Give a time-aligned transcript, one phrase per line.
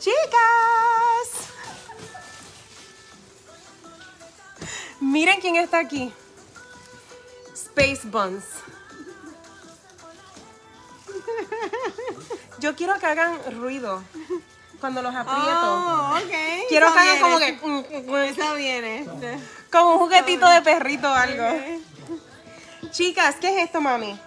[0.00, 1.48] Chicas.
[5.00, 6.12] Miren quién está aquí.
[7.54, 8.44] Space Buns.
[12.58, 14.02] Yo quiero que hagan ruido
[14.80, 15.40] cuando los aprieto.
[15.42, 16.66] Oh, ok.
[16.68, 17.52] quiero Eso que hagan como que...
[17.52, 19.06] mm, mm, mm, Eso viene.
[19.70, 21.44] Como un juguetito de perrito o algo.
[22.90, 24.18] Chicas, ¿qué es esto, mami?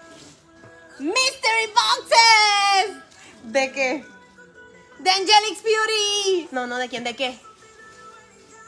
[0.98, 3.02] Mystery Boxes
[3.42, 4.13] ¿De qué?
[5.04, 6.48] De Angelix Beauty.
[6.50, 7.04] No, no, ¿de quién?
[7.04, 7.38] ¿De qué?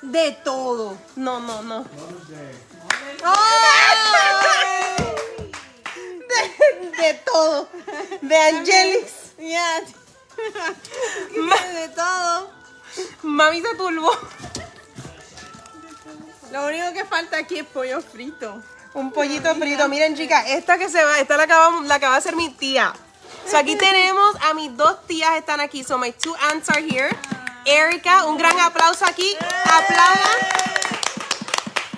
[0.03, 0.99] De todo.
[1.17, 1.85] No, no, no.
[6.29, 7.69] De, de todo.
[8.21, 9.35] De Angelix.
[9.39, 9.81] Yeah.
[11.75, 12.51] de todo.
[13.23, 14.11] Mami se turbó.
[16.53, 18.63] Lo único que falta aquí es pollo frito.
[18.93, 19.89] Un pollito frito.
[19.89, 22.93] Miren, chicas, esta que se va, esta la acaba, la acaba de hacer mi tía.
[23.49, 25.85] So aquí tenemos a mis dos tías están aquí.
[25.85, 27.11] So my two aunts are here.
[27.65, 29.37] Erika, un gran aplauso aquí.
[29.65, 30.39] Aplaudan.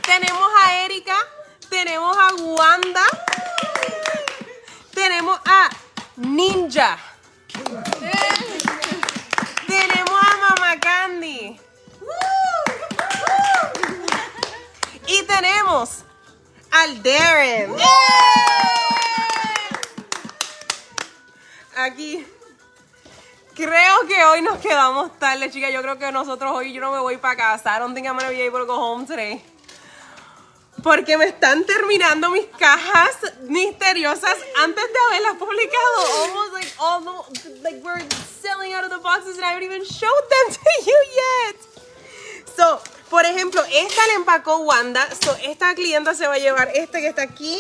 [0.03, 1.17] Tenemos a Erika.
[1.71, 3.05] Tenemos a Wanda.
[4.95, 5.71] Tenemos a
[6.17, 6.99] Ninja.
[9.67, 11.59] Tenemos a Mama Candy.
[15.07, 16.05] Y tenemos
[16.71, 17.75] al Darren.
[21.79, 22.27] Aquí.
[23.55, 25.73] Creo que hoy nos quedamos tarde, chicas.
[25.73, 27.77] Yo creo que nosotros hoy yo no me voy para casa.
[27.77, 29.41] I don't think I'm gonna be able to go home today.
[30.83, 36.25] Porque me están terminando mis cajas misteriosas antes de haberlas publicado.
[36.25, 38.05] Almost like all the, like we're
[38.43, 41.57] selling out of the boxes and I haven't even showed them to you yet.
[42.57, 45.07] So, por ejemplo, esta la empacó Wanda.
[45.23, 47.57] So, esta clienta se va a llevar este que está aquí.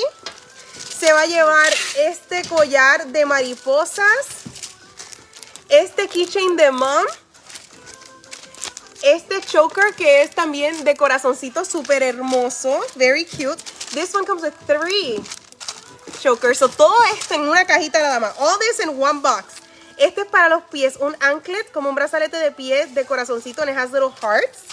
[0.98, 4.26] Se va a llevar este collar de mariposas.
[5.68, 7.04] Este keychain de mom.
[9.04, 12.80] Este choker que es también de corazoncito súper hermoso.
[12.96, 13.62] Very cute.
[13.92, 15.22] This one comes with three
[16.20, 16.58] chokers.
[16.58, 18.34] So, todo esto en una cajita nada más.
[18.38, 19.44] All this in one box.
[19.98, 20.96] Este es para los pies.
[20.96, 23.62] Un anklet, como un brazalete de pies de corazoncito.
[23.62, 24.64] And it has little hearts.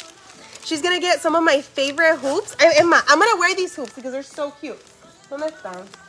[0.63, 2.56] She's gonna get some of my favorite hoops.
[2.57, 4.84] Es I'm gonna wear these hoops because they're so cute.
[5.30, 6.05] ¿Dónde están?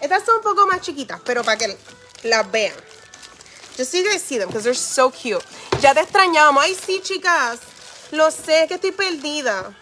[0.00, 1.76] Estas son un poco más chiquitas, pero para que
[2.22, 2.74] las vean.
[3.76, 5.44] Just so you guys see them because they're so cute.
[5.80, 6.64] Ya te extrañábamos.
[6.64, 7.60] Ay, sí, chicas.
[8.10, 9.74] Lo sé, que estoy perdida.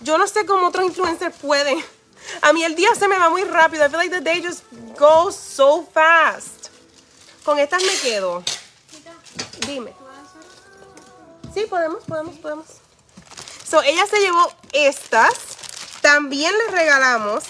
[0.00, 1.82] Yo no sé cómo otros influencers pueden.
[2.42, 3.84] A mí el día se me va muy rápido.
[3.84, 4.62] I feel like the day just
[4.98, 6.68] goes so fast.
[7.44, 8.42] Con estas me quedo.
[9.66, 9.94] Dime.
[11.54, 12.66] Sí, podemos, podemos, podemos.
[13.68, 15.32] So, ella se llevó estas.
[16.02, 17.44] También les regalamos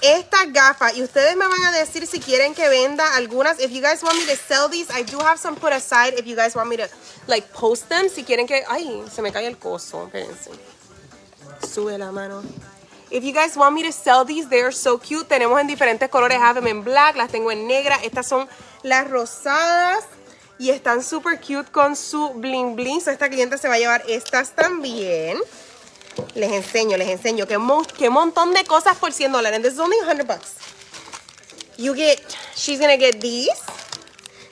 [0.00, 0.96] estas gafas.
[0.96, 3.60] Y ustedes me van a decir si quieren que venda algunas.
[3.60, 6.14] If you guys want me to sell these, I do have some put aside.
[6.18, 6.88] If you guys want me to,
[7.26, 8.08] like, post them.
[8.08, 8.64] Si quieren que...
[8.68, 10.06] Ay, se me cae el coso.
[10.06, 10.50] Espérense.
[11.66, 12.42] Sube la mano.
[13.10, 15.28] If you guys want me to sell these, they are so cute.
[15.28, 16.36] Tenemos en diferentes colores.
[16.36, 17.96] I have them in black, las tengo en negra.
[18.02, 18.48] Estas son
[18.82, 20.04] las rosadas.
[20.58, 23.00] Y están super cute con su bling bling.
[23.00, 25.38] So esta cliente se va a llevar estas también.
[26.34, 27.46] Les enseño, les enseño.
[27.46, 29.56] Qué, mon qué montón de cosas por 100 dólares.
[29.56, 30.54] And this is only 100 bucks.
[31.76, 32.20] You get,
[32.54, 33.50] she's gonna get these.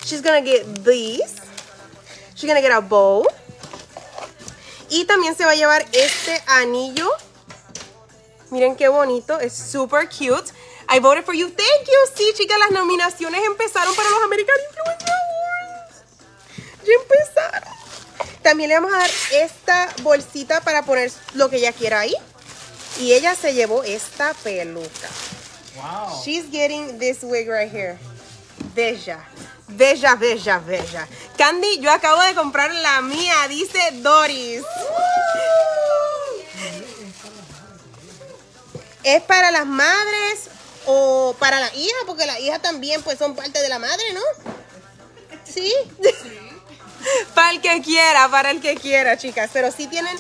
[0.04, 1.34] She's gonna get these.
[2.34, 3.27] She's gonna get a bow.
[4.88, 7.10] Y también se va a llevar este anillo.
[8.50, 9.41] Miren qué bonito.
[9.41, 10.53] Es super cute.
[10.88, 11.48] I voted for you.
[11.48, 12.12] Thank you.
[12.15, 16.04] Sí, chicas, las nominaciones empezaron para los American Influencer Awards.
[16.84, 17.75] Ya empezaron.
[18.47, 22.15] También le vamos a dar esta bolsita para poner lo que ella quiera ahí.
[23.01, 25.09] Y ella se llevó esta peluca.
[25.75, 26.23] Wow.
[26.23, 27.99] She's getting this wig right here.
[28.73, 29.19] Bella.
[29.67, 31.09] Bella, bella, bella.
[31.37, 34.63] Candy, yo acabo de comprar la mía, dice Doris.
[39.03, 40.51] ¿Es para las madres
[40.87, 41.97] o para la hija?
[42.07, 44.22] Porque las hijas también pues son parte de la madre, ¿no?
[45.45, 45.75] ¿Sí?
[47.34, 49.50] para el que quiera, para el que quiera, chicas.
[49.53, 50.16] Pero sí tienen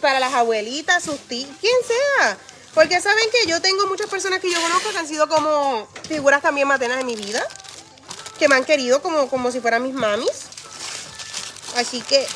[0.00, 2.38] para las abuelitas, sus tías, quien sea.
[2.74, 6.40] Porque saben que yo tengo muchas personas que yo conozco que han sido como figuras
[6.40, 7.42] también maternas en mi vida.
[8.38, 10.46] Que me han querido como, como si fueran mis mamis.
[11.76, 12.26] Así que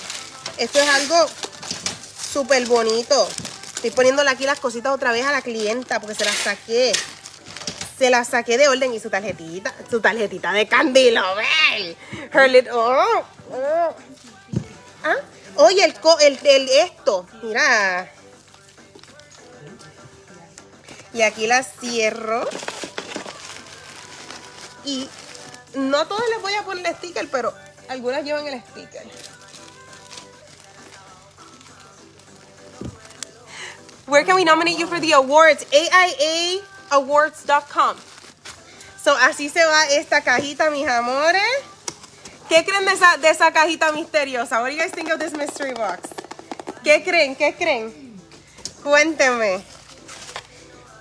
[0.58, 1.26] esto es algo
[2.32, 3.28] súper bonito.
[3.76, 6.92] Estoy poniéndole aquí las cositas otra vez a la clienta porque se las saqué.
[7.98, 11.96] Se las saqué de orden y su tarjetita, su tarjetita de Candy Lovell.
[12.32, 13.94] Her little, oh, oh.
[15.04, 15.16] ¿Ah?
[15.56, 18.10] Oye, el, el, el esto, mira.
[21.12, 22.48] Y aquí la cierro.
[24.84, 25.08] Y
[25.74, 27.54] no a todos les voy a poner el sticker, pero
[27.88, 29.04] algunas llevan el sticker.
[34.06, 35.64] Where can we nominate you for the awards?
[36.90, 37.96] AIAawards.com.
[39.02, 41.42] So, así se va esta cajita, mis amores.
[42.48, 44.60] ¿Qué creen de esa, de esa cajita misteriosa?
[44.60, 46.08] What do you guys think of this mystery box?
[46.82, 47.34] ¿Qué creen?
[47.34, 47.92] ¿Qué creen?
[48.82, 49.62] Cuéntenme.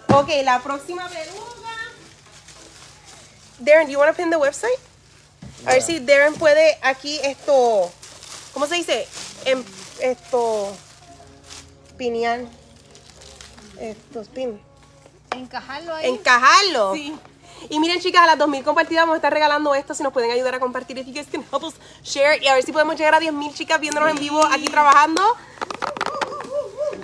[0.08, 1.44] Ok, la próxima pregunta.
[3.60, 4.80] Darren, do you want to pin the website?
[5.66, 7.92] A ver si Darren puede aquí esto.
[8.54, 9.08] ¿Cómo se dice?
[9.46, 9.64] Em-
[10.00, 10.76] esto.
[11.98, 12.42] Pinear.
[13.80, 14.60] Estos pin.
[15.32, 16.10] Encajarlo ahí.
[16.10, 16.94] Encajarlo.
[16.94, 17.16] Sí.
[17.70, 19.94] Y miren, chicas, a las 2000 compartidas vamos a estar regalando esto.
[19.94, 22.42] Si nos pueden ayudar a compartir, if you guys can help us share.
[22.42, 25.22] Y a ver si podemos llegar a 10.000 chicas viéndonos en vivo aquí trabajando.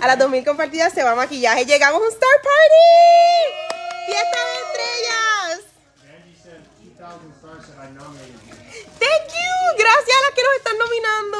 [0.00, 1.66] A las 2000 compartidas se va maquillaje.
[1.66, 3.70] Llegamos a un Star Party.
[4.06, 5.60] ¡Fiesta de estrellas!
[6.02, 6.60] Angie said
[6.98, 8.54] 2,000 stars that I nominated you.
[8.98, 9.50] Thank you.
[9.78, 11.38] Gracias a las que nos están nominando.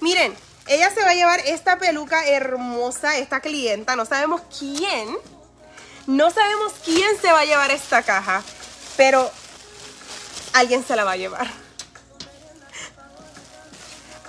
[0.00, 0.36] Miren,
[0.66, 3.96] ella se va a llevar esta peluca hermosa, esta clienta.
[3.96, 5.16] No sabemos quién.
[6.08, 8.42] No sabemos quién se va a llevar esta caja.
[8.96, 9.30] Pero
[10.54, 11.46] alguien se la va a llevar.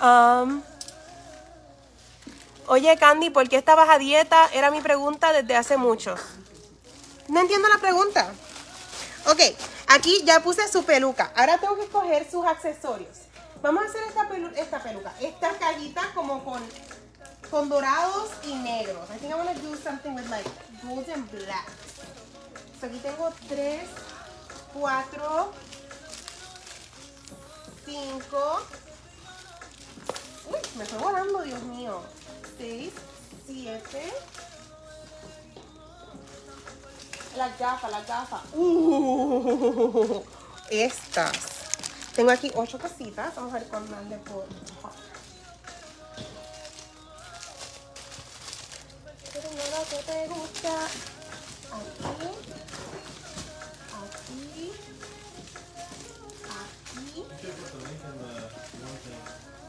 [0.02, 0.62] Um,
[2.66, 4.48] oye, Candy, ¿por qué estabas a dieta?
[4.52, 6.14] Era mi pregunta desde hace mucho.
[7.28, 8.30] No entiendo la pregunta.
[9.26, 9.40] Ok,
[9.88, 11.32] aquí ya puse su peluca.
[11.34, 13.16] Ahora tengo que escoger sus accesorios.
[13.62, 15.12] Vamos a hacer esta, pelu- esta peluca.
[15.20, 16.62] Esta cajita como con,
[17.50, 19.10] con dorados y negros.
[19.10, 20.46] I think I want to do something with like
[20.82, 21.68] gold and black.
[22.80, 23.88] So aquí tengo tres,
[24.72, 25.52] cuatro,
[27.84, 28.60] cinco.
[30.48, 32.00] Uy, me estoy volando, Dios mío.
[32.56, 32.92] Seis,
[33.46, 34.12] siete.
[37.36, 38.42] Las gafas, las gafas.
[38.54, 40.22] Uh,
[40.70, 41.32] estas.
[42.14, 43.34] Tengo aquí ocho cositas.
[43.34, 44.46] Vamos a ver cuál más le puedo.
[49.40, 50.84] Pero no lo que te gusta.
[51.72, 52.28] Aquí.
[53.96, 54.72] Aquí.
[57.00, 57.24] Aquí.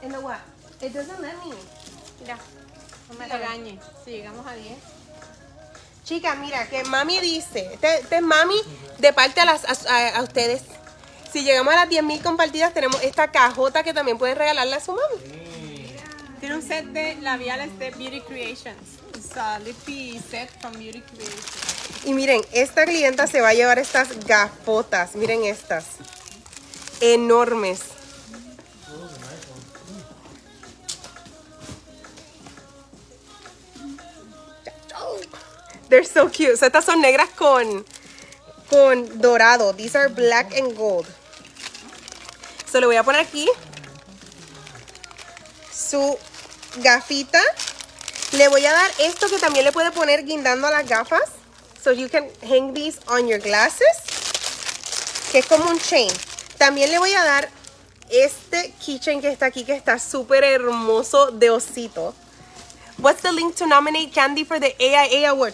[0.02, 0.40] ¿En the what?
[0.82, 1.56] It doesn't let me.
[2.20, 2.38] Mira.
[3.10, 3.80] No me regañes.
[4.04, 4.78] Si llegamos a 10.
[6.04, 8.60] Chica, mira, que mami dice, este, este es mami
[8.98, 10.64] de parte a, las, a ustedes.
[11.32, 14.92] Si llegamos a las 10.000 compartidas, tenemos esta cajota que también pueden regalarle a su
[14.92, 15.51] mami.
[16.42, 18.98] Tiene un set de labiales de Beauty Creations.
[19.16, 22.04] Es a lippy set from Beauty Creations.
[22.04, 25.16] Y miren, esta clienta se va a llevar estas gafotas.
[25.16, 25.86] Miren estas.
[27.00, 27.82] Enormes.
[35.90, 36.58] They're so cute.
[36.58, 37.86] So, estas son negras con,
[38.68, 39.76] con dorado.
[39.76, 41.06] These are black and gold.
[42.66, 43.48] Se lo voy a poner aquí.
[45.72, 46.18] Su
[46.78, 47.42] gafita.
[48.34, 51.24] Le voy a dar esto que también le puede poner guindando a las gafas.
[51.84, 53.88] So you can hang these on your glasses.
[55.32, 56.12] Que es como un chain.
[56.58, 57.50] También le voy a dar
[58.10, 62.14] este keychain que está aquí, que está súper hermoso de osito.
[63.00, 65.54] What's the link to nominate Candy for the AIA Award?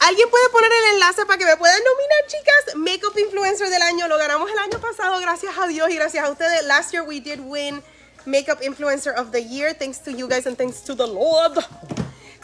[0.00, 2.76] ¿Alguien puede poner el enlace para que me puedan nominar, chicas?
[2.76, 4.08] Makeup Influencer del año.
[4.08, 6.64] Lo ganamos el año pasado, gracias a Dios y gracias a ustedes.
[6.64, 7.82] Last year we did win
[8.30, 9.74] Makeup Influencer of the Year.
[9.74, 11.58] Thanks to you guys and thanks to the Lord.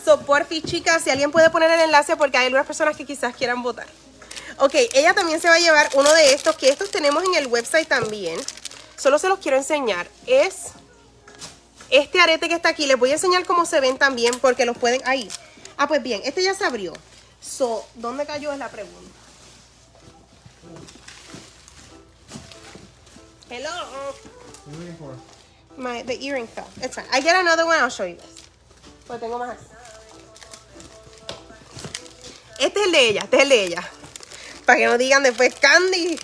[0.05, 3.35] So, porfi, chicas, si alguien puede poner el enlace porque hay algunas personas que quizás
[3.35, 3.87] quieran votar.
[4.59, 7.47] Ok, ella también se va a llevar uno de estos, que estos tenemos en el
[7.47, 8.39] website también.
[8.97, 10.09] Solo se los quiero enseñar.
[10.27, 10.73] Es
[11.91, 12.87] este arete que está aquí.
[12.87, 15.03] Les voy a enseñar cómo se ven también porque los pueden...
[15.07, 15.29] Ahí.
[15.77, 16.93] Ah, pues bien, este ya se abrió.
[17.41, 19.11] So, ¿dónde cayó es la pregunta?
[23.51, 23.71] Hello.
[25.77, 26.69] My, the earring fell.
[26.81, 27.05] It's fine.
[27.13, 28.49] I get another one, I'll show you this.
[29.07, 29.57] Pues tengo más.
[32.59, 33.91] Este es el de ella, este es el de ella.
[34.65, 36.19] Para que no digan después Candy.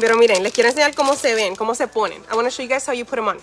[0.00, 2.22] Pero miren, les quiero enseñar cómo se ven, cómo se ponen.
[2.30, 3.38] I want to show you guys how you put them on.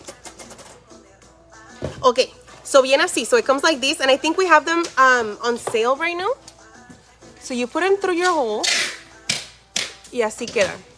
[2.01, 2.31] Okay,
[2.63, 3.25] so viene así.
[3.25, 6.15] So it comes like this, and I think we have them um, on sale right
[6.15, 6.31] now.
[7.41, 8.63] So you put them through your hole.
[10.12, 10.95] Y así quedan.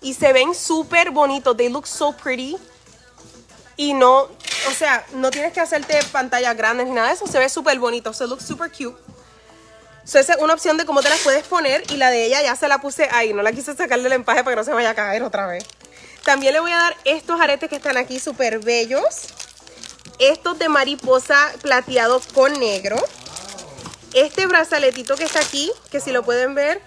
[0.00, 1.56] Y se ven súper bonitos.
[1.56, 2.56] They look so pretty.
[3.76, 7.26] Y no, o sea, no tienes que hacerte pantallas grandes ni nada de eso.
[7.26, 8.12] Se ve súper bonito.
[8.12, 8.98] Se look super cute.
[10.04, 11.82] So esa es una opción de cómo te las puedes poner.
[11.90, 13.32] Y la de ella ya se la puse ahí.
[13.32, 15.64] No la quise sacar del empaje para que no se vaya a caer otra vez.
[16.24, 19.04] También le voy a dar estos aretes que están aquí súper bellos.
[20.18, 22.96] Estos de mariposa plateado con negro.
[24.12, 26.82] Este brazaletito que está aquí, que si lo pueden ver,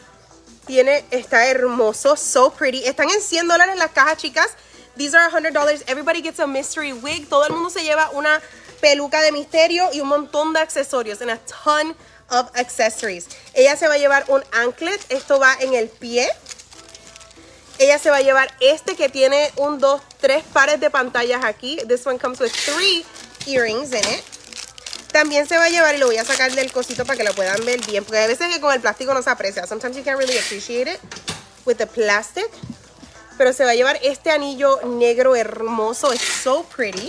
[0.66, 2.86] Tiene, está hermoso, so pretty.
[2.86, 4.52] Están en 100 dólares las cajas, chicas.
[4.96, 5.84] These are $100.
[5.88, 7.28] Everybody gets a mystery wig.
[7.28, 8.42] Todo el mundo se lleva una
[8.80, 11.22] peluca de misterio y un montón de accesorios.
[11.22, 11.96] And a ton
[12.30, 13.28] of accessories.
[13.54, 15.04] Ella se va a llevar un anklet.
[15.10, 16.30] Esto va en el pie.
[17.80, 21.78] Ella se va a llevar este que tiene un, dos, tres pares de pantallas aquí.
[21.88, 23.04] This one comes with three
[23.48, 24.33] earrings in it.
[25.14, 27.36] También se va a llevar, y lo voy a sacar del cosito para que lo
[27.36, 29.68] puedan ver bien, porque a veces que con el plástico no se aprecia.
[29.68, 31.00] Sometimes you can't really appreciate it
[31.66, 32.50] with the plastic.
[33.38, 36.12] Pero se va a llevar este anillo negro hermoso.
[36.12, 37.08] Es so pretty.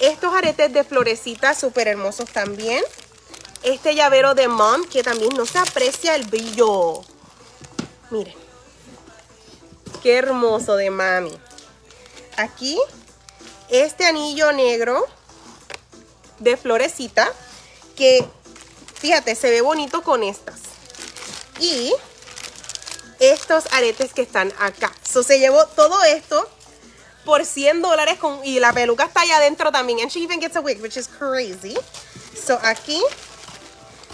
[0.00, 2.82] Estos aretes de florecitas súper hermosos también.
[3.62, 7.02] Este llavero de mom que también no se aprecia el brillo.
[8.10, 8.34] Miren.
[10.02, 11.36] Qué hermoso de mami.
[12.36, 12.78] Aquí,
[13.68, 15.06] este anillo negro
[16.38, 17.32] de florecita
[17.96, 18.24] que,
[18.94, 20.60] fíjate, se ve bonito con estas.
[21.60, 21.94] Y
[23.18, 24.92] estos aretes que están acá.
[25.02, 26.48] So, se llevó todo esto
[27.24, 30.00] por 100 dólares con, y la peluca está allá adentro también.
[30.00, 31.76] And she even gets a wig, which is crazy.
[32.34, 33.02] So, aquí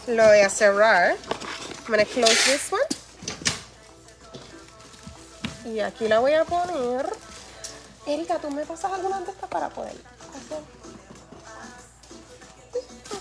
[0.06, 1.16] lo voy a cerrar.
[1.84, 2.82] I'm gonna close this one.
[5.64, 7.12] Y aquí la voy a poner.
[8.06, 9.94] Erika, ¿tú me pasas alguna de estas para poder
[10.30, 10.81] hacer?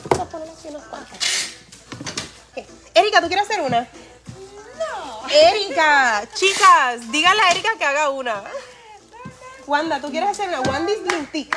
[0.09, 1.17] Voy a poner así unas cuantas.
[2.51, 2.65] Ok.
[2.93, 3.87] Erika, ¿tú quieres hacer una?
[4.79, 5.29] No.
[5.29, 8.43] Erika, chicas, díganle a Erika que haga una.
[9.67, 10.61] Wanda, ¿tú quieres hacer una?
[10.61, 11.47] Wandy's Green Tea.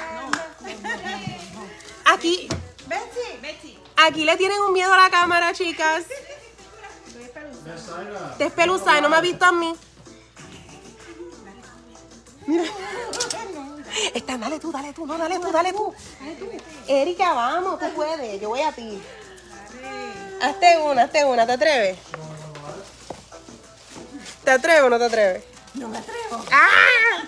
[2.04, 2.48] Aquí,
[2.86, 3.78] Betsy, Betsy.
[3.96, 6.04] aquí le tienen un miedo a la cámara, chicas.
[8.38, 9.74] Te espeluza y no me ha visto a mí.
[12.46, 12.64] Mira.
[14.14, 15.94] Está, dale tú, dale tú, no, dale tú, dale tú.
[16.88, 19.00] Erika, vamos, tú puedes, yo voy a ti.
[20.40, 21.98] Hazte una, hazte una, ¿te atreves?
[24.44, 25.44] ¿Te atreves o no te atreves?
[25.74, 26.44] No me atrevo.
[26.50, 27.22] ¡Ah!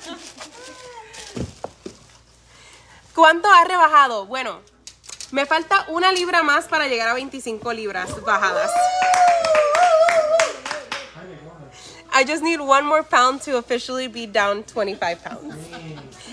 [3.15, 4.27] ¿Cuánto has rebajado?
[4.27, 4.61] Bueno,
[5.31, 8.71] me falta una libra más para llegar a 25 libras bajadas.
[12.17, 15.55] I just need one more pound to officially be down 25 pounds.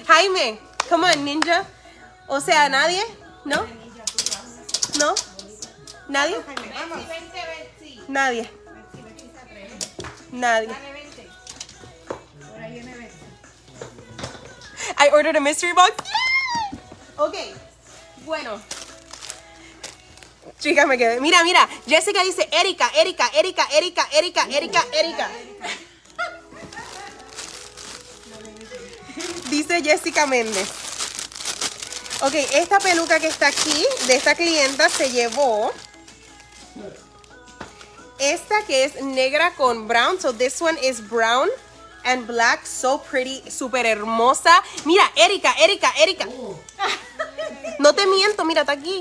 [0.08, 1.66] Jaime, come on, ninja.
[2.30, 3.04] O sea, ¿nadie?
[3.44, 3.68] ¿No?
[4.98, 5.14] ¿No?
[6.08, 6.42] ¿Nadie?
[8.08, 8.50] Nadie.
[10.32, 10.70] Nadie.
[14.98, 15.96] I ordered a mystery box.
[17.18, 17.36] Ok,
[18.26, 18.62] bueno.
[20.60, 21.20] Chicas, me quedé.
[21.20, 21.68] Mira, mira.
[21.88, 25.30] Jessica dice Erika, Erika, Erika, Erika, Erika, Erika, Erika.
[29.50, 30.70] Dice Jessica Méndez.
[32.22, 35.74] Ok, esta peluca que está aquí, de esta clienta, se llevó
[38.20, 40.20] esta que es negra con brown.
[40.20, 41.50] So this one is brown
[42.04, 42.66] and black.
[42.66, 44.62] So pretty, súper hermosa.
[44.86, 46.28] Mira, Erika, Erika, Erika.
[47.80, 49.00] No te miento, mira, está aquí.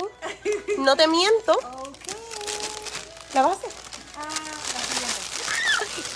[0.79, 1.59] No te miento.
[3.35, 3.71] ¿La vas a hacer?
[4.17, 4.29] Ah,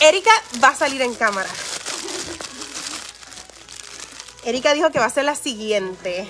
[0.00, 0.06] la.
[0.08, 0.30] Erika
[0.62, 1.48] va a salir en cámara.
[4.44, 6.28] Erika dijo que va a ser la siguiente.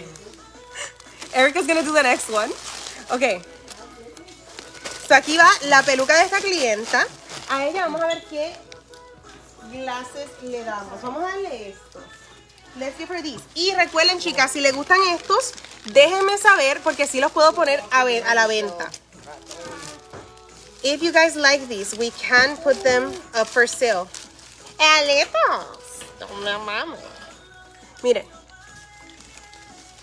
[1.32, 2.50] Erika's gonna do the next one.
[3.10, 3.42] Ok.
[5.06, 7.06] So aquí va la peluca de esta clienta.
[7.48, 8.56] A ella vamos a ver qué
[9.70, 11.00] glasses le damos.
[11.02, 12.00] Vamos a darle esto.
[12.78, 13.42] Let's give her these.
[13.54, 15.52] Y recuerden, chicas, si les gustan estos,
[15.86, 18.90] déjenme saber porque sí los puedo poner a, ver, a la venta.
[20.82, 24.06] If you guys like these, we can put them up for sale.
[24.78, 25.64] ¡Alitos!
[26.44, 27.00] No mames.
[28.02, 28.26] Miren,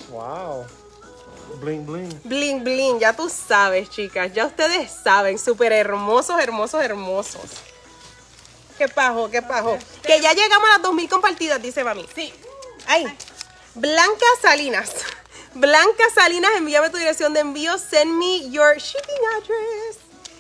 [0.10, 0.66] Wow.
[1.60, 2.10] Bling bling.
[2.24, 4.34] bling bling, ya tú sabes, chicas.
[4.34, 7.42] Ya ustedes saben, súper hermosos, hermosos, hermosos.
[8.84, 9.78] ¿Qué pajo, qué pajo?
[10.02, 12.06] Que ya llegamos a las 2000 compartidas, dice mami.
[12.14, 12.34] Sí.
[12.86, 13.06] Ay,
[13.76, 14.92] Blanca Salinas.
[15.54, 17.78] Blanca Salinas, envíame tu dirección de envío.
[17.78, 20.00] Send me your shipping address.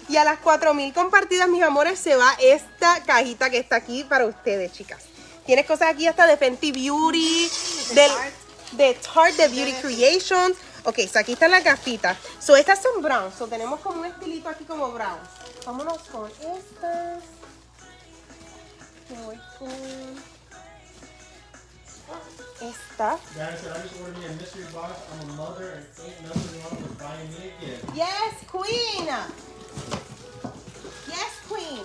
[0.10, 4.26] Y a las 4000 compartidas, mis amores, se va esta cajita que está aquí para
[4.26, 5.04] ustedes, chicas.
[5.46, 7.50] Tienes cosas aquí hasta de Fenty Beauty,
[7.94, 8.12] del,
[8.74, 10.58] de Tarte, de Beauty Creations.
[10.84, 12.18] Ok, so aquí están las gafitas.
[12.42, 13.32] So estas son brown.
[13.32, 15.20] So tenemos como un estilito aquí como brown.
[15.66, 17.24] Vámonos con estas.
[19.10, 19.70] Me voy con
[22.62, 23.18] esta.
[27.94, 29.08] Yes, Queen.
[31.08, 31.84] Yes, Queen.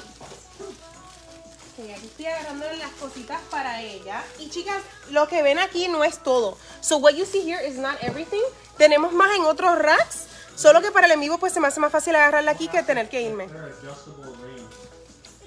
[1.79, 4.25] Ok, aquí estoy agarrando las cositas para ella.
[4.39, 6.57] Y chicas, lo que ven aquí no es todo.
[6.81, 8.43] So what you see here is not everything.
[8.77, 10.27] Tenemos más en otros racks.
[10.57, 12.83] Solo que para el en vivo pues se me hace más fácil agarrarla aquí que
[12.83, 13.49] tener que irme.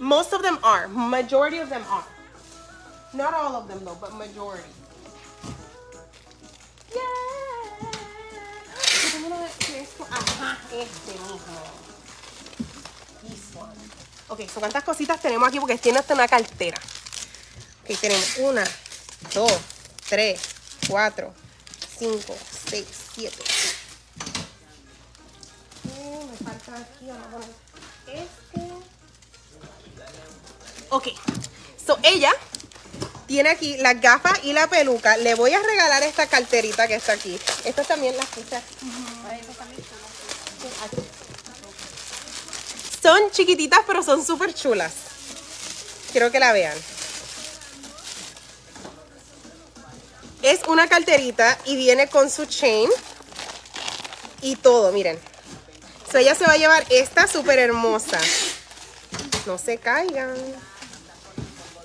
[0.01, 0.88] Most of them are.
[0.88, 2.03] Majority of them are.
[3.13, 4.63] Not all of them though, but majority.
[6.89, 7.01] Yeah.
[10.10, 11.62] Ajá, este mismo.
[13.22, 13.77] This one.
[14.29, 15.60] Ok, so ¿cuántas cositas tenemos aquí?
[15.60, 16.81] Porque tiene hasta una cartera.
[17.84, 18.63] Ok, tenemos una,
[19.36, 19.53] dos,
[20.10, 20.41] tres,
[20.89, 21.31] cuatro,
[22.00, 22.36] cinco,
[22.67, 23.43] seis, siete.
[25.96, 27.50] Eh, me falta aquí, vamos a poner
[28.08, 28.90] este.
[30.91, 31.07] Ok,
[31.86, 32.31] so ella
[33.25, 35.15] tiene aquí las gafas y la peluca.
[35.15, 37.39] Le voy a regalar esta carterita que está aquí.
[37.63, 38.62] Estas también las puse.
[43.01, 44.91] Son chiquititas, pero son súper chulas.
[46.12, 46.77] Quiero que la vean.
[50.41, 52.89] Es una carterita y viene con su chain
[54.41, 55.17] y todo, miren.
[56.12, 58.19] So ella se va a llevar esta súper hermosa.
[59.45, 60.36] No se caigan.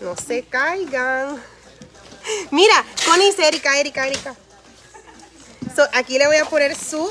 [0.01, 1.43] No se caigan.
[2.51, 4.35] Mira, Connie Erika, Erika, Erika.
[5.75, 7.11] So, aquí le voy a poner su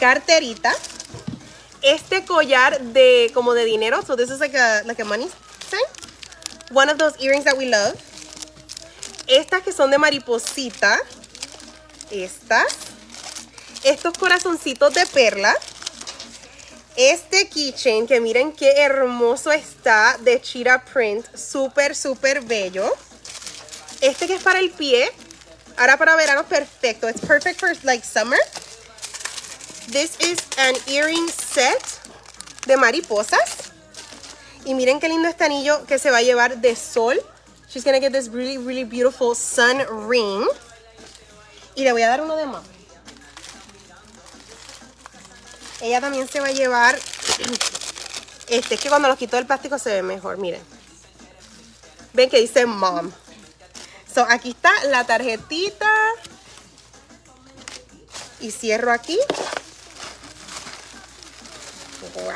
[0.00, 0.74] carterita.
[1.82, 4.02] Este collar de como de dinero.
[4.02, 5.28] So this is like a like a money
[5.70, 5.80] sign.
[6.70, 7.94] One of those earrings that we love.
[9.26, 10.98] Estas que son de mariposita.
[12.10, 12.74] Estas.
[13.82, 15.54] Estos corazoncitos de perla.
[16.96, 22.88] Este keychain, que miren qué hermoso está, de cheetah print, súper, súper bello.
[24.00, 25.10] Este que es para el pie,
[25.76, 27.08] ahora para verano, perfecto.
[27.08, 28.38] It's perfect for like summer.
[29.88, 31.82] This is an earring set
[32.66, 33.72] de mariposas.
[34.64, 37.20] Y miren qué lindo este anillo que se va a llevar de sol.
[37.68, 40.46] She's gonna get this really, really beautiful sun ring.
[41.74, 42.73] Y le voy a dar uno de mom.
[45.84, 46.98] Ella también se va a llevar
[48.48, 50.62] este, es que cuando los quito del plástico se ve mejor, miren.
[52.14, 53.10] Ven que dice mom.
[54.12, 55.90] So, aquí está la tarjetita.
[58.40, 59.18] Y cierro aquí.
[62.14, 62.32] Wow.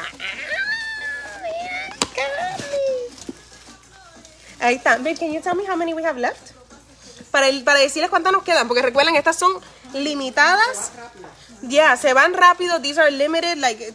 [4.61, 4.97] Ahí está.
[4.99, 6.53] Ven, can you tell me how many we have left?
[7.31, 9.53] Para, para decirles cuántas nos quedan, porque recuerden, estas son
[9.95, 10.91] limitadas.
[11.63, 12.81] Ya, se van rápido.
[12.81, 13.57] These are limited.
[13.59, 13.95] Like,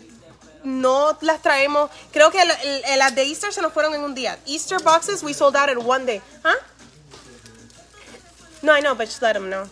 [0.63, 1.89] no las traemos.
[2.11, 4.37] Creo que el- el- el- las de Easter se nos fueron en un día.
[4.45, 6.21] Easter boxes we sold out in one day.
[6.43, 6.55] ¿Ah?
[8.61, 9.67] No, I know, but just let them know.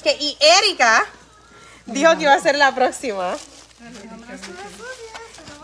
[0.00, 1.06] Okay, y Erika
[1.86, 3.36] dijo que iba a ser la próxima.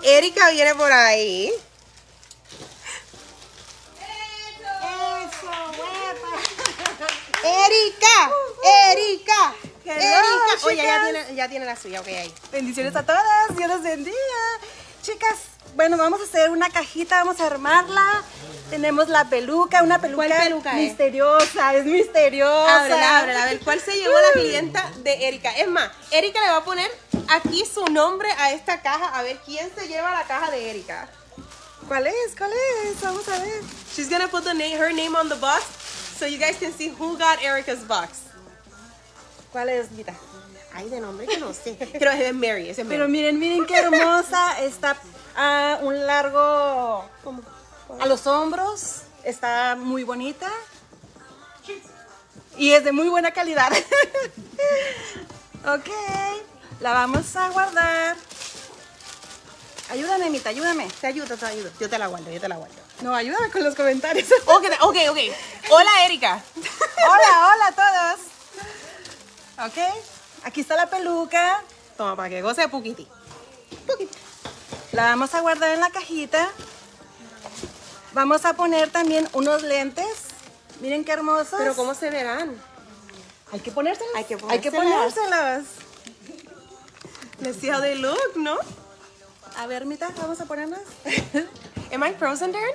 [0.04, 1.50] Erika viene por ahí.
[7.42, 8.30] Erika,
[8.90, 9.54] Erika,
[9.88, 10.01] Hello,
[10.53, 10.66] Erika.
[10.66, 12.35] Oye, ya tiene, ya tiene la suya, ok, ahí.
[12.53, 14.16] Bendiciones a todas, Dios los bendiga.
[15.03, 15.38] Chicas,
[15.77, 18.22] bueno, vamos a hacer una cajita, vamos a armarla.
[18.68, 20.88] Tenemos la peluca, una peluca, ¿Cuál peluca es?
[20.88, 22.83] misteriosa, es misteriosa.
[22.83, 25.51] Ábrela, ábrela, a ver cuál se llevó la clienta de Erika.
[25.53, 26.90] Es más, Erika le va a poner
[27.29, 31.09] aquí su nombre a esta caja, a ver quién se lleva la caja de Erika.
[31.87, 32.35] ¿Cuál es?
[32.37, 33.01] ¿Cuál es?
[33.01, 33.62] Vamos a ver.
[33.96, 35.64] She's gonna put the name, her name on the box
[36.18, 38.28] so you guys can see who got Erica's box.
[39.59, 40.14] ¿Cuál es, Vita?
[40.73, 41.77] Ay, de nombre que no sé.
[41.99, 42.94] Creo que es Mary, ese Mary.
[42.94, 44.61] Pero miren, miren qué hermosa.
[44.61, 44.97] Está
[45.35, 47.05] a un largo
[47.99, 49.01] a los hombros.
[49.25, 50.49] Está muy bonita.
[52.57, 53.73] Y es de muy buena calidad.
[55.66, 55.90] ok.
[56.79, 58.16] La vamos a guardar.
[59.90, 60.87] Ayúdame, Mita, ayúdame.
[61.01, 61.68] Te ayudo, te ayudo.
[61.81, 62.77] Yo te la guardo, yo te la guardo.
[63.01, 64.29] No, ayúdame con los comentarios.
[64.47, 65.18] Ok, ok, ok.
[65.71, 66.44] Hola, Erika.
[67.09, 68.38] hola, hola a todos.
[69.64, 69.79] Ok.
[70.44, 71.62] Aquí está la peluca.
[71.97, 73.09] Toma, para que goce Pukiti.
[74.92, 76.49] La vamos a guardar en la cajita.
[78.12, 80.07] Vamos a poner también unos lentes.
[80.81, 81.59] Miren qué hermosos.
[81.59, 82.57] Pero ¿cómo se verán?
[83.53, 84.14] hay que ponérselos.
[84.14, 85.64] Hay que Hay que ponérselas.
[87.42, 88.57] how they look, ¿no?
[89.57, 90.83] A ver, Mita, vamos a ponerlas.
[91.92, 92.75] Am I frozen, Darren?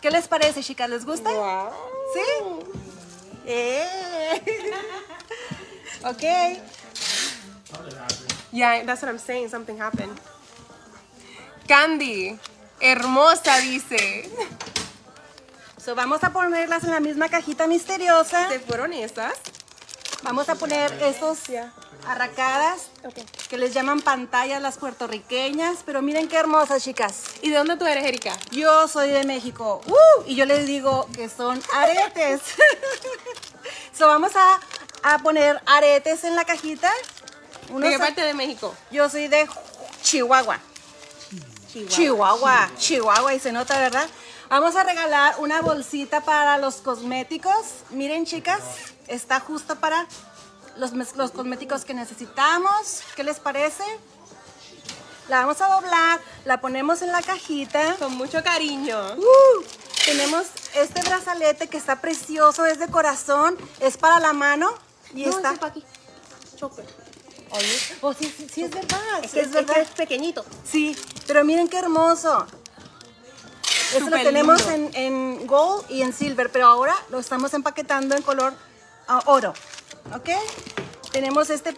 [0.00, 0.88] ¿Qué les parece, chicas?
[0.88, 1.30] ¿Les gusta?
[1.30, 1.70] Wow.
[2.14, 2.83] ¿Sí?
[3.46, 4.40] Eh.
[6.04, 6.24] ok.
[8.52, 9.48] Yeah, that's what I'm saying.
[9.48, 10.18] Something happened.
[11.66, 12.38] Candy,
[12.80, 14.30] hermosa, dice.
[15.76, 18.48] So, vamos a ponerlas en la misma cajita misteriosa.
[18.48, 19.34] ¿Se fueron esas?
[20.22, 21.38] Vamos a poner estos
[22.06, 23.24] arracadas Okay.
[23.50, 25.78] que les llaman pantallas las puertorriqueñas.
[25.84, 27.22] Pero miren qué hermosas, chicas.
[27.42, 28.32] ¿Y de dónde tú eres, Erika?
[28.50, 29.82] Yo soy de México.
[29.86, 30.22] ¡Uh!
[30.26, 32.40] Y yo les digo que son aretes.
[33.98, 34.60] so vamos a,
[35.02, 36.90] a poner aretes en la cajita.
[37.68, 38.74] ¿De Unos- qué parte de México?
[38.90, 39.46] Yo soy de
[40.02, 40.58] Chihuahua.
[41.88, 44.06] Chihuahua, Chihuahua, y se nota, ¿verdad?
[44.48, 47.52] Vamos a regalar una bolsita para los cosméticos.
[47.90, 48.60] Miren, chicas,
[49.08, 50.06] está justo para
[50.76, 53.02] los, los cosméticos que necesitamos.
[53.16, 53.84] ¿Qué les parece?
[55.28, 57.96] La vamos a doblar, la ponemos en la cajita.
[57.98, 58.98] Con mucho cariño.
[59.16, 59.62] Uh,
[60.04, 64.74] tenemos este brazalete que está precioso, es de corazón, es para la mano
[65.14, 65.54] y No, está.
[65.66, 65.82] aquí.
[66.56, 66.92] Chocolate.
[67.50, 69.74] Oye, oh, sí, sí, sí, es verdad, Es sí, que es es, verdad.
[69.74, 70.44] que es pequeñito.
[70.70, 72.46] Sí, pero miren qué hermoso.
[73.94, 78.22] Este lo tenemos en, en gold y en silver, pero ahora lo estamos empaquetando en
[78.22, 78.52] color
[79.06, 79.54] ah, oro.
[80.14, 80.28] ¿Ok?
[81.12, 81.74] Tenemos este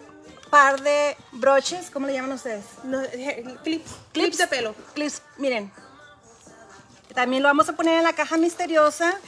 [0.49, 2.65] par de broches, ¿cómo le llaman ustedes?
[2.83, 3.91] No, eh, clips.
[4.13, 4.75] Clips de pelo.
[4.93, 5.71] Clips, miren.
[7.13, 9.19] También lo vamos a poner en la caja misteriosa.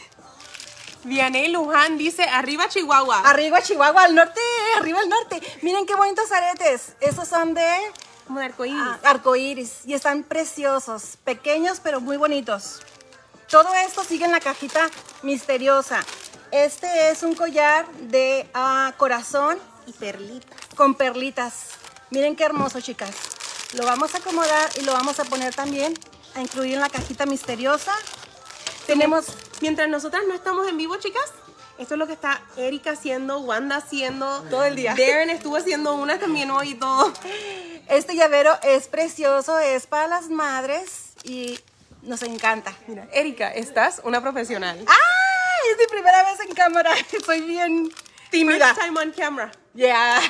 [1.03, 3.21] Vianey Luján dice, arriba Chihuahua.
[3.21, 4.41] Arriba Chihuahua, al norte,
[4.77, 5.41] arriba al norte.
[5.61, 6.93] Miren qué bonitos aretes.
[6.99, 7.67] Esos son de
[8.27, 8.79] Como de arcoíris.
[8.81, 12.81] ah, arcoíris y están preciosos, pequeños pero muy bonitos.
[13.49, 14.89] Todo esto sigue en la cajita
[15.23, 16.03] misteriosa.
[16.51, 20.57] Este es un collar de ah, corazón Y perlitas.
[20.75, 21.53] con perlitas.
[22.09, 23.11] Miren qué hermoso, chicas.
[23.73, 25.93] Lo vamos a acomodar y lo vamos a poner también
[26.35, 27.93] a incluir en la cajita misteriosa.
[28.87, 29.27] Tenemos
[29.61, 31.25] Mientras nosotras no estamos en vivo, chicas,
[31.77, 34.41] esto es lo que está Erika haciendo, Wanda haciendo.
[34.49, 34.95] Todo el día.
[34.97, 37.11] Darren estuvo haciendo una también hoy y todo.
[37.89, 41.59] este llavero es precioso, es para las madres y
[42.03, 42.73] nos encanta.
[42.87, 44.83] Mira, Erika, estás una profesional.
[44.87, 45.28] ¡Ah!
[45.71, 46.91] Es mi primera vez en cámara.
[47.25, 47.91] Soy bien
[48.31, 48.73] tímida.
[48.73, 49.51] First time on camera.
[49.73, 50.21] Yeah.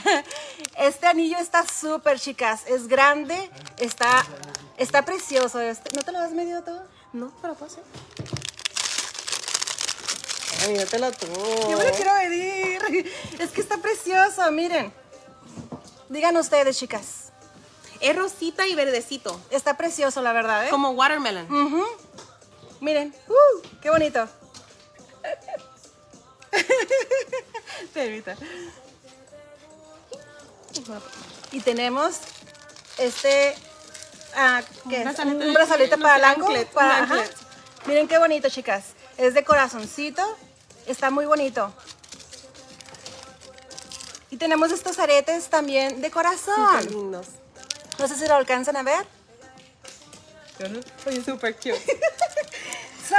[0.78, 2.62] Este anillo está súper, chicas.
[2.68, 4.26] Es grande, está,
[4.78, 5.60] está precioso.
[5.60, 5.96] Este.
[5.96, 6.84] ¿No te lo has medido todo?
[7.14, 7.84] No, pero puedo hacer.
[10.62, 11.28] Ay, mírate tú.
[11.70, 12.80] Yo me lo quiero medir.
[13.40, 14.92] Es que está precioso, miren.
[16.10, 17.32] Digan ustedes, chicas.
[18.02, 19.40] Es rosita y verdecito.
[19.52, 20.70] Está precioso, la verdad, ¿eh?
[20.70, 21.46] Como watermelon.
[21.52, 21.86] Ujú.
[22.82, 23.14] Miren.
[23.28, 23.68] ¡Uh!
[23.82, 24.28] ¡Qué bonito!
[31.52, 32.18] Y tenemos
[32.98, 33.56] este.
[34.36, 35.04] ah, ¿qué es?
[35.04, 36.24] brazalete Un de- brazalete para el
[36.68, 37.14] para- ajá.
[37.16, 37.36] anklet.
[37.86, 38.84] Miren qué bonito, chicas.
[39.18, 40.24] Es de corazoncito.
[40.86, 41.74] Está muy bonito.
[44.32, 46.56] Y tenemos estos aretes también de corazón.
[46.56, 47.28] Súper lindos.
[47.98, 49.06] No sé si lo alcanzan a ver.
[51.08, 51.82] Oye, súper cute.
[53.10, 53.16] So,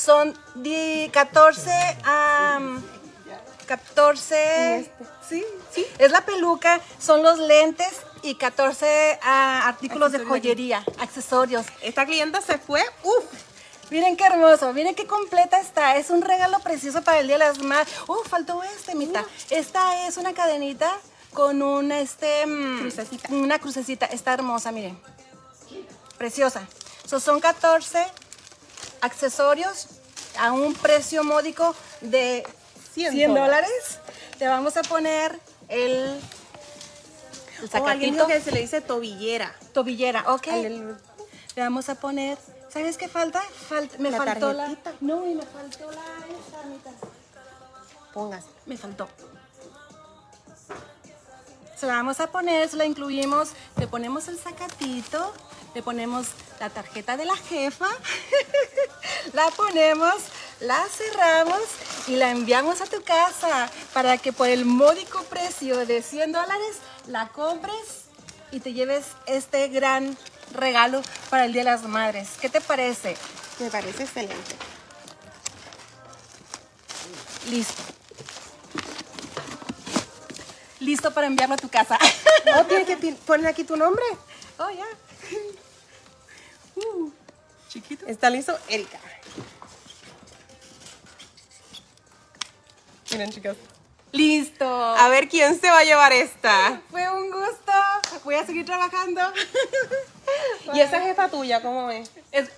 [0.00, 1.70] son de 14
[2.04, 2.58] a
[3.66, 4.78] 14.
[4.78, 5.04] este.
[5.28, 5.86] Sí, sí.
[5.98, 11.66] Es la peluca, son los lentes y 14 ah, artículos de joyería, accesorios.
[11.82, 12.82] Esta clienta se fue.
[13.04, 13.24] Uf.
[13.90, 15.96] Miren qué hermoso, miren qué completa está.
[15.96, 17.92] Es un regalo precioso para el Día de las Madres.
[18.06, 19.24] Oh, faltó este, mitad.
[19.50, 20.90] Esta es una cadenita
[21.32, 23.28] con una, este, mm, Crucecita.
[23.32, 24.06] Una crucecita.
[24.06, 24.98] Está hermosa, miren.
[26.18, 26.66] Preciosa.
[27.04, 28.06] So, son 14
[29.00, 29.86] accesorios
[30.38, 32.46] a un precio módico de
[32.94, 33.98] 100 100 dólares.
[34.38, 36.20] Le vamos a poner el,
[37.62, 39.54] el O alguien dijo sacatito, que se le dice tobillera.
[39.72, 40.24] tobillera.
[40.32, 40.48] Ok.
[40.48, 40.62] Al
[41.56, 42.38] Le vamos a poner.
[42.72, 43.42] ¿Sabes qué falta?
[43.68, 44.76] Falt- me La faltó la.
[45.00, 46.02] No, y me faltó la.
[48.14, 48.46] Póngase.
[48.66, 49.08] Me faltó.
[51.76, 53.50] Se la vamos a poner, se la incluimos.
[53.78, 55.32] Le ponemos el sacatito.
[55.74, 56.26] Le ponemos
[56.58, 57.88] la tarjeta de la jefa.
[59.32, 60.16] la ponemos,
[60.60, 61.62] la cerramos
[62.08, 66.78] y la enviamos a tu casa para que por el módico precio de 100 dólares
[67.06, 68.06] la compres
[68.50, 70.16] y te lleves este gran
[70.52, 72.30] regalo para el Día de las Madres.
[72.40, 73.16] ¿Qué te parece?
[73.60, 74.56] Me parece excelente.
[77.48, 77.82] Listo.
[80.80, 81.98] Listo para enviarlo a tu casa.
[82.58, 84.04] ¿O tienes que poner aquí tu nombre?
[84.58, 84.86] oh, ya.
[87.68, 88.06] Chiquito.
[88.06, 88.98] Está listo, Erika.
[93.12, 93.56] Miren, chicas.
[94.12, 94.64] Listo.
[94.66, 96.80] A ver quién se va a llevar esta.
[96.90, 97.72] Fue un gusto.
[98.24, 99.20] Voy a seguir trabajando.
[100.72, 102.08] Y esa jefa tuya, ¿cómo es?
[102.30, 102.50] Es-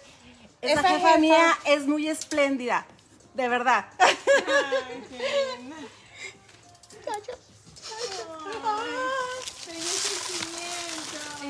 [0.61, 1.19] esa Esa jefa jefa.
[1.19, 2.87] mía es muy espléndida.
[3.35, 3.87] De verdad.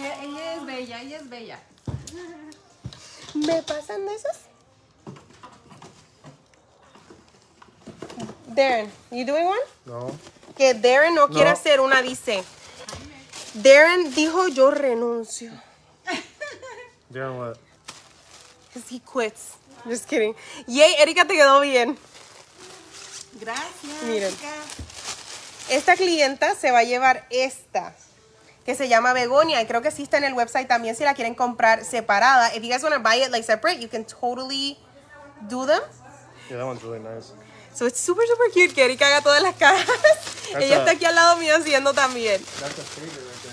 [0.03, 1.59] Ella, ella es bella, ella es bella.
[3.35, 4.37] ¿Me pasan de esas?
[8.49, 9.61] Darren, you doing one?
[9.87, 10.11] No.
[10.57, 12.43] Que Darren no, quiere hacer una, dice.
[13.55, 15.53] Darren dijo yo renuncio.
[17.09, 17.57] Darren, what?
[18.67, 19.53] Because he quits.
[19.85, 20.35] Just kidding.
[20.67, 21.97] Yay, Erika te quedó bien.
[23.41, 24.03] Gracias.
[24.03, 24.35] Miren.
[25.69, 27.95] Esta clienta se va a llevar esta,
[28.65, 31.15] que se llama Begonia, y creo que sí está en el website también si la
[31.15, 32.55] quieren comprar separada.
[32.55, 34.77] If you guys want to buy it like separate, you can totally
[35.49, 35.81] do them.
[36.49, 37.33] Yeah, that one's really nice.
[37.75, 39.87] So it's super, super cute que Erika haga todas las cajas.
[40.59, 42.41] Ella a- está aquí al lado mío haciendo también.
[42.61, 43.53] That's a favorite right there.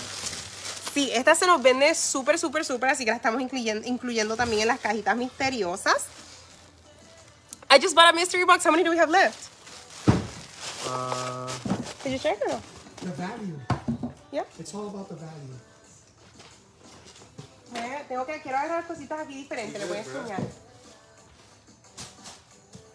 [0.93, 4.63] Sí, esta se nos vende súper, súper, súper, así que la estamos incluyendo, incluyendo también
[4.63, 6.05] en las cajitas misteriosas.
[7.71, 8.65] I just bought a mystery box.
[8.65, 9.37] How many do we have left?
[10.87, 11.47] Uh,
[12.03, 12.61] Did you check or no?
[13.01, 13.59] The value.
[14.31, 14.43] Yeah.
[14.59, 15.57] It's all about the value.
[18.07, 20.39] Tengo que, quiero agarrar cositas aquí diferentes, le voy a enseñar.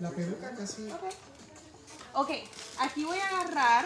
[0.00, 0.88] La peluca casi.
[2.14, 2.30] Ok,
[2.80, 3.84] aquí voy a agarrar.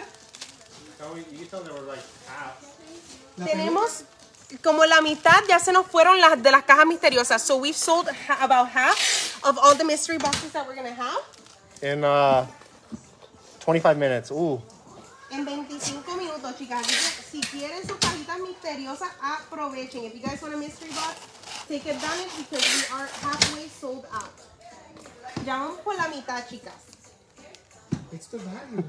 [3.37, 4.03] La Tenemos
[4.63, 7.41] como la mitad ya se nos fueron las de las cajas misteriosas.
[7.41, 11.21] So we've sold ha- about half of all the mystery boxes that we're gonna have.
[11.81, 12.47] In uh,
[13.59, 14.31] 25 minutes.
[14.31, 14.61] Ooh.
[15.31, 16.81] En 25 minutos, chicas.
[16.81, 20.03] Así que si quieren sus cajitas misteriosas, aprovechen.
[20.05, 21.17] If you guys want a mystery box,
[21.67, 24.33] take advantage because we are halfway sold out.
[25.45, 26.73] Ya vamos por la mitad, chicas.
[28.11, 28.81] It's the value.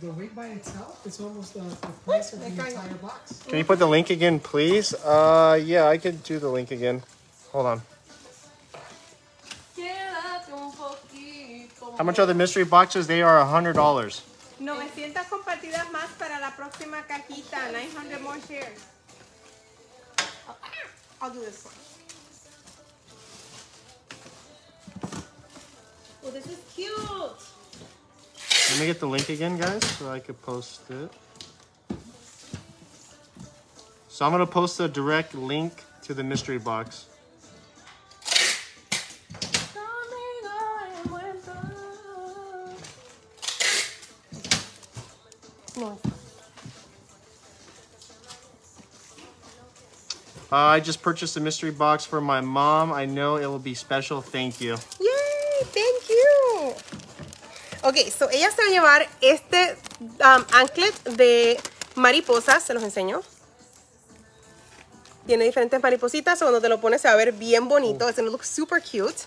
[0.00, 3.42] the, the weight by itself is almost the, the price of the entire box.
[3.48, 4.94] Can you put the link again, please?
[4.94, 7.02] Uh, yeah, I could do the link again.
[7.50, 7.82] Hold on.
[11.98, 13.06] How much are the mystery boxes?
[13.06, 14.33] They are $100.
[14.60, 17.70] 900 compartidas más para la próxima cajita.
[17.72, 18.80] 900 more shares.
[21.20, 21.74] I'll do this one.
[26.26, 26.94] Oh, this is cute.
[28.70, 31.10] Let me get the link again, guys, so I could post it.
[34.08, 37.06] So I'm gonna post a direct link to the mystery box.
[45.76, 45.98] No.
[50.52, 52.92] Uh, I just purchased a mystery box for my mom.
[52.92, 54.20] I know it will be special.
[54.20, 54.76] Thank you.
[55.00, 56.74] Yay, thank you.
[57.82, 61.60] Ok, so ella se va a llevar este um, anklet de
[61.96, 63.22] mariposas, se los enseño.
[65.26, 68.08] Tiene diferentes maripositas, cuando te lo pones se va a ver bien bonito.
[68.08, 69.26] It's gonna look super cute.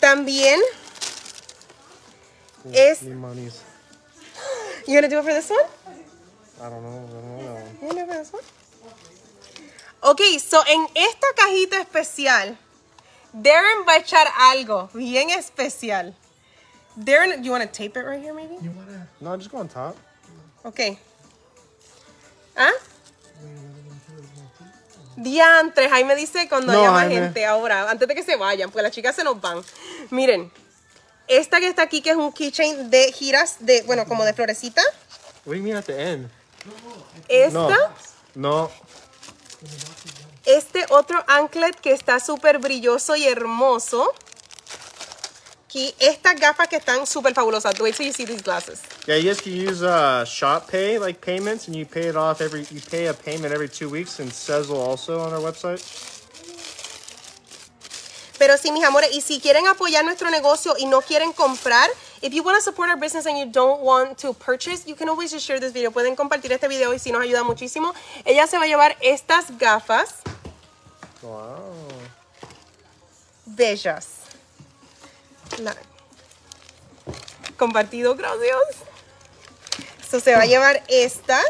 [0.00, 0.60] También
[2.72, 3.00] es.
[4.88, 5.60] You gonna do it for this one?
[6.62, 6.88] I don't know.
[6.88, 7.62] I don't know.
[7.82, 8.42] You gonna do it for this one?
[10.00, 12.56] Ok, so en esta cajita especial,
[13.34, 16.14] Darren va a echar algo bien especial.
[16.96, 18.54] Darren, you want to tape it right here, maybe?
[18.62, 19.94] You wanna No, just go on top.
[20.64, 20.96] Ok.
[22.56, 22.72] ¿Ah?
[25.16, 27.14] Diantres, ahí me dice cuando No, haya más Jaime.
[27.26, 29.62] gente ahora, antes de que se vayan, porque las chicas se nos van.
[30.10, 30.50] Miren,
[31.28, 34.82] esta que está aquí, que es un keychain de giras, de, bueno, como de florecita.
[35.44, 36.30] What do you mean at the end?
[37.28, 37.94] Esta,
[38.34, 38.70] No.
[40.44, 44.12] este otro anklet que está súper brilloso y hermoso.
[45.66, 47.78] Aquí, estas gafas que están súper fabulosas.
[47.78, 48.80] Wait till you see these glasses.
[49.06, 52.40] Yeah, you guys can use uh, shop pay like payments, and you pay it off
[52.40, 52.64] every.
[52.70, 55.82] You pay a payment every two weeks, and Sezzle also on our website.
[58.38, 61.90] Pero sí, mis amores, y si quieren apoyar nuestro negocio y no quieren comprar,
[62.22, 65.08] if you want to support our business and you don't want to purchase, you can
[65.08, 65.90] always just share this video.
[65.90, 67.92] Pueden compartir este video y sí nos ayuda muchísimo.
[68.24, 70.16] Ella se va a llevar estas gafas
[71.22, 71.74] Wow.
[73.46, 74.06] bellas.
[75.58, 75.74] La-
[77.56, 78.56] Compartido, gracias.
[80.08, 81.44] So, se va a llevar estas.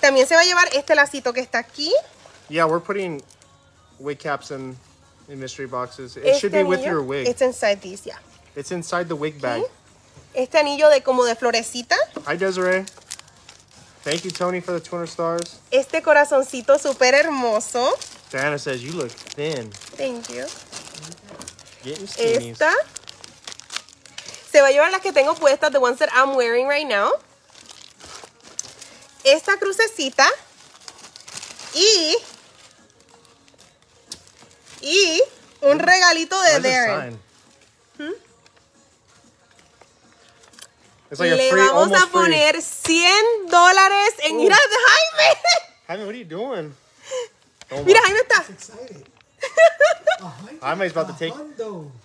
[0.00, 1.92] También se va a llevar este lacito que está aquí.
[2.48, 3.22] Yeah, we're putting
[4.00, 4.76] wig caps in
[5.28, 6.16] in mystery boxes.
[6.16, 7.28] It Este should be with anillo, your wig.
[7.28, 8.18] It's inside these, yeah.
[8.56, 9.62] It's inside the wig bag.
[10.34, 11.96] Este anillo de como de florecita.
[12.26, 12.84] Hi, Desiree.
[14.02, 15.60] Thank you, Tony, for the 200 stars.
[15.70, 17.88] Este corazoncito súper hermoso.
[18.30, 19.70] Diana says you look thin.
[19.96, 20.44] Thank you.
[21.82, 22.50] Getting skinny.
[22.50, 22.72] Esta.
[24.50, 27.12] Se va a llevar las que tengo puestas, the ones that I'm wearing right now.
[29.24, 30.26] Esta crucecita.
[31.74, 32.16] Y.
[34.84, 35.22] Y
[35.62, 37.18] un regalito de Darren.
[41.10, 44.36] It's like a Le free, vamos a poner 100 dólares en.
[44.36, 45.38] Mira, Jaime.
[45.86, 46.74] Jaime, what are you doing?
[47.70, 48.44] Oh Mira, Jaime está.
[50.60, 51.34] Jaime's about to take-.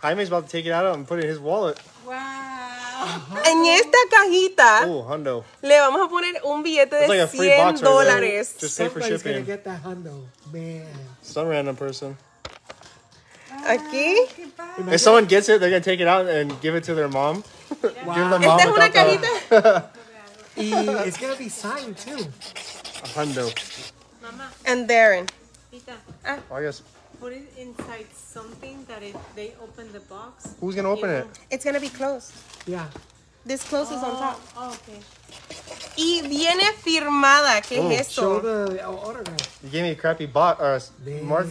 [0.02, 1.78] Jaime's about to take it out and put it in his wallet.
[2.06, 2.16] Wow.
[3.46, 5.44] En esta cajita Oh, hundo.
[5.62, 8.58] le vamos a poner un billete de like a free 100 box right dólares.
[8.60, 9.46] Just pay for gonna shipping.
[9.46, 10.88] get that hundo, man.
[11.22, 12.18] Some random person.
[13.66, 14.16] Aquí.
[14.92, 17.44] If someone gets it, they're gonna take it out and give it to their mom.
[17.82, 19.84] give the mom Esta es una without the- cajita.
[20.58, 20.74] Y
[21.08, 22.18] it's gonna be signed too.
[23.04, 23.48] A hundo.
[24.22, 25.30] Mama, And Darren.
[25.72, 25.94] Tita,
[26.26, 26.82] Well, ah, I guess
[27.20, 30.56] put it inside something that if they open the box.
[30.60, 31.26] who's gonna open it?
[31.50, 32.34] It's gonna be closed.
[32.68, 32.88] Yeah.
[33.46, 34.42] This closes on top.
[34.58, 35.00] Oh, oh, okay.
[35.98, 37.62] Y viene firmada.
[37.62, 38.42] ¿Qué Oh, es Show esto?
[38.42, 39.60] the uh, autograph.
[39.64, 40.92] You gave me a crappy bot or s-
[41.24, 41.48] mark.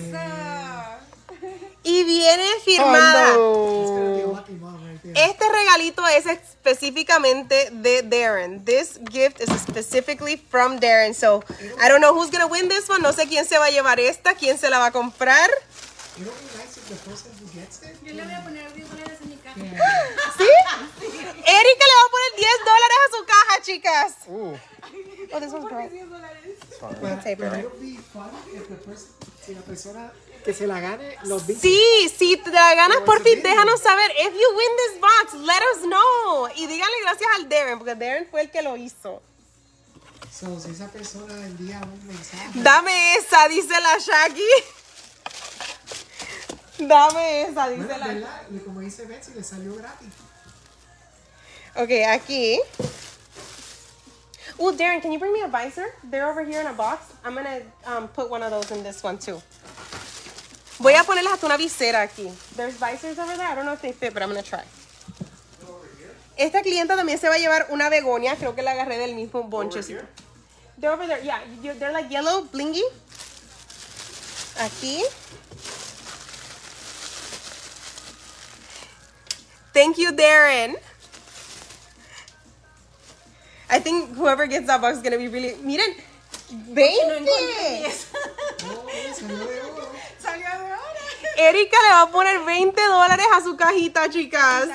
[1.84, 3.34] Y viene firmada.
[3.38, 4.44] Oh.
[5.14, 8.64] Este regalito es específicamente de Darren.
[8.64, 11.14] This gift is specifically from Darren.
[11.14, 11.42] So,
[11.80, 13.00] I don't know who's gonna win this one.
[13.00, 15.48] No sé quién se va a llevar esta, quién se la va a comprar.
[16.20, 17.96] It'll be nice if the person who gets it.
[18.04, 19.60] Yo le voy a poner 10 dólares en mi caja.
[21.48, 24.14] Erika le va a poner 10 dólares a su caja, chicas.
[25.32, 25.92] Oh, this one's broke.
[27.00, 27.64] But, tape it, but right?
[27.64, 30.12] it'll be fun if the person, si la persona
[30.48, 31.42] que se la gane los.
[31.42, 31.78] Sí,
[32.16, 34.10] si te la ganas, por fin, déjanos saber.
[34.12, 36.48] If you win this box, let us know.
[36.56, 39.20] Y díganle gracias al Darren, porque Darren fue el que lo hizo.
[40.32, 42.48] So, si esa persona envía un mensaje.
[42.54, 44.42] Dame esa, dice la Shaggy.
[46.78, 48.42] Dame esa, Bueno, dice la ¿verdad?
[48.50, 50.08] Y Como dice Betsy, le salió gratis.
[51.76, 52.58] Ok, aquí.
[54.58, 55.92] Ooh, Darren, can you bring me a visor?
[56.04, 57.12] They're over here in a box.
[57.22, 59.42] I'm gonna um, put one of those in this one too.
[60.78, 62.28] Voy a ponerles hasta una visera aquí.
[62.56, 63.46] There's visors over there.
[63.48, 64.62] I don't know if they fit, but I'm gonna try.
[66.36, 68.36] Esta clienta también se va a llevar una begonia.
[68.36, 70.02] Creo que la agarré del mismo bonchecito.
[70.80, 71.20] They're over there.
[71.24, 72.82] Yeah, you- they're like yellow, blingy.
[74.60, 75.02] Aquí.
[79.72, 80.76] Thank you, Darren.
[83.70, 85.54] I think whoever gets that box is gonna be really.
[85.62, 85.94] Miren,
[86.74, 87.28] 20.
[88.64, 88.86] Oh,
[90.30, 90.46] salió
[91.36, 91.42] de.
[91.48, 94.68] Erika le va a poner 20 dólares a su cajita, chicas.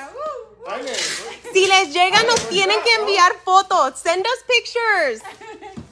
[1.52, 4.00] Si les llegan, nos tienen que enviar fotos.
[4.00, 5.20] Send us pictures.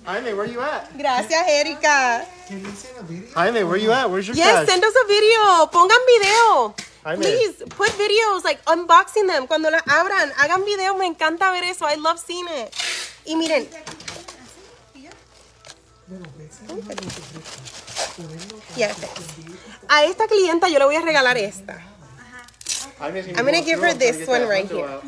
[0.07, 0.88] Jaime, where you at?
[0.96, 2.27] Gracias, Erika.
[2.48, 3.31] Can you send a video?
[3.35, 4.09] Jaime, where you at?
[4.11, 4.66] Where's your Yes, cash?
[4.68, 5.66] send us a video.
[5.70, 6.75] Pongan video.
[7.05, 7.20] Jaime.
[7.22, 9.46] Please, put videos, like unboxing them.
[9.46, 10.96] Cuando las abran, hagan videos.
[10.96, 11.87] Me encanta ver eso.
[11.87, 12.72] I love seeing it.
[13.27, 13.68] Y miren,
[16.09, 16.27] Bueno,
[19.92, 21.83] A esta clienta yo le voy a regalar esta.
[22.98, 24.88] Jaime's I'm gonna go give her this one right here.
[24.88, 25.05] out.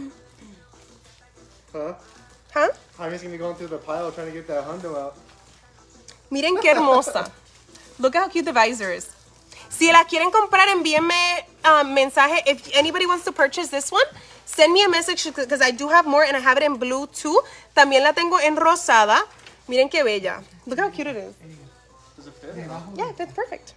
[1.72, 1.94] Huh?
[2.54, 2.68] ¿Ah?
[2.98, 5.14] Jaime's gonna be going through the pile trying to get that hundo out.
[6.30, 7.32] Miren qué hermosa.
[7.98, 9.08] Look at how cute the visor is.
[9.70, 12.42] Si la quieren comprar, envíenme um, mensaje.
[12.46, 14.04] If anybody wants to purchase this one,
[14.44, 17.06] send me a message because I do have more and I have it in blue
[17.06, 17.40] too.
[17.74, 19.22] También la tengo en rosada.
[19.66, 20.42] Miren qué bella.
[20.66, 21.34] Look how cute it is.
[22.16, 22.54] Does it fit?
[22.96, 23.72] Yeah, it fits perfect.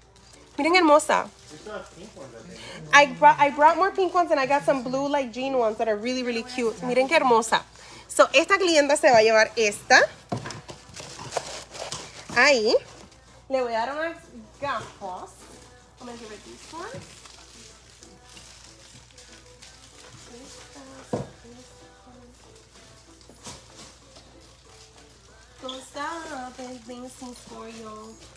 [0.58, 1.30] Miren hermosa.
[2.94, 5.78] I brought, I brought more pink ones and I got some blue like jean ones
[5.78, 6.76] that are really, really cute.
[6.82, 7.64] Miren qué hermosa.
[8.08, 10.00] So, esta clienta se va a llevar esta.
[12.36, 12.76] Ahí.
[13.50, 14.18] Le voy a dar unas
[14.60, 15.30] gafas.
[16.00, 16.08] I'm.
[25.62, 28.37] Don't stop and things.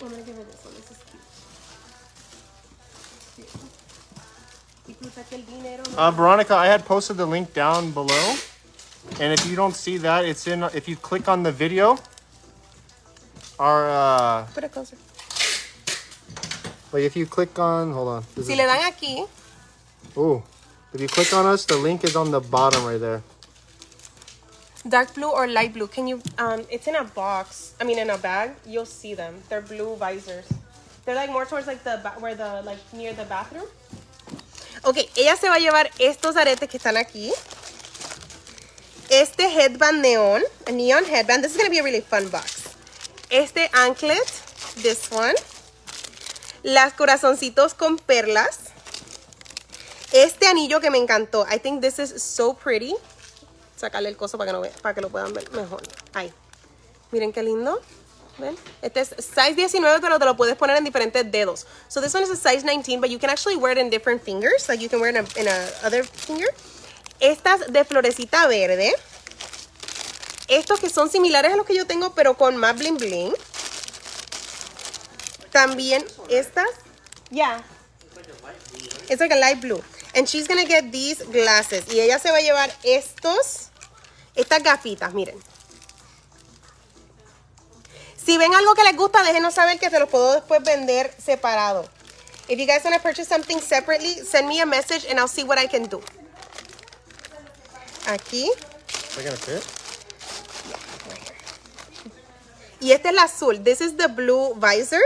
[0.00, 0.74] I'm gonna give her this one.
[0.74, 1.22] This is cute.
[4.86, 8.34] Disfruta que el dinero no- Uh, Veronica, I had posted the link down below,
[9.20, 10.62] and if you don't see that, it's in.
[10.74, 11.98] If you click on the video,
[13.58, 14.96] our uh, Put it closer.
[16.92, 18.24] like if you click on, hold on.
[18.34, 19.26] This Si is- le dan aquí,
[20.16, 20.42] Ooh,
[20.94, 23.22] if you click on us, the link is on the bottom right there.
[24.88, 28.10] Dark blue or light blue, can you, um, it's in a box, I mean in
[28.10, 29.42] a bag, you'll see them.
[29.48, 30.46] They're blue visors.
[31.04, 33.66] They're like more towards like the, where the, like near the bathroom.
[34.84, 37.32] Ok, ella se va a llevar estos aretes que están aquí.
[39.10, 41.42] Este headband neon, a neon headband.
[41.42, 42.74] This is to be a really fun box.
[43.30, 44.26] Este anklet,
[44.82, 45.34] this one.
[46.62, 48.70] Las corazoncitos con perlas.
[50.12, 51.46] Este anillo que me encantó.
[51.50, 52.94] I think this is so pretty.
[53.78, 55.82] Sacarle el coso para que, no ve- para que lo puedan ver mejor.
[56.14, 56.32] Ahí.
[57.12, 57.80] Miren qué lindo.
[58.38, 58.56] ¿Ven?
[58.82, 61.66] Este es size 19, pero te lo puedes poner en diferentes dedos.
[61.88, 64.22] So this one is a size 19, but you can actually wear it in different
[64.22, 64.68] fingers.
[64.68, 66.48] Like you can wear it in a, in a other finger.
[67.20, 68.92] Estas de florecita verde.
[70.48, 73.34] Estos que son similares a los que yo tengo, pero con más bling bling.
[75.52, 76.68] También estas.
[77.30, 77.62] Yeah.
[79.08, 79.82] It's like a light blue.
[80.14, 81.84] And she's gonna get these glasses.
[81.92, 83.67] Y ella se va a llevar estos,
[84.38, 85.36] estas gafitas, miren.
[88.24, 91.84] Si ven algo que les gusta, déjenos saber que se los puedo después vender separado.
[92.48, 95.42] If you guys want to purchase something separately, send me a message and I'll see
[95.42, 96.00] what I can do.
[98.06, 98.48] Aquí.
[102.80, 103.58] Y este es el azul.
[103.58, 105.02] This is the blue visor.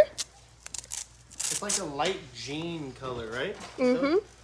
[1.32, 3.56] It's like a light jean color, right?
[3.78, 4.16] Mm -hmm.
[4.16, 4.41] so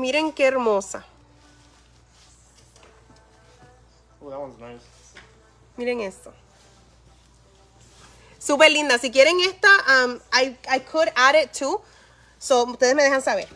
[0.00, 1.04] Miren qué hermosa.
[4.22, 4.82] Oh, that one's nice.
[5.76, 6.32] Miren esto.
[8.38, 8.98] Súper linda.
[8.98, 11.82] Si quieren esta, um, I, I could add it too.
[12.38, 13.46] So, ustedes me dejan saber.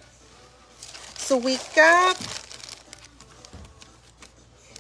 [1.18, 2.14] Su wig cap.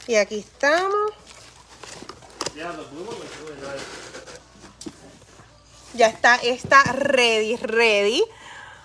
[0.06, 1.12] Y aquí estamos.
[2.54, 3.84] Yeah, the blue one really nice.
[5.94, 8.22] Ya está, está ready, ready.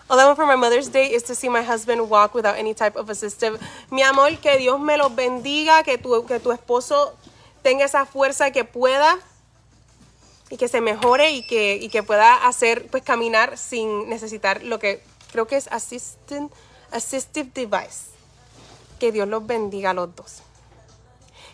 [0.10, 3.10] Want for my Mother's Day is to see my husband walk without any type of
[3.10, 3.60] assistive.
[3.92, 7.14] Mi amor, que Dios me los bendiga, que tu, que tu esposo
[7.62, 9.20] tenga esa fuerza que pueda
[10.50, 14.80] y que se mejore y que, y que pueda hacer, pues caminar sin necesitar lo
[14.80, 16.52] que creo que es assistant,
[16.92, 18.10] assistive device.
[19.00, 20.42] Que Dios los bendiga a los dos.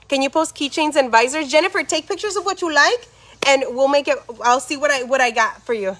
[0.08, 1.52] Can you post keychains and visors?
[1.52, 3.06] Jennifer, take pictures of what you like
[3.48, 5.98] and we'll make it, I'll see what I, what I got for you.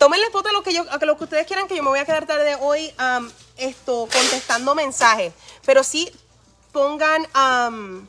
[0.00, 1.98] Tómenle foto a lo que yo, a lo que ustedes quieran, que yo me voy
[1.98, 5.34] a quedar tarde hoy um, esto, contestando mensajes.
[5.66, 6.10] Pero sí
[6.72, 8.06] pongan, um,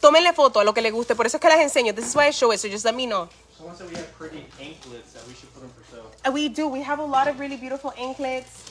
[0.00, 1.14] tómenle foto a lo que les guste.
[1.14, 1.94] Por eso es que las enseño.
[1.94, 3.28] This is why I show it, so just let me know.
[3.56, 6.10] Someone said we have pretty anklets that we should put them for sale.
[6.26, 6.66] Uh, We do.
[6.66, 8.64] We have a lot of really beautiful anklets.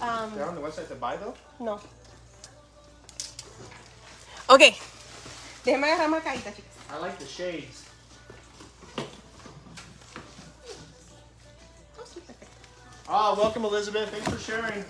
[0.00, 1.34] Um, They're on the website to buy though?
[1.60, 1.78] no.
[4.48, 4.74] Ok.
[5.64, 6.74] Déjenme agarrar más cajita, chicas.
[6.90, 7.84] I like the shades.
[13.16, 14.10] Ah, welcome Elizabeth.
[14.10, 14.84] Thanks for sharing.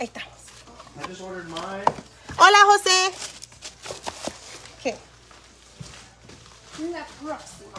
[0.00, 0.42] Ahí estamos.
[0.98, 1.84] I just ordered mine.
[2.36, 3.12] Hola, José.
[4.74, 4.96] Ok.
[6.90, 7.78] La próxima.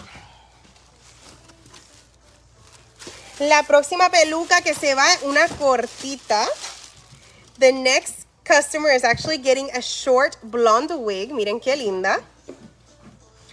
[3.39, 6.47] La próxima peluca que se va, una cortita.
[7.59, 11.33] The next customer is actually getting a short blonde wig.
[11.33, 12.21] Miren qué linda.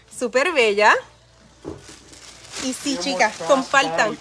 [0.08, 0.94] Súper bella.
[2.62, 4.16] Y sí, chicas, compartan.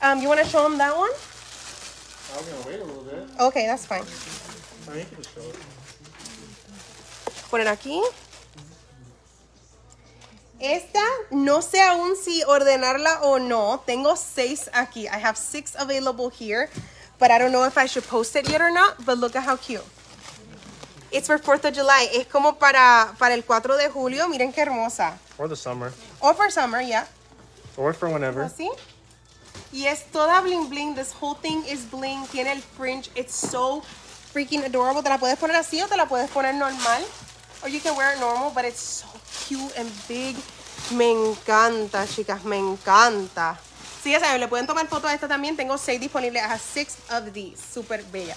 [0.00, 1.10] Um, you want to show them that one?
[2.36, 3.40] I'm gonna wait a little bit.
[3.40, 4.04] Okay, that's fine.
[4.90, 5.56] I can show it.
[7.50, 8.00] poner aquí.
[10.60, 13.82] Esta, no sé aún si ordenarla o no.
[13.86, 15.06] Tengo seis aquí.
[15.06, 16.68] I have six available here.
[17.18, 19.04] But I don't know if I should post it yet or not.
[19.04, 19.84] But look at how cute.
[21.10, 22.08] It's for 4th of July.
[22.12, 24.28] Es como para, para el 4 de julio.
[24.28, 25.18] Miren qué hermosa.
[25.38, 25.92] Or the summer.
[26.20, 27.06] Or for summer, yeah.
[27.76, 28.44] Or for whenever.
[28.44, 28.68] Así.
[29.72, 30.94] Y es toda bling bling.
[30.94, 32.26] This whole thing is bling.
[32.28, 33.10] Tiene el fringe.
[33.14, 33.82] It's so
[34.32, 35.02] freaking adorable.
[35.02, 37.04] Te la puedes poner así o te la puedes poner normal.
[37.62, 39.06] Or you can wear it normal, but it's so
[39.46, 40.36] cute and big.
[40.92, 42.44] Me encanta, chicas.
[42.44, 43.58] Me encanta.
[44.02, 45.56] Sí, ya saben, le pueden tomar foto a esta también.
[45.56, 46.42] Tengo seis disponibles.
[46.42, 47.60] I have six of these.
[47.60, 48.36] Súper bella.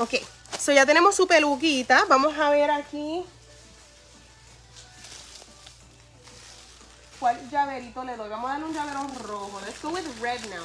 [0.00, 0.14] Ok.
[0.58, 2.04] So ya tenemos su peluquita.
[2.08, 3.24] Vamos a ver aquí.
[7.24, 8.28] ¿Cuál llaverito le doy?
[8.28, 9.58] Vamos a darle un llavero rojo.
[9.64, 10.62] Let's go with red now.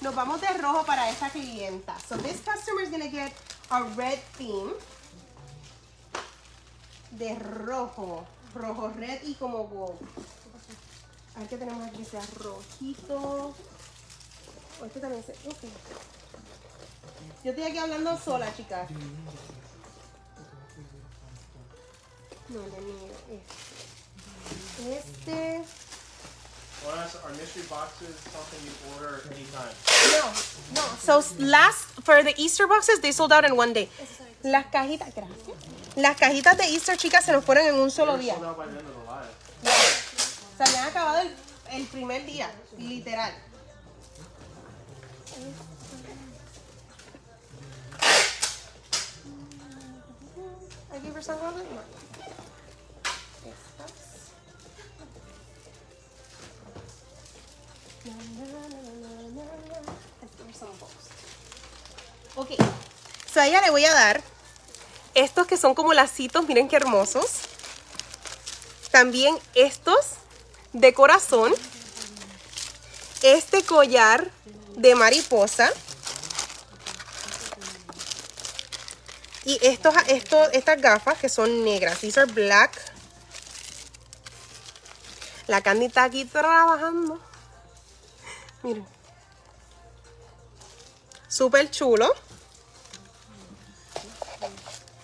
[0.00, 1.94] Nos vamos de rojo para esta clienta.
[2.08, 3.34] So this customer is gonna get
[3.68, 4.72] a red theme.
[7.10, 8.26] De rojo.
[8.54, 10.00] Rojo, red y como gold.
[11.36, 12.02] A ver qué tenemos aquí.
[12.02, 13.54] Sea rojito.
[14.80, 15.32] O este también se.
[15.32, 15.64] ok.
[17.44, 18.88] Yo estoy aquí hablando sola, chicas.
[22.50, 23.08] No, no, no.
[24.80, 25.60] Este.
[25.60, 25.64] Este.
[26.82, 29.74] Our mystery box is something you order anytime.
[30.16, 30.32] No,
[30.74, 30.82] no.
[30.98, 33.88] So last for the Easter boxes, they sold out in one day.
[34.42, 35.56] Las cajitas, gracias.
[35.96, 38.34] Las cajitas de Easter, chicas, se nos fueron en un solo día.
[38.34, 38.56] Live.
[40.56, 41.34] Se habían acabado el,
[41.72, 43.32] el primer día, literal.
[50.92, 51.38] I gave her some
[62.36, 62.50] Ok.
[63.32, 64.22] So a ella le voy a dar
[65.14, 67.26] estos que son como lacitos, miren qué hermosos.
[68.90, 69.98] También estos
[70.72, 71.52] de corazón.
[73.22, 74.30] Este collar
[74.76, 75.70] de mariposa.
[79.44, 81.98] Y estos, estos, estas gafas que son negras.
[81.98, 82.78] These are black.
[85.46, 87.20] La Candy está aquí trabajando.
[88.62, 88.86] Miren.
[91.28, 92.14] Súper chulo.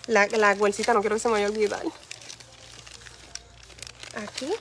[0.07, 1.83] La, la bolsita no quiero que se me vaya a olvidar.
[4.15, 4.51] Aquí.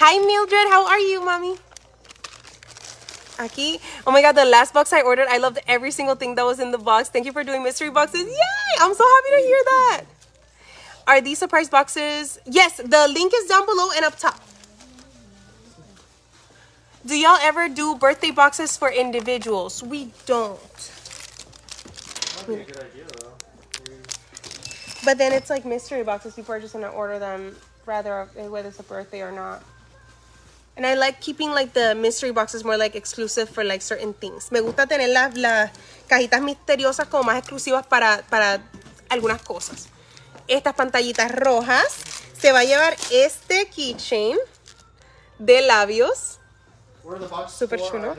[0.00, 1.56] Hi Mildred, how are you, mommy?
[3.38, 6.44] Aquí, oh my god, the last box I ordered, I loved every single thing that
[6.44, 7.08] was in the box.
[7.08, 8.22] Thank you for doing mystery boxes.
[8.22, 8.78] Yay!
[8.80, 10.02] I'm so happy to hear that.
[11.06, 12.38] Are these surprise boxes?
[12.46, 14.40] Yes, the link is down below and up top.
[17.04, 19.82] Do y'all ever do birthday boxes for individuals?
[19.82, 20.60] We don't.
[22.36, 23.32] Might be a good idea though.
[25.04, 26.34] But then it's like mystery boxes.
[26.34, 29.62] People are just gonna order them rather eh, whether it's a birthday or not.
[30.76, 34.50] And I like keeping like the mystery boxes more like exclusive for like certain things.
[34.52, 35.70] Me gusta tener las, las
[36.08, 38.62] cajitas misteriosas como más exclusivas para, para
[39.10, 39.88] algunas cosas.
[40.48, 41.98] Estas pantallitas rojas.
[42.38, 44.36] Se va a llevar este keychain
[45.38, 46.38] de labios.
[47.48, 48.14] Super chulo.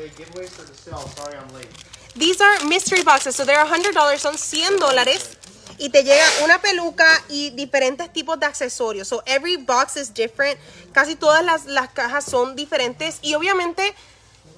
[2.16, 5.38] These are mystery boxes, so they're $100, son 100 dólares.
[5.80, 9.08] Y te llega una peluca y diferentes tipos de accesorios.
[9.08, 10.60] So every box is different.
[10.94, 13.20] Casi todas las, las cajas son diferentes.
[13.24, 13.96] Y obviamente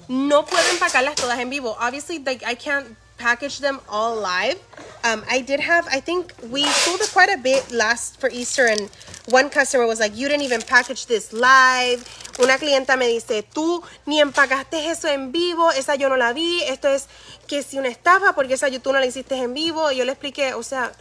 [0.08, 1.76] no puedo empacarlas todas en vivo.
[1.80, 4.58] Obviously, like I can't package them all live.
[5.04, 8.66] Um, I did have, I think we sold it quite a bit last for Easter,
[8.66, 8.90] and
[9.30, 12.02] one customer was like, "You didn't even package this live."
[12.38, 15.70] Una clienta me dice, "Tú ni empacaste eso en vivo.
[15.72, 16.62] Esa yo no la vi.
[16.64, 17.06] Esto es
[17.46, 20.12] que si una estafa porque esa tú no la hiciste en vivo." Y yo le
[20.12, 20.92] expliqué, o sea,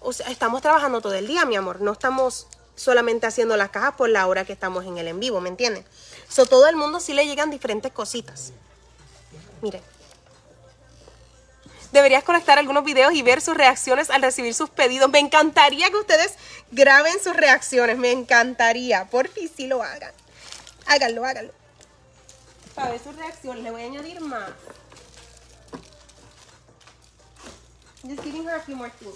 [0.00, 1.80] o sea, estamos trabajando todo el día, mi amor.
[1.80, 5.40] No estamos solamente haciendo las cajas por la hora que estamos en el en vivo,
[5.40, 5.84] ¿me entiendes?
[6.28, 8.52] So todo el mundo sí le llegan diferentes cositas.
[9.60, 9.91] Miren.
[11.92, 15.10] Deberías conectar algunos videos y ver sus reacciones al recibir sus pedidos.
[15.10, 16.34] Me encantaría que ustedes
[16.70, 17.98] graben sus reacciones.
[17.98, 19.04] Me encantaría.
[19.10, 20.12] Por fin sí lo hagan.
[20.86, 21.52] Háganlo, háganlo.
[22.74, 23.62] Para ver sus reacciones.
[23.62, 24.50] Le voy a añadir más.
[28.02, 29.14] Just giving her a few more things.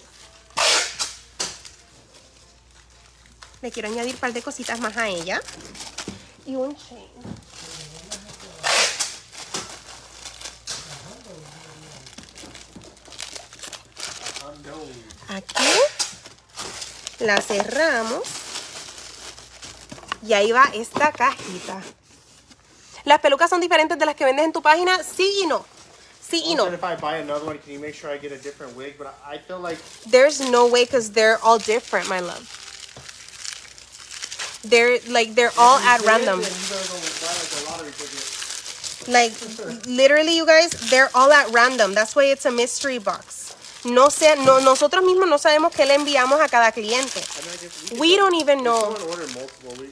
[3.62, 5.40] Le quiero añadir un par de cositas más a ella.
[6.44, 7.08] Y un chain.
[15.28, 15.64] Aquí
[17.20, 18.22] la cerramos.
[20.22, 21.82] Y ahí va esta cajita.
[23.04, 25.02] ¿Las pelucas son diferentes de las que vendes en tu página?
[25.02, 25.64] Sí y no.
[26.28, 26.66] Sí y no.
[26.66, 28.96] if I buy another one, can you make sure I get a different wig?
[28.98, 29.78] But I I feel like
[30.10, 32.48] There's no way because they're all different, my love.
[34.64, 36.40] They're like they're all at random.
[39.06, 39.32] Like
[39.86, 41.94] literally, you guys, they're all at random.
[41.94, 43.45] That's why it's a mystery box.
[43.86, 47.20] No sé, no, nosotros mismos no sabemos qué le enviamos a cada cliente.
[47.98, 48.80] We don't even know.
[48.80, 49.90] someone ordered multiple, we,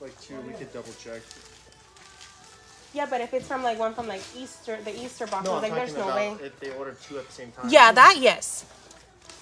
[0.00, 1.22] like two, we could double check.
[2.92, 5.74] Yeah, but if it's from like one from like Easter, the Easter box, No, like
[5.74, 6.34] there's no way.
[6.42, 7.68] if they ordered two at the same time.
[7.70, 8.64] Yeah, that yes.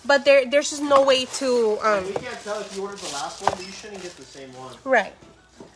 [0.04, 2.04] But there, there's just no way to um.
[2.04, 4.74] We can't tell if you ordered the last one, you shouldn't get the same one.
[4.84, 5.14] Right.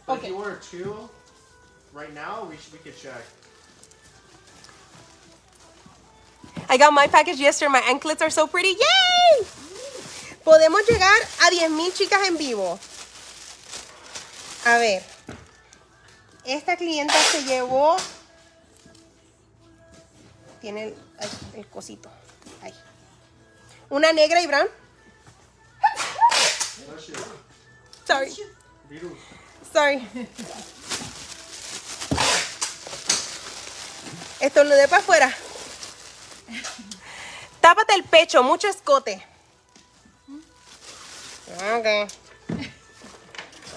[0.06, 0.26] But Okay.
[0.26, 1.08] if you order two,
[1.94, 3.24] right now, we should we could check.
[6.68, 7.72] I got my package yesterday.
[7.72, 8.70] My anklets are so pretty.
[8.70, 9.46] Yay!
[10.44, 12.78] Podemos llegar a 10.000 chicas en vivo.
[14.64, 15.02] A ver.
[16.44, 17.96] Esta clienta se llevó.
[20.60, 20.94] Tiene el,
[21.54, 22.10] el cosito.
[22.62, 22.74] Ahí.
[23.90, 24.68] Una negra y brown.
[27.06, 27.14] You.
[28.06, 28.34] Sorry.
[28.88, 29.18] Virus.
[29.72, 30.08] Sorry.
[34.40, 35.34] Estornudé para afuera.
[37.60, 39.24] Tápate el pecho, mucho escote.
[41.74, 42.10] Ok.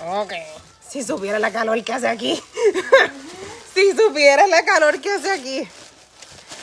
[0.07, 0.34] Ok.
[0.88, 2.41] Si supiera la calor que hace aquí.
[3.74, 5.67] si supiera la calor que hace aquí.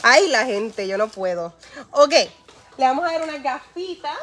[0.02, 1.54] Ay, la gente, yo no puedo.
[1.90, 2.12] Ok.
[2.12, 4.18] Le vamos a dar unas gafitas.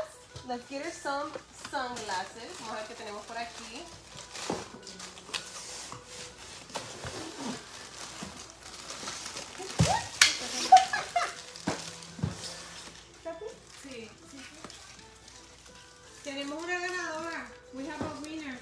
[0.47, 2.49] Let's get her sunglasses.
[2.59, 3.83] Vamos a ver qué tenemos por aquí.
[16.35, 17.47] Tenemos una ganadora.
[17.73, 18.59] We have a winner.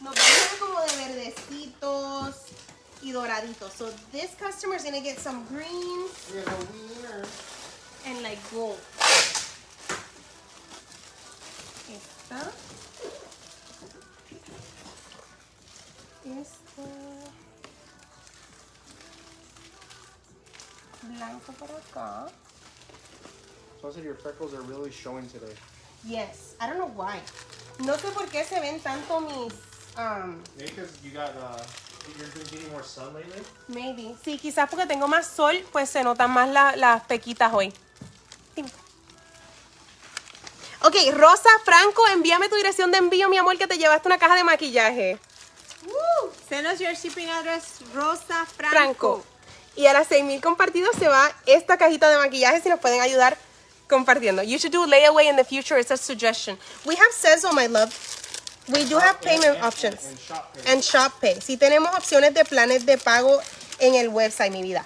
[0.00, 2.36] Nos vamos a como de verdecitos
[3.02, 3.72] y doraditos.
[3.72, 7.26] So this customer is gonna get some greens We have a winner.
[8.06, 8.78] and like gold.
[11.90, 12.52] Esta.
[16.24, 16.82] Esta.
[21.02, 22.45] Blanco por acá.
[23.80, 25.52] So I said your freckles are really showing today.
[26.04, 27.20] Yes, I don't know why.
[27.80, 29.52] No sé por qué se ven tanto mis
[29.98, 31.62] um, Maybe because you got uh,
[32.18, 33.42] you're been getting more sun lately.
[33.68, 34.14] Maybe.
[34.24, 37.72] Sí, quizás porque tengo más sol, pues se notan más la- las pequitas hoy.
[40.82, 44.36] Ok, Rosa Franco, envíame tu dirección de envío, mi amor, que te llevaste una caja
[44.36, 45.18] de maquillaje.
[45.84, 46.30] Woo.
[46.48, 48.70] Send us your shipping address, Rosa Franco.
[48.70, 49.24] Franco.
[49.74, 53.36] Y a las 6000 compartidos se va esta cajita de maquillaje si nos pueden ayudar
[53.88, 54.46] compartiendo.
[54.46, 55.78] You should do layaway in the future.
[55.78, 56.58] It's a suggestion.
[56.84, 57.92] We have Sezo, my love.
[58.68, 60.04] We do have payment options.
[60.08, 60.72] And shop pay.
[60.72, 61.40] And shop pay.
[61.40, 63.40] Si tenemos opciones de planes de pago
[63.80, 64.84] en el website, mi vida.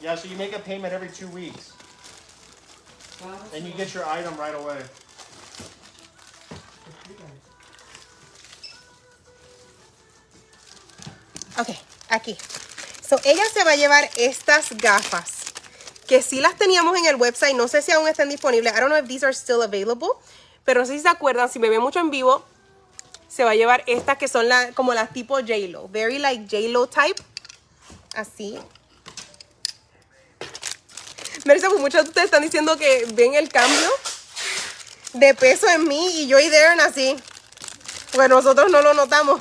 [0.00, 1.72] Yeah, so you make a payment every two weeks.
[3.54, 4.78] And you get your item right away.
[11.58, 11.74] Ok,
[12.10, 12.36] aquí.
[13.08, 15.30] So, ella se va a llevar estas gafas.
[16.06, 17.54] Que sí las teníamos en el website.
[17.54, 18.72] No sé si aún están disponibles.
[18.72, 20.08] I don't know if these are still available.
[20.64, 21.48] Pero no sé si se acuerdan.
[21.48, 22.44] Si me ve mucho en vivo,
[23.28, 25.88] se va a llevar estas que son la, como las tipo J-Lo.
[25.88, 27.22] Very like J-Lo type.
[28.14, 28.58] Así.
[31.44, 33.88] Marisa, pues muchos de ustedes están diciendo que ven el cambio
[35.12, 37.16] de peso en mí y yo y Darren así.
[38.12, 39.40] Pues nosotros no lo notamos.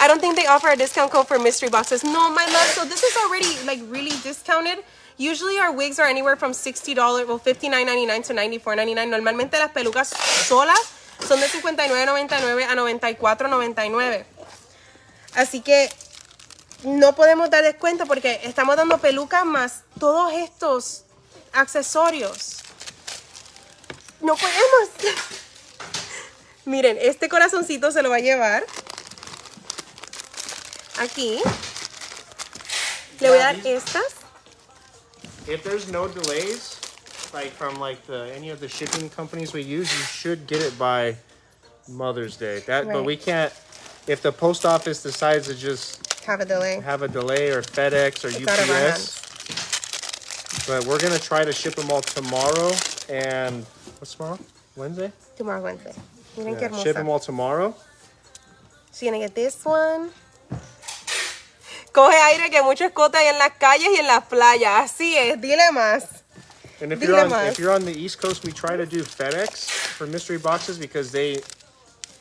[0.00, 2.02] I don't think they offer a discount code for mystery boxes.
[2.02, 2.66] No, my love.
[2.68, 4.82] So this is already like really discounted.
[5.18, 6.96] Usually our wigs are anywhere from $60,
[7.28, 9.08] well, $59.99 to $94.99.
[9.10, 10.80] Normalmente las pelucas solas
[11.28, 14.24] son de $59.99 a $94.99.
[15.34, 15.90] Así que
[16.84, 21.04] no podemos dar descuento porque estamos dando pelucas más todos estos
[21.52, 22.56] accesorios.
[24.22, 24.88] No podemos.
[26.64, 28.64] Miren, este corazoncito se lo va a llevar
[31.00, 31.40] aquí.
[33.20, 34.22] Le voy a dar estas.
[35.48, 36.78] If there's no delays,
[37.32, 40.78] like from like the any of the shipping companies we use, you should get it
[40.78, 41.16] by
[41.88, 42.60] Mother's Day.
[42.66, 43.52] That, but we can't.
[44.06, 46.80] If the post office decides to just Have a delay.
[46.80, 51.44] have a delay or FedEx or It's out of our UPS, but we're gonna try
[51.44, 52.72] to ship them all tomorrow.
[53.08, 53.64] And
[53.98, 54.38] what's tomorrow?
[54.76, 55.12] Wednesday.
[55.36, 55.94] Tomorrow Wednesday.
[56.36, 57.74] Yeah, ship them all tomorrow.
[58.92, 60.10] So you're gonna get this one.
[61.92, 64.90] Coge aire que mucho escote hay en las calles y en las playas.
[64.90, 66.04] Así es, dile más.
[66.80, 67.48] And if Dile you're on más.
[67.48, 71.10] if you're on the East Coast, we try to do FedEx for mystery boxes because
[71.10, 71.42] they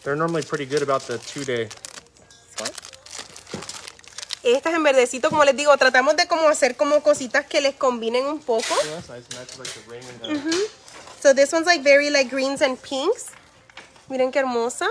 [0.04, 1.70] they're normally pretty good about the two day.
[4.44, 8.26] Estas en verdecito, como les digo, tratamos de como hacer como cositas que les combinen
[8.26, 8.74] un poco.
[8.74, 9.24] Oh, that's nice.
[9.38, 10.70] Matches like the ring and the.
[11.22, 13.28] So this one's like very like greens and pinks.
[14.10, 14.88] Miren qué hermosa.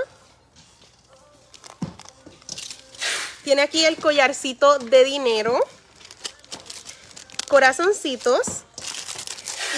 [3.48, 5.58] Tiene aquí el collarcito de dinero.
[7.48, 8.46] Corazoncitos.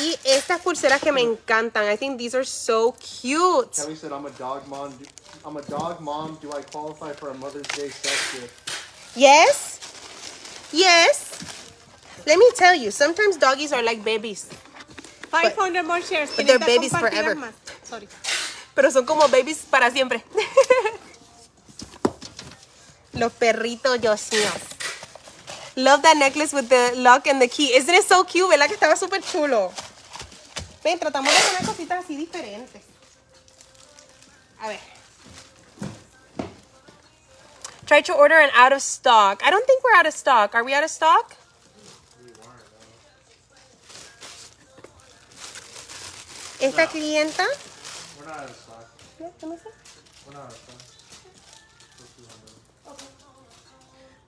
[0.00, 1.88] Y estas pulseras que me encantan.
[1.88, 3.70] I think these are so cute.
[3.76, 4.90] Kelly said, "I'm a dog mom.
[4.90, 5.06] Do-
[5.46, 6.36] I'm a dog mom.
[6.42, 8.52] Do I qualify for a Mother's Day self gift?"
[9.14, 9.78] Yes.
[10.72, 11.26] Yes.
[12.26, 14.46] Let me tell you, sometimes doggies are like babies.
[15.30, 16.30] 500 more shares.
[16.34, 17.36] but they're babies forever.
[17.36, 17.54] más.
[17.84, 18.08] Sorry.
[18.74, 20.24] Pero son como babies para siempre.
[23.12, 23.98] Los perritos
[24.32, 24.52] míos.
[25.76, 27.74] Love that necklace with the lock and the key.
[27.74, 28.48] Isn't it so cute?
[28.48, 29.72] ¿Verdad que estaba súper chulo?
[30.82, 32.82] Ven, tratamos de poner cositas así diferentes.
[34.60, 34.80] A ver.
[37.86, 39.42] Try to order an out of stock.
[39.44, 40.54] I don't think we're out of stock.
[40.54, 41.34] Are we out of stock?
[46.60, 47.46] Esta clienta.
[48.18, 48.86] We're not out of stock.
[49.18, 49.70] Let me see.
[50.26, 50.69] We're not out of stock.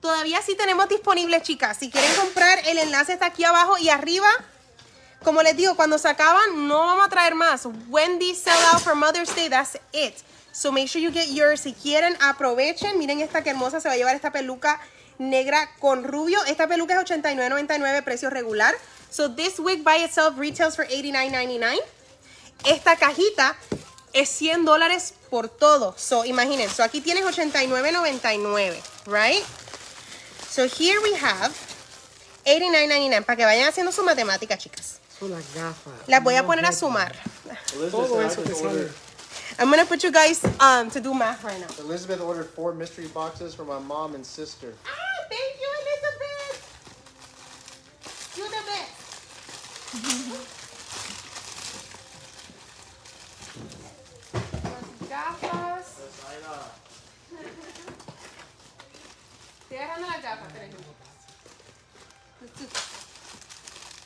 [0.03, 1.77] Todavía sí tenemos disponible, chicas.
[1.77, 4.27] Si quieren comprar, el enlace está aquí abajo y arriba.
[5.23, 7.65] Como les digo, cuando se acaban, no vamos a traer más.
[8.19, 10.15] These sell out for Mother's Day, that's it.
[10.51, 11.61] So make sure you get yours.
[11.61, 12.99] Si quieren, aprovechen.
[12.99, 13.79] Miren esta que hermosa.
[13.79, 14.77] Se va a llevar esta peluca
[15.19, 16.43] negra con rubio.
[16.47, 18.75] Esta peluca es $89.99, precio regular.
[19.09, 21.79] So this wig by itself retails for $89.99.
[22.65, 23.55] Esta cajita
[24.11, 25.95] es 100 dólares por todo.
[25.97, 26.69] So, imaginen.
[26.69, 29.41] So, aquí tienes $89.99, right?
[30.53, 31.51] So, here we have
[32.45, 33.25] $89.99.
[33.25, 34.99] Para que vayan haciendo su matemática, chicas.
[35.19, 35.93] Son las gafas.
[36.07, 37.15] Las voy a poner a sumar.
[37.73, 38.91] Elizabeth, Todo eso que sale.
[39.57, 41.65] I'm going to put you guys um, to do math right now.
[41.83, 44.75] Elizabeth ordered four mystery boxes for my mom and sister.
[44.85, 44.89] Ah,
[45.27, 46.61] thank you, Elizabeth.
[48.37, 48.93] You're the best.
[54.63, 55.52] Las gafas.
[59.73, 60.77] Estoy agarrando espérenme.
[62.41, 62.67] Let's do-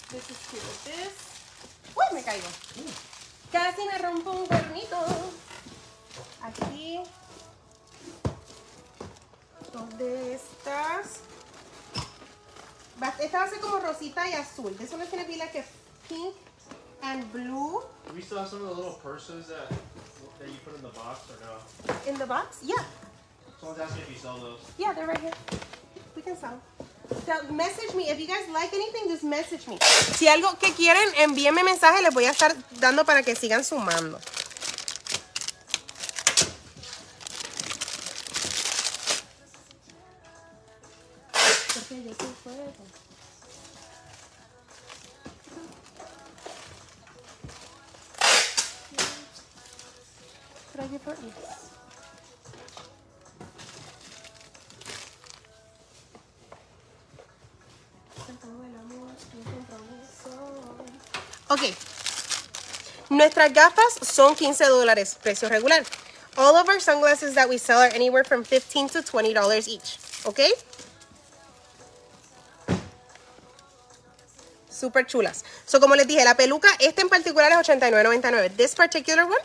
[0.10, 0.64] This is cute.
[0.86, 1.14] This.
[1.94, 2.48] Uy, me caigo.
[3.52, 4.98] Casi me rompo un cuernito.
[6.42, 7.04] Aquí.
[9.74, 11.20] Dos de estas.
[13.20, 14.74] Esta va a ser como rosita y azul.
[14.78, 15.66] This one is going to be like a
[16.08, 16.34] pink
[17.04, 17.84] and blue.
[18.16, 19.68] We still have some of the little purses that
[20.40, 22.10] that you put in the box or no?
[22.10, 22.60] In the box?
[22.64, 22.86] Yeah.
[23.68, 24.60] Someone's asking if you sell those.
[24.78, 25.34] Yeah, they're right here.
[26.16, 26.58] We can sell.
[27.26, 28.08] Tell- message me.
[28.08, 29.78] If you guys like anything, just message me.
[30.16, 32.02] Si algo que quieren, envíenme mensaje.
[32.02, 34.20] Les voy a estar dando para que sigan sumando.
[61.50, 61.62] Ok.
[63.10, 65.84] Nuestras gafas son 15 dólares, precio regular.
[66.38, 69.98] All of our sunglasses that we sell are anywhere from 15 to 20 dollars each.
[70.26, 70.42] Ok.
[74.70, 75.44] Super chulas.
[75.66, 78.56] So, como les dije, la peluca, esta en particular es $89.99.
[78.56, 79.40] This particular one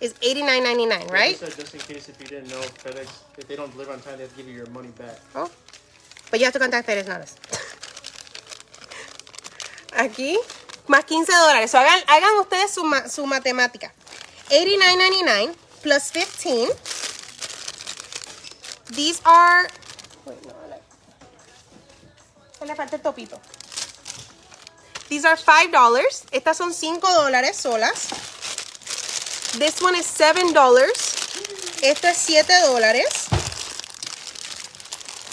[0.00, 1.36] is $89.99, right?
[1.38, 3.08] Said just in case if you didn't know, FedEx,
[3.38, 5.18] if they don't deliver on time, they have to give you your money back.
[5.34, 5.50] Oh.
[6.30, 7.36] But you have to contact FedEx Notice.
[9.92, 10.36] Aquí,
[10.88, 11.70] más 15 dólares.
[11.70, 13.92] So, hagan, hagan ustedes su, ma- su matemática.
[14.50, 16.68] $89.99 plus 15.
[18.94, 19.68] These are...
[20.24, 20.54] Wait, no,
[22.66, 23.40] le falta el topito.
[25.08, 26.24] These are $5.
[26.32, 28.08] Estas son 5 dólares solas.
[29.58, 30.52] This one is $7.
[31.82, 33.27] Esto es 7 dólares.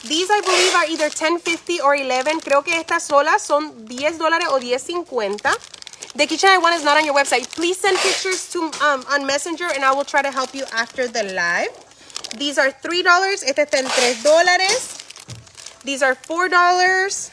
[0.07, 2.39] These I believe are either 10.50 or 11.
[2.41, 5.41] Creo que estas solas son 10 dólares o 10.50.
[6.13, 7.49] The KitchenAid one is not on your website.
[7.55, 11.07] Please send pictures to um, on Messenger and I will try to help you after
[11.07, 11.69] the live.
[12.37, 13.43] These are $3.
[13.47, 15.01] Este está en 3 dólares.
[15.83, 17.31] These are $4.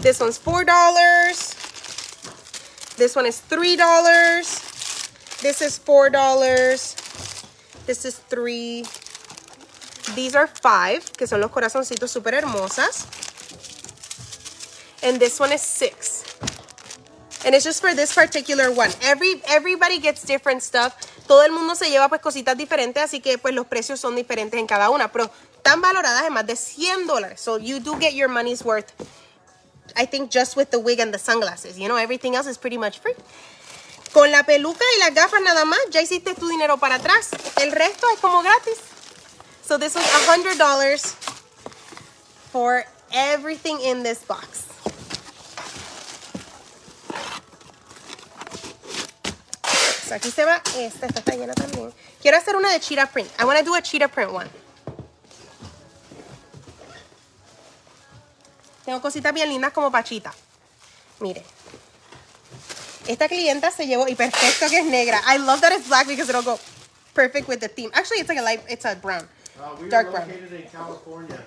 [0.00, 0.64] This one's $4.
[2.96, 3.76] This one is $3.
[5.42, 6.96] This is $4.
[7.84, 8.84] This is 3
[10.14, 13.06] These are five, que son los corazoncitos súper hermosas.
[15.02, 16.24] And this one is six.
[17.44, 18.90] And it's just for this particular one.
[19.02, 20.94] Every, everybody gets different stuff.
[21.26, 24.58] Todo el mundo se lleva pues cositas diferentes, así que pues los precios son diferentes
[24.58, 25.10] en cada una.
[25.10, 27.40] Pero están valoradas en más de 100 dólares.
[27.40, 28.92] So you do get your money's worth.
[29.96, 31.78] I think just with the wig and the sunglasses.
[31.78, 33.14] You know, everything else is pretty much free.
[34.12, 37.30] Con la peluca y las gafas nada más, ya hiciste tu dinero para atrás.
[37.60, 38.91] El resto es como gratis.
[39.62, 41.14] So this was $100
[42.50, 44.66] for everything in this box.
[50.04, 51.92] So aquí se va esta, esta está llena también.
[52.20, 53.30] Quiero hacer una de cheetah print.
[53.38, 54.50] I want to do a cheetah print one.
[58.84, 60.34] Tengo cositas bien lindas como pachita.
[61.20, 61.42] Mire.
[63.06, 65.20] Esta clienta se llevó, y perfecto que es negra.
[65.26, 66.58] I love that it's black because it'll go
[67.14, 67.90] perfect with the theme.
[67.94, 69.26] Actually, it's like a light, it's a brown.
[69.60, 70.28] Uh, we Dark brown.
[70.28, 71.40] located in California.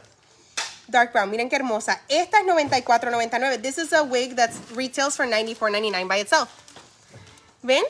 [0.89, 1.31] Dark brown.
[1.31, 1.99] Miren qué hermosa.
[2.09, 3.61] Esta es $94.99.
[3.61, 6.49] This is a wig that retails for $94.99 by itself.
[7.63, 7.83] ¿Ven?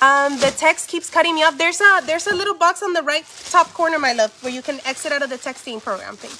[0.00, 1.58] Um, the text keeps cutting me off.
[1.58, 4.62] There's a there's a little box on the right top corner, my love, where you
[4.62, 6.30] can exit out of the texting program thing.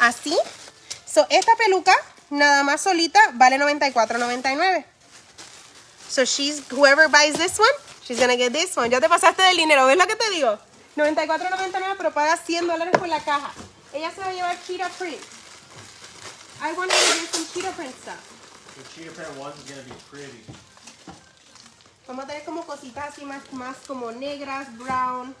[0.00, 0.34] Así.
[1.04, 1.92] So, esta peluca,
[2.30, 4.84] nada más solita, vale $94.99.
[6.08, 7.68] So, she's, whoever buys this one,
[8.12, 8.90] she's gonna get this one.
[8.90, 10.58] Ya te pasaste del dinero, ¿ves lo que te digo?
[10.96, 13.50] $94.99, pero pagas 100 dólares por la caja.
[13.94, 15.20] Ella se va a llevar cheetah print.
[16.60, 18.20] I want to get some cheetah print stuff.
[18.76, 20.44] The cheetah print ones is gonna be pretty.
[22.06, 25.34] Vamos a tener como cositas así más, más como negras, brown.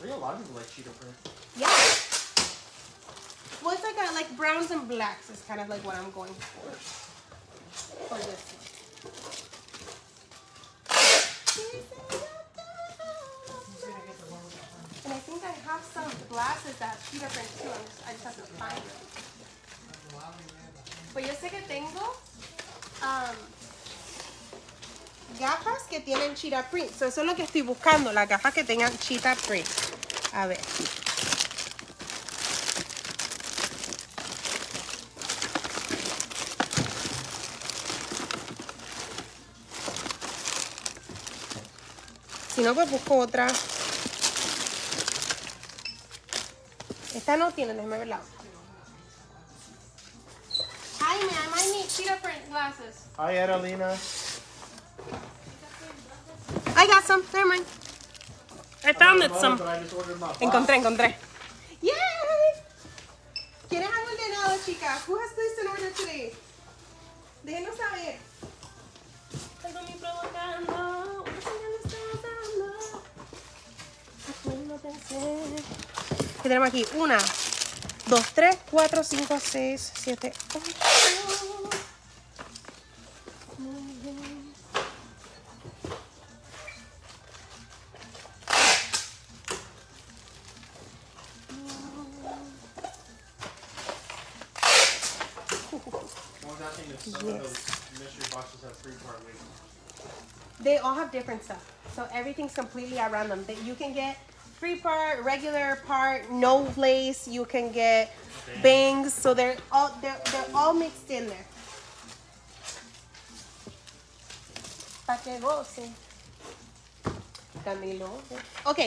[0.00, 1.14] I think a lot of people like cheetah print.
[1.56, 1.68] Yeah.
[3.62, 6.34] Well, it's like a, like browns and blacks is kind of like what I'm going
[6.34, 6.72] for.
[8.08, 8.40] For this
[9.02, 9.43] one.
[15.04, 17.22] And I think I have some glasses that have.
[17.22, 19.00] I'm just, I just have to find them.
[21.12, 22.16] Pues yo sé que tengo
[23.02, 23.36] um,
[25.38, 26.90] gafas que tienen cheetah print.
[26.90, 29.68] So eso es lo que estoy buscando, las gafas que tengan cheetah print.
[30.32, 30.58] A ver.
[42.54, 43.48] Si no, pues busco otra.
[47.12, 48.20] Esta no tiene, déjame verla.
[51.00, 53.06] Jaime, I might need print glasses.
[53.16, 53.96] Hi, Adelina.
[56.76, 57.66] I got some, never mind.
[58.84, 59.60] I found it some.
[59.60, 59.82] I.
[60.40, 61.16] Encontré, encontré.
[61.82, 61.92] Yay!
[63.68, 65.02] ¿Quiénes han ordenado, chicas?
[65.08, 66.32] Who has placed an order today?
[67.44, 68.18] Déjenos saber.
[69.60, 71.03] Tengo mi pro
[74.82, 76.84] ¿Qué tenemos aquí?
[76.96, 77.18] Una,
[78.06, 80.72] dos, tres, cuatro, cinco, seis, siete, ocho.
[100.60, 101.62] They all have different stuff.
[101.94, 103.44] So everything's completely at random.
[103.44, 104.16] That you can get
[104.64, 107.28] free part, regular part, no lace.
[107.28, 108.10] You can get
[108.62, 109.12] bangs.
[109.12, 111.46] So they're all they're, they're all mixed in there.
[115.06, 115.92] Pa' que gocen.
[117.62, 118.08] Camilo.
[118.64, 118.78] Ok,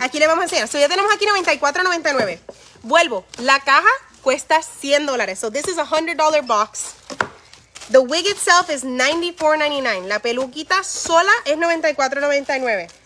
[0.00, 0.68] aquí le vamos a enseñar.
[0.68, 2.38] So ya tenemos aquí 94.99.
[2.84, 3.24] Vuelvo.
[3.38, 3.90] La caja
[4.22, 5.40] cuesta 100 dólares.
[5.40, 6.94] So this is a $100 box.
[7.90, 10.06] The wig itself is $94.99.
[10.06, 13.03] La peluquita sola es $94.99.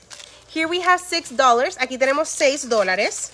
[0.59, 1.79] Here we have $6.
[1.79, 3.31] Aquí tenemos 6 dólares.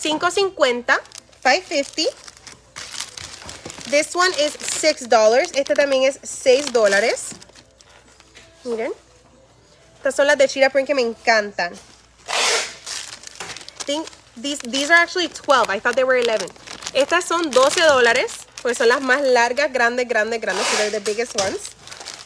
[0.00, 1.00] 5.50.
[1.42, 2.06] 5.50.
[3.90, 5.50] This one is $6.
[5.56, 7.30] Este también es 6 dólares.
[8.62, 8.92] Miren.
[9.96, 11.72] Estas son las de Cheetah Print que me encantan.
[13.84, 15.70] Think these, these are actually 12.
[15.70, 16.46] I thought they were 11.
[16.94, 18.46] Estas son 12 dólares.
[18.62, 20.64] Pues son las más largas, grandes, grandes, grandes.
[20.68, 21.73] So they're the biggest ones.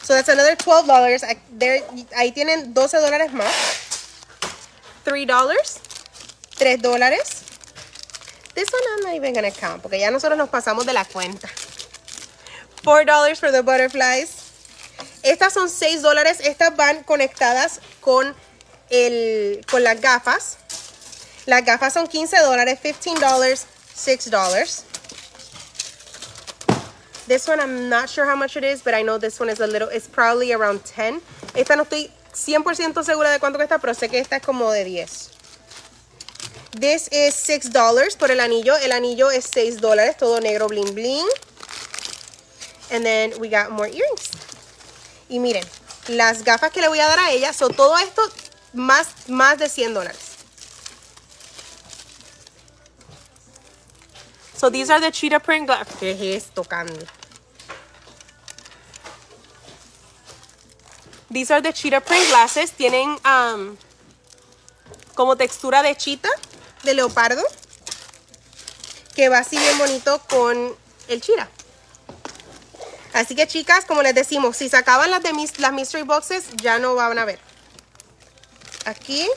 [0.09, 1.21] So that's another $12.
[1.23, 1.83] I- there-
[2.15, 3.53] Ahí tienen 12 dólares más.
[5.05, 5.79] $3.
[6.57, 7.43] $3 dólares.
[8.55, 11.47] This one I'm not even gonna count porque ya nosotros nos pasamos de la cuenta.
[12.83, 14.29] $4 for the butterflies.
[15.21, 16.39] Estas son 6 dólares.
[16.43, 18.35] Estas van conectadas con,
[18.89, 20.57] el, con las gafas.
[21.45, 24.85] Las gafas son 15 dólares, 15 dólares, 6 dólares.
[27.29, 29.59] This one I'm not sure how much it is, but I know this one is
[29.59, 31.21] a little, it's probably around 10.
[31.53, 34.83] Esta no estoy 100% segura de cuánto cuesta, pero sé que esta es como de
[34.83, 35.29] 10.
[36.71, 38.75] This is 6 dollars por el anillo.
[38.77, 41.27] El anillo es 6 dólares, todo negro bling bling.
[42.91, 44.31] And then we got more earrings.
[45.29, 45.63] Y miren,
[46.07, 48.23] las gafas que le voy a dar a ella, son todo esto
[48.73, 50.19] más, más de 100 dólares.
[54.55, 55.95] So these are the cheetah print glasses.
[55.99, 56.63] ¿Qué es esto?
[61.31, 62.71] These are the cheetah print glasses.
[62.71, 63.77] Tienen um,
[65.15, 66.29] como textura de chita,
[66.83, 67.43] de leopardo.
[69.15, 70.75] Que va así bien bonito con
[71.07, 71.49] el cheetah.
[73.13, 76.45] Así que chicas, como les decimos, si se acaban las de mis, las mystery boxes,
[76.61, 77.39] ya no van a ver.
[78.85, 79.27] Aquí.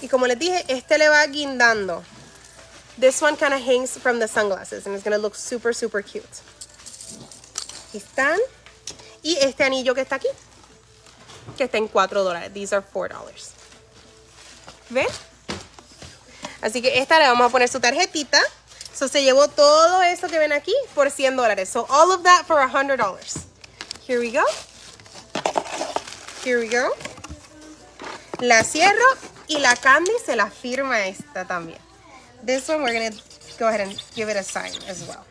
[0.00, 2.04] Y como les dije, este le va guindando.
[2.98, 6.02] This one kind of hangs from the sunglasses and it's going to look super, super
[6.02, 6.28] cute.
[7.88, 8.38] Aquí están.
[9.22, 10.28] Y este anillo que está aquí,
[11.56, 12.52] que está en 4 dólares.
[12.52, 13.50] These are 4 dollars.
[14.90, 15.06] ¿Ven?
[16.60, 18.40] Así que esta le vamos a poner su tarjetita.
[18.94, 21.68] So se llevó todo eso que ven aquí por 100 dólares.
[21.68, 23.46] So all of that for 100 dollars.
[24.06, 24.44] Here we go.
[26.44, 26.90] Here we go.
[28.40, 29.06] La cierro
[29.46, 31.78] y la Candy se la firma esta también.
[32.44, 33.16] This one we're gonna
[33.58, 35.24] go ahead and give it a sign as well.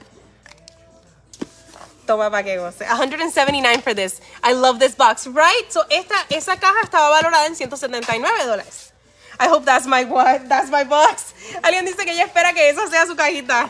[2.06, 2.86] Toma para que goce.
[2.86, 4.22] 179 for this.
[4.44, 5.66] I love this box, right?
[5.70, 8.92] So esta, esa caja estaba valorada en 179 dólares.
[9.40, 10.48] I hope that's my what?
[10.50, 11.34] That's my box.
[11.64, 13.70] Alguien dice que ella espera que esa sea su cajita.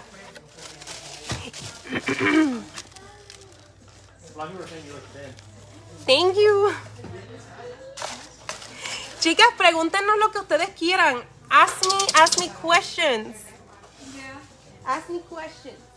[6.07, 6.73] Thank you.
[9.19, 11.23] Chicas, pregúntenos lo que ustedes quieran.
[11.49, 13.37] Ask me, ask me questions.
[14.85, 15.90] Ask me questions.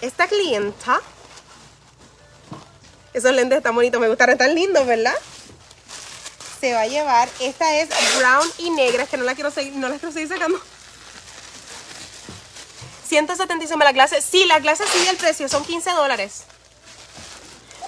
[0.00, 1.00] Esta clienta,
[3.12, 5.14] esos lentes están bonitos, me gustaron, están lindos, ¿verdad?
[6.60, 9.74] Se va a llevar, esta es brown y negra, es que no la quiero seguir,
[9.74, 10.60] no la quiero seguir sacando.
[13.08, 16.42] 175 la clase, sí, la clase sigue el precio, son 15 dólares.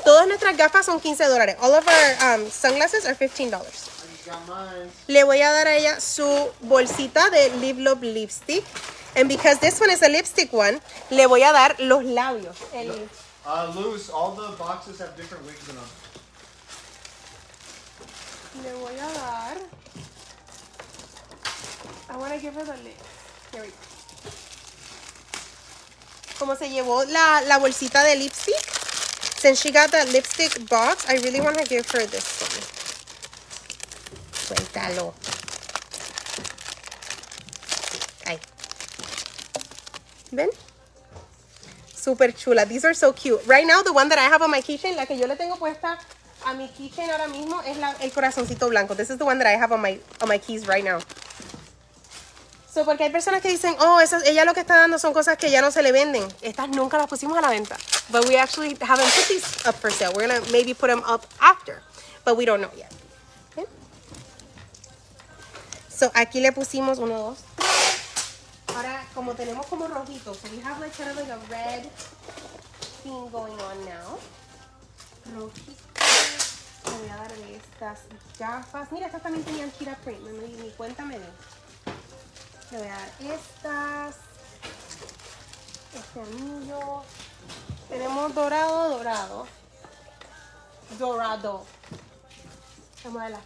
[0.05, 1.57] Todas nuestras gafas son 15 dólares.
[1.61, 3.89] All of our um, sunglasses are 15 dollars.
[5.07, 8.65] Le voy a dar a ella su bolsita de Lip Love Lipstick.
[9.17, 12.57] And because this one is a lipstick one, le voy a dar los labios.
[12.75, 13.09] El-
[13.45, 15.85] Uh, Luz, all the boxes have different wigs in them.
[18.63, 19.57] le voy a dar.
[22.09, 22.97] I want to give her the lip.
[23.53, 23.75] Here we go.
[26.39, 28.63] Como se llevó la, la bolsita de lipstick,
[29.41, 32.63] since she got that lipstick box, I really want to give her this one.
[34.47, 35.15] Suéltalo.
[38.27, 38.39] Ahí.
[40.33, 40.51] ¿Ven?
[41.95, 42.67] Super chula.
[42.67, 43.41] These are so cute.
[43.47, 45.57] Right now, the one that I have on my keychain, la que yo le tengo
[45.57, 45.99] puesta
[46.45, 48.95] a mi keychain ahora mismo es el corazoncito blanco.
[48.95, 50.99] This is the one that I have on my, on my keys right now.
[52.73, 55.37] So, porque hay personas que dicen, oh, esas, ella lo que está dando son cosas
[55.37, 56.27] que ya no se le venden.
[56.41, 57.77] Estas nunca las pusimos a la venta.
[58.09, 60.13] But we actually haven't put these up for sale.
[60.15, 61.83] We're gonna maybe put them up after.
[62.25, 62.91] But we don't know yet.
[63.53, 63.67] Okay?
[65.91, 67.72] So, aquí le pusimos uno, dos, tres.
[68.75, 71.91] Ahora, como tenemos como rojitos, so we have like kind of like a red
[73.03, 74.19] thing going on now.
[75.35, 75.83] Rojito.
[76.85, 78.01] Le voy a dar de estas
[78.39, 78.91] gafas.
[78.93, 80.21] Mira, estas también tenían Kira Print.
[80.21, 81.25] Me di cuenta me di.
[82.71, 84.17] Le voy a dar estas.
[85.95, 87.03] Este anillo.
[87.89, 89.47] Tenemos dorado, dorado.
[90.99, 91.65] Dorado.
[93.05, 93.43] Vamos a dar las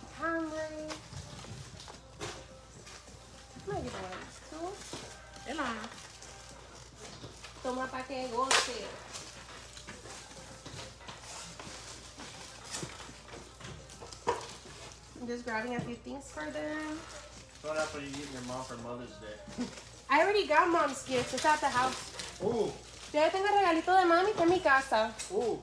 [3.67, 5.16] these
[5.47, 5.53] two.
[5.53, 5.75] Emma.
[7.63, 8.85] Toma pa' que goce.
[15.21, 16.99] I'm just grabbing a few things for them.
[17.63, 19.65] So that's what you give your mom for Mother's Day.
[20.11, 21.35] I already got mom's gifts.
[21.35, 22.13] It's at the house.
[22.43, 22.71] Ooh,
[23.13, 25.11] Ya tengo el regalito de mami en mi casa.
[25.33, 25.59] ooh.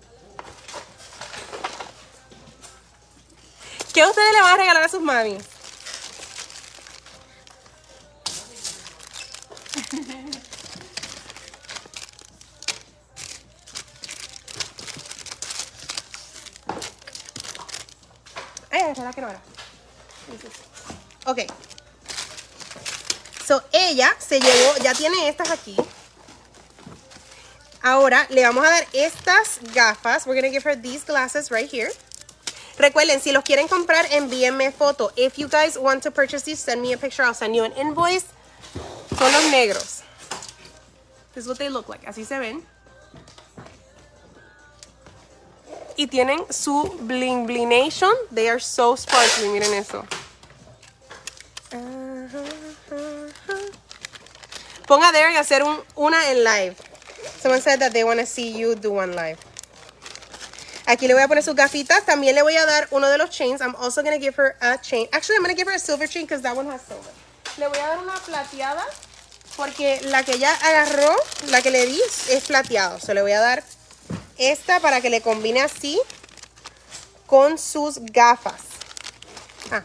[3.94, 5.44] ¿Qué ustedes le van a regalar a sus mamis?
[18.98, 19.42] Era.
[21.26, 21.40] Ok.
[23.46, 25.76] So, ella se llevó, ya tiene estas aquí.
[27.82, 30.26] Ahora le vamos a dar estas gafas.
[30.26, 31.92] We're going to give her these glasses right here.
[32.78, 35.12] Recuerden, si los quieren comprar, envíenme foto.
[35.18, 37.24] If you guys want to purchase these, send me a picture.
[37.24, 38.26] I'll send you an invoice.
[39.18, 40.02] Son los negros.
[41.34, 42.06] This is what they look like.
[42.06, 42.64] Así se ven.
[45.96, 48.12] Y tienen su bling blination.
[48.32, 49.50] They are so sparkly.
[49.50, 50.06] Miren eso.
[54.88, 56.76] Ponga there y hacer un, una en live.
[57.40, 59.38] Someone said that they want to see you do one live.
[60.86, 62.06] Aquí le voy a poner sus gafitas.
[62.06, 63.62] También le voy a dar uno de los chains.
[63.62, 65.08] I'm also going to give her a chain.
[65.14, 67.10] Actually, I'm going to give her a silver chain because that one has silver.
[67.58, 68.84] Le voy a dar una plateada
[69.56, 71.16] porque la que ella agarró,
[71.50, 73.00] la que le di, es plateado.
[73.00, 73.64] So le voy a dar
[74.38, 76.00] esta para que le combine así
[77.28, 78.62] con sus gafas.
[79.72, 79.84] Ah.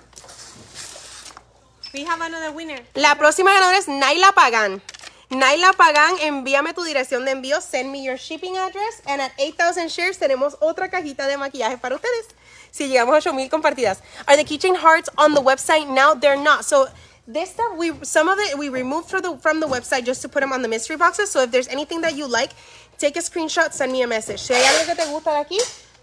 [1.94, 2.84] We have another winner.
[2.94, 4.82] La próxima ganadora es Naila Pagan.
[5.30, 9.88] Naila Pagan, envíame tu dirección de envío, send me your shipping address, and at 8000
[9.88, 12.28] shares tenemos otra cajita de maquillaje para ustedes.
[12.70, 13.98] Si llegamos a 8000 compartidas.
[14.26, 16.14] Are the keychain hearts on the website now?
[16.14, 16.64] They're not.
[16.64, 16.88] So
[17.26, 20.28] this stuff, we some of it we removed from the from the website just to
[20.28, 21.30] put them on the mystery boxes.
[21.30, 22.52] So if there's anything that you like,
[22.98, 24.40] take a screenshot, send me a message.
[24.40, 25.58] Si hay algo que te gusta de aquí,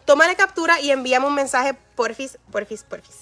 [0.05, 3.17] tómale captura y envíame un mensaje porfis, porfis, porfis.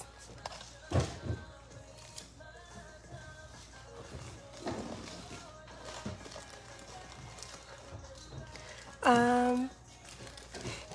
[9.05, 9.69] Um,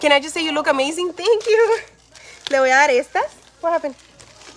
[0.00, 1.12] can I just say you look amazing?
[1.12, 1.78] Thank you.
[2.50, 3.26] Le voy a dar estas.
[3.60, 3.94] What happened?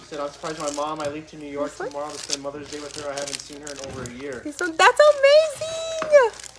[0.07, 2.79] Said, I'm surprised my mom, I leave to New York tomorrow to spend Mother's Day
[2.79, 3.09] with her.
[3.09, 4.43] I haven't seen her in over a year.
[4.55, 6.50] So that's amazing.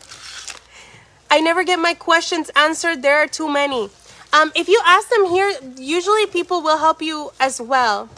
[1.33, 3.01] I never get my questions answered.
[3.01, 3.89] There are too many.
[4.35, 8.11] Um, if you ask them here, usually people will help you as well.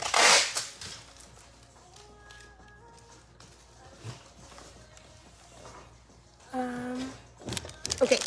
[6.53, 7.09] Um,
[8.01, 8.19] okay.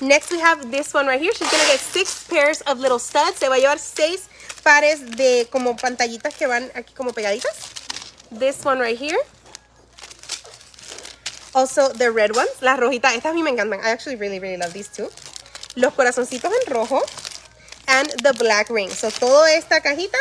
[0.00, 1.34] Next we have this one right here.
[1.34, 3.36] She's gonna get six pairs of little studs.
[3.36, 4.30] Se va a llevar seis
[4.64, 7.68] pares de como pantallitas que van aquí como pegaditas.
[8.30, 9.20] This one right here.
[11.54, 13.80] Also, the red ones, las rojitas, estas a mí me encantan.
[13.84, 15.08] I actually really, really love these two.
[15.76, 17.00] Los corazoncitos en rojo.
[17.88, 18.88] And the black ring.
[18.90, 20.18] So, toda esta cajita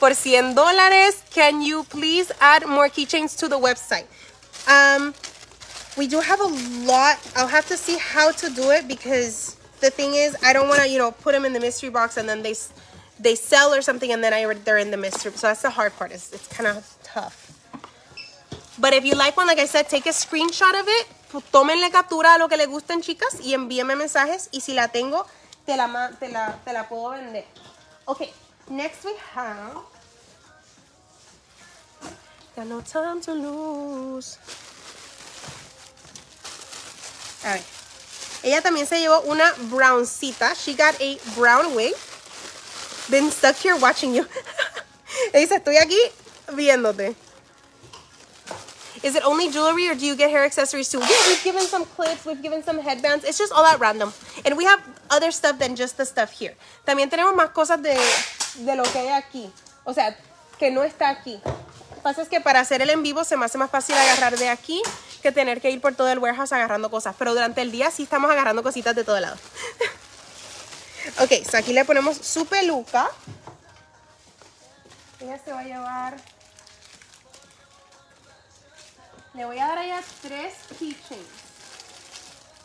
[0.00, 1.22] por 100 dólares.
[1.30, 4.06] Can you please add more keychains to the website?
[4.68, 5.14] Um,
[5.96, 6.46] we do have a
[6.84, 7.18] lot.
[7.36, 10.80] I'll have to see how to do it because the thing is, I don't want
[10.82, 12.54] to, you know, put them in the mystery box and then they
[13.18, 15.32] they sell or something and then I they're in the mystery.
[15.32, 16.12] So that's the hard part.
[16.12, 17.45] It's, it's kind of tough.
[18.78, 21.06] But if you like one, like I said, take a screenshot of it.
[21.50, 24.48] Tómenle captura a lo que les gusten, chicas, y envíenme mensajes.
[24.52, 25.26] Y si la tengo,
[25.64, 25.88] te la,
[26.66, 27.44] la, puedo vender.
[28.06, 28.32] Okay,
[28.68, 29.78] next we have.
[32.54, 34.38] Got no time to lose.
[37.44, 37.62] A ver.
[38.42, 40.54] Ella también se llevó una browncita.
[40.54, 41.94] She got a brown wig.
[43.10, 44.24] Been stuck here watching you.
[45.32, 45.98] Ella dice, estoy aquí
[46.54, 47.16] viéndote.
[49.02, 51.00] Is it only jewelry or do you get hair accessories too?
[51.00, 53.24] Yeah, we've given some clips, we've given some headbands.
[53.24, 54.12] It's just all that random.
[54.44, 54.80] And we have
[55.10, 56.56] other stuff than just the stuff here.
[56.84, 57.96] También tenemos más cosas de,
[58.64, 59.50] de lo que hay aquí.
[59.84, 60.16] O sea,
[60.58, 61.40] que no está aquí.
[61.44, 63.96] Lo que pasa es que para hacer el en vivo se me hace más fácil
[63.96, 64.80] agarrar de aquí
[65.22, 67.14] que tener que ir por todo el warehouse agarrando cosas.
[67.18, 69.36] Pero durante el día sí estamos agarrando cositas de todo lado.
[71.20, 73.10] ok, so aquí le ponemos su peluca.
[75.20, 76.35] Ella se va a llevar.
[79.36, 81.46] Le voy a dar a ella tres keychains.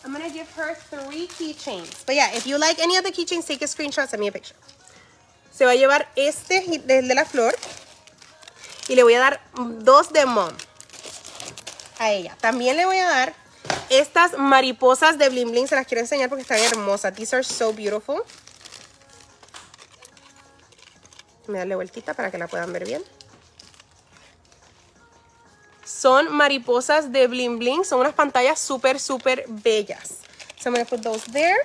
[0.03, 2.05] I'm gonna give her three keychains.
[2.05, 4.31] But yeah, if you like any of the keychains, take a screenshot, send me a
[4.31, 4.55] picture.
[5.51, 7.53] Se va a llevar este, de la flor.
[8.87, 9.41] Y le voy a dar
[9.79, 10.53] dos de mom.
[11.99, 12.35] A ella.
[12.39, 13.33] También le voy a dar
[13.89, 15.67] estas mariposas de bling bling.
[15.67, 17.13] Se las quiero enseñar porque están hermosas.
[17.13, 18.23] These are so beautiful.
[21.47, 23.03] Me darle vueltita para que la puedan ver bien.
[26.01, 27.85] Son mariposas de bling bling.
[27.85, 30.21] Son unas pantallas súper, súper bellas.
[30.57, 31.59] So I'm going to put those there.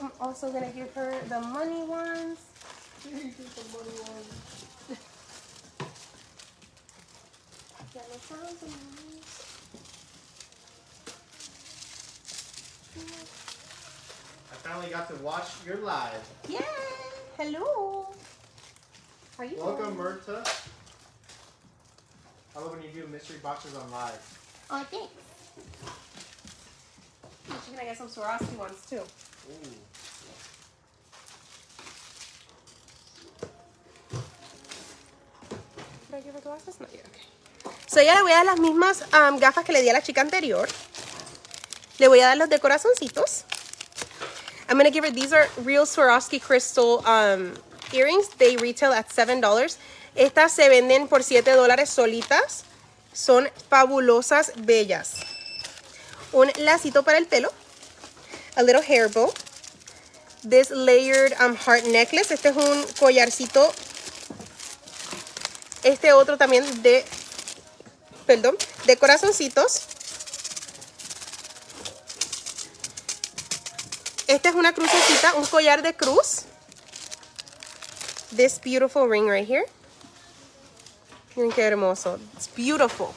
[0.00, 2.38] I'm also going to give her the money ones.
[14.50, 16.24] I finally got to watch your live.
[16.48, 16.64] Yay!
[17.36, 18.06] Hello.
[19.36, 20.42] How you Welcome, doing?
[22.56, 22.60] Murta.
[22.60, 24.38] I love when you do mystery boxes on live.
[24.70, 25.12] Oh, thanks.
[27.64, 28.96] She's gonna get some Swarovski ones too.
[28.96, 29.60] Ooh.
[36.06, 36.80] Did I give her glasses?
[36.80, 37.72] No, yeah, okay.
[37.86, 40.00] So ya le voy a dar las mismas um, gafas que le di a la
[40.00, 40.68] chica anterior.
[41.98, 43.44] Le voy a dar los de corazoncitos.
[44.68, 47.54] I'm gonna give her, these are real Swarovski crystal um,
[47.92, 48.28] earrings.
[48.30, 49.78] They retail at $7.
[50.16, 52.64] Estas se venden por 7 dólares solitas.
[53.12, 55.12] Son fabulosas, bellas.
[56.32, 57.52] Un lacito para el pelo.
[58.56, 59.32] A little hair bow.
[60.48, 62.32] This layered um, heart necklace.
[62.32, 63.72] Este es un collarcito
[65.86, 67.04] este otro también de,
[68.26, 68.56] perdón,
[68.86, 69.82] de corazoncitos.
[74.26, 76.42] Esta es una crucecita, un collar de cruz.
[78.34, 79.64] This beautiful ring right here.
[81.36, 82.18] Miren qué hermoso.
[82.34, 83.08] It's beautiful.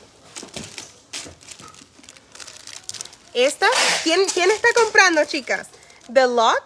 [3.34, 3.68] Esta,
[4.04, 5.68] ¿quién, ¿quién está comprando, chicas?
[6.12, 6.62] The Lock.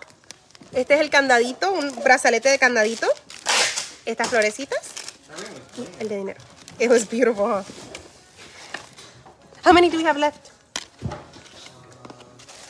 [0.72, 3.08] Este es el candadito, un brazalete de candadito.
[4.06, 4.80] Estas florecitas.
[6.00, 6.40] El de dinero.
[6.80, 7.64] It was beautiful, huh?
[9.64, 10.50] How many do we have left?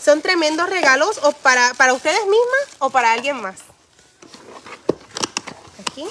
[0.03, 3.55] Son tremendos regalos o para, para ustedes mismas o para alguien más.
[5.79, 6.05] Aquí.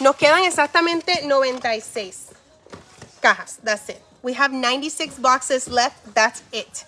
[0.00, 2.26] Nos quedan exactamente 96
[3.20, 3.58] cajas.
[3.62, 4.02] That's it.
[4.22, 6.14] We have 96 boxes left.
[6.14, 6.84] That's it.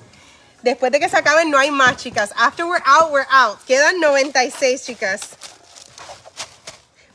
[0.63, 2.33] Después de que se acaben, no hay más, chicas.
[2.37, 3.65] After we're out, we're out.
[3.65, 5.37] Quedan 96, chicas.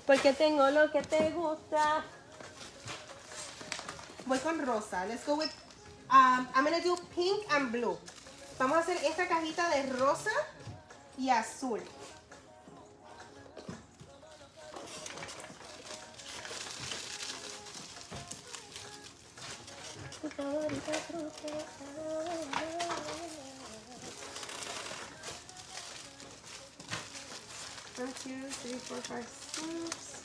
[0.08, 2.04] Porque tengo lo que te gusta.
[4.26, 5.06] Voy con rosa.
[5.06, 5.52] Let's go with.
[6.10, 7.98] Um, I'm gonna do pink and blue.
[8.58, 10.32] Vamos a hacer esta cajita de rosa
[11.18, 11.82] y azul.
[20.24, 20.32] One,
[28.24, 30.24] two, three, four, five, six,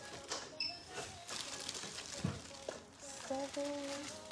[3.27, 4.28] seven,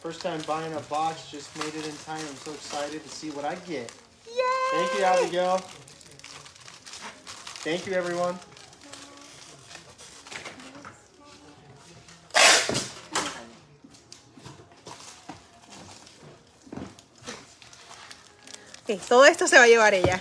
[0.00, 2.24] First time buying a box, just made it in time.
[2.26, 3.92] I'm so excited to see what I get.
[4.26, 4.42] Yay!
[4.72, 5.58] Thank you, Abigail.
[7.62, 8.38] Thank you, everyone.
[18.82, 20.20] Ok, todo esto se va a llevar ella.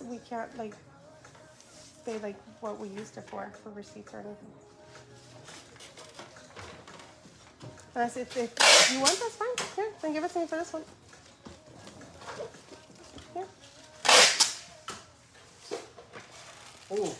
[0.00, 0.74] Because we can't like
[2.04, 4.52] say like what we used it for for receipts or anything.
[7.94, 9.48] Unless if, if you want, that's fine.
[9.76, 10.84] Here, then give it to me for this one.
[13.34, 13.46] Here.
[16.92, 17.14] Oh,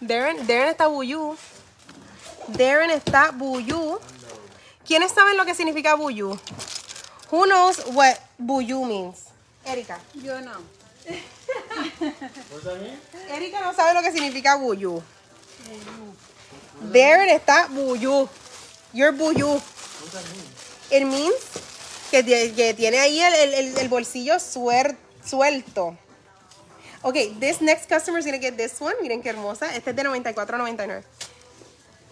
[0.00, 1.36] Darren, Darren está buyú.
[2.48, 4.00] Darren está buyú.
[4.86, 6.38] ¿Quiénes saben lo que significa buyú?
[7.30, 9.28] Who knows what buyú means?
[9.66, 10.00] Erika.
[10.14, 10.77] Yo no.
[13.30, 14.56] Erika no sabe lo que significa
[17.30, 18.28] está buyú.
[18.92, 19.48] You're buyú.
[19.48, 19.62] What
[20.04, 20.44] does that mean?
[20.90, 21.34] It means
[22.10, 25.96] que, que tiene ahí el, el- el- bolsillo suer- suelto.
[27.02, 28.94] Okay, this next customer is gonna get this one.
[29.02, 29.74] Miren qué hermosa.
[29.76, 31.04] Este es de 94.99.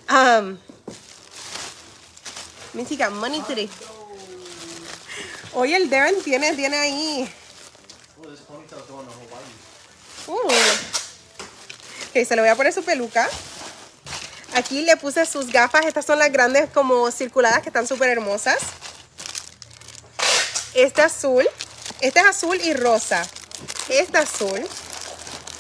[0.09, 0.59] Um,
[2.75, 3.69] Missy got money today.
[5.55, 7.33] Oye, el Darren tiene, tiene ahí.
[8.21, 9.43] Oh, this ponytail's going to Hawaii.
[10.27, 10.37] Uh.
[12.09, 13.29] Ok, se le voy a poner su peluca.
[14.55, 15.87] Aquí le puse sus gafas.
[15.87, 18.59] Estas son las grandes como circuladas que están súper hermosas.
[20.75, 21.47] Este azul.
[22.01, 23.27] Este es azul y rosa.
[23.89, 24.67] Este azul.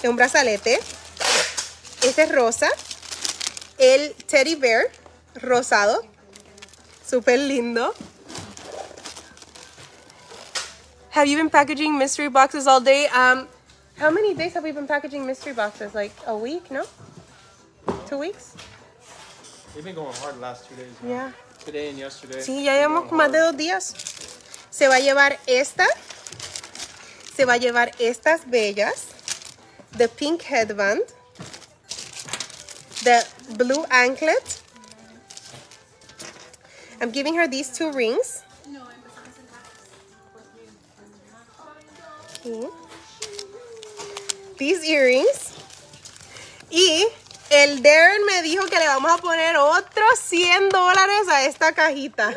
[0.03, 0.81] Es un brazalete.
[2.03, 2.69] Este es rosa.
[3.79, 4.91] El teddy bear
[5.35, 6.03] rosado.
[7.09, 7.95] Súper lindo.
[11.13, 13.09] Have you been packaging mystery boxes all day?
[13.09, 13.47] Um,
[13.99, 15.95] how many days have we been packaging mystery boxes?
[15.95, 16.85] Like a week, no?
[18.07, 18.55] Two weeks?
[19.75, 20.93] They've been going hard the last two days.
[21.03, 21.11] man.
[21.11, 21.33] Yeah.
[21.65, 22.41] Today and yesterday.
[22.41, 23.95] Sí, ya llevamos going más de dos días.
[24.71, 25.87] Se va a llevar esta.
[27.35, 29.07] Se va a llevar estas bellas.
[29.97, 31.03] The pink headband.
[33.05, 34.63] The blue anklet.
[37.01, 38.43] I'm giving her these two rings.
[42.47, 42.86] Okay.
[44.59, 45.53] These earrings.
[46.71, 47.07] Y
[47.51, 52.37] el Darren me dijo que le vamos a poner otros 100 dólares a esta cajita.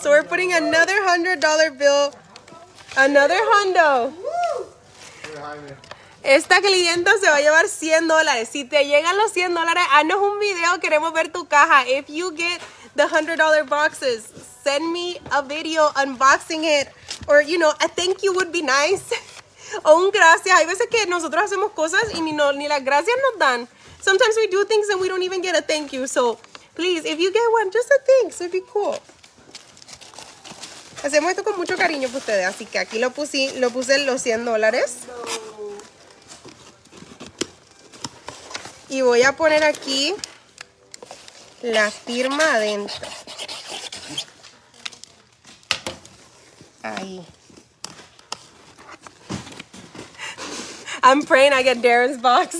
[0.00, 2.12] So we're putting another $100 bill.
[2.96, 4.12] Another hundo.
[6.22, 8.48] Esta clienta se va a llevar 100 dólares.
[8.50, 10.78] Si te llegan los 100 dólares, haznos un video.
[10.80, 11.88] Queremos ver tu caja.
[11.88, 12.60] If you get
[12.94, 14.28] the $100 boxes,
[14.62, 16.88] send me a video unboxing it.
[17.26, 19.12] Or, you know, a thank you would be nice.
[19.82, 20.58] o un gracias.
[20.58, 23.68] Hay veces que nosotros hacemos cosas y ni, las gracias nos dan.
[24.02, 26.06] Sometimes we do things and we don't even get a thank you.
[26.06, 26.38] So,
[26.74, 28.40] please, if you get one, just a thanks.
[28.40, 28.98] It'd be cool.
[31.02, 32.46] Hacemos esto con mucho cariño para ustedes.
[32.46, 34.96] Así que aquí lo puse, lo puse los 100 dólares.
[38.88, 40.14] Y voy a poner aquí
[41.62, 43.06] la firma adentro.
[46.82, 47.26] Ahí.
[51.08, 52.54] I'm praying I get Darren's box.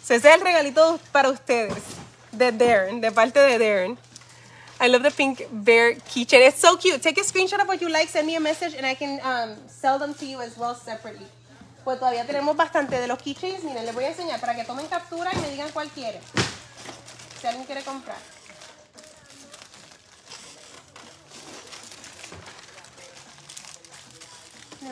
[0.00, 1.82] So, ese es el regalito para ustedes.
[2.30, 3.98] De Darren, de parte de Darren.
[4.80, 6.46] I love the pink bear keychain.
[6.46, 7.02] It's so cute.
[7.02, 9.56] Take a screenshot of what you like, send me a message, and I can um,
[9.66, 11.26] sell them to you as well separately.
[11.82, 13.64] Pues todavía tenemos bastante de los keychains.
[13.64, 16.20] Miren, les voy a enseñar para que tomen captura y me digan cuál quieren.
[17.40, 18.18] Si alguien quiere comprar.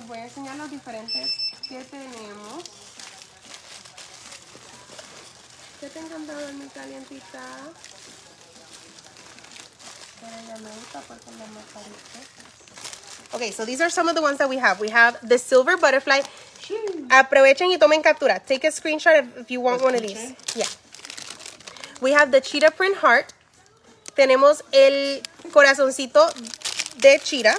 [0.03, 1.31] Les voy a enseñar los diferentes
[1.69, 2.65] que tenemos.
[5.79, 7.41] ¿Qué te encanta dormir calientita?
[10.21, 11.31] Pero ya me gusta porque.
[13.33, 14.81] Okay, so these are some of the ones that we have.
[14.81, 16.23] We have the silver butterfly.
[17.11, 18.41] Aprovechen y tomen captura.
[18.45, 20.35] Take a screenshot if, if you want one of these.
[20.57, 20.67] Yeah.
[22.01, 23.33] We have the cheetah print heart.
[24.17, 25.23] Tenemos el
[25.53, 26.29] corazoncito
[26.99, 27.57] de cheetah.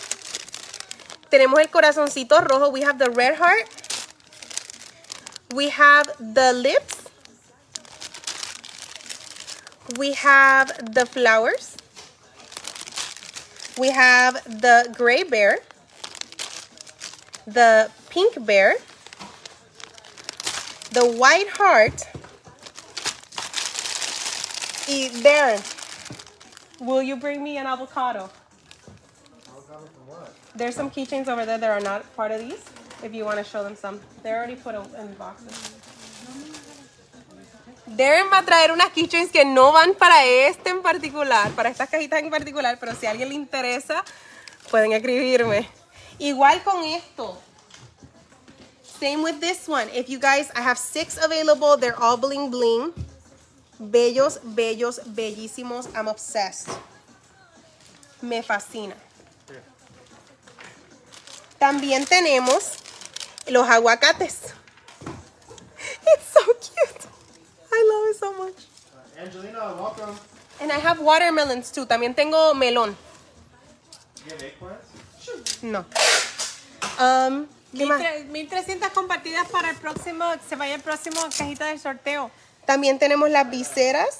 [1.33, 2.69] Tenemos el corazoncito rojo.
[2.69, 3.67] We have the red heart.
[5.51, 7.09] We have the lips.
[9.97, 11.75] We have the flowers.
[13.79, 15.57] We have the gray bear,
[17.47, 18.75] the pink bear,
[20.91, 22.03] the white heart,
[24.87, 25.63] y Darren,
[26.79, 28.29] will you bring me an avocado?
[30.55, 32.61] There's some keychains over there that are not part of these.
[33.01, 35.73] If you want to show them some, they're already put in boxes.
[37.85, 41.89] Darren va a traer unas keychains que no van para este en particular, para estas
[41.89, 44.03] cajitas en particular, pero si a alguien le interesa,
[44.71, 45.67] pueden escribirme.
[46.17, 47.37] Igual con esto.
[48.99, 49.89] Same with this one.
[49.93, 51.77] If you guys, I have six available.
[51.77, 52.93] They're all bling bling.
[53.79, 55.89] Bellos, bellos, bellísimos.
[55.93, 56.69] I'm obsessed.
[58.21, 58.95] Me fascina.
[61.63, 62.73] También tenemos
[63.47, 64.39] los aguacates.
[66.13, 67.07] It's so cute.
[67.71, 68.67] I love it so much.
[69.17, 70.13] Angelina, welcome.
[70.59, 71.85] And I have watermelons too.
[71.85, 72.97] También tengo melón.
[74.25, 75.63] You have eggplants?
[75.63, 75.85] No.
[76.99, 78.25] Um, ¿Qué más?
[78.25, 82.29] 1300 compartidas para el próximo, se vaya el próximo cajita del sorteo.
[82.65, 84.19] También tenemos las viseras.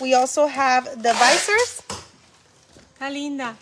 [0.00, 1.82] We also have the visors.
[2.92, 3.56] Está linda.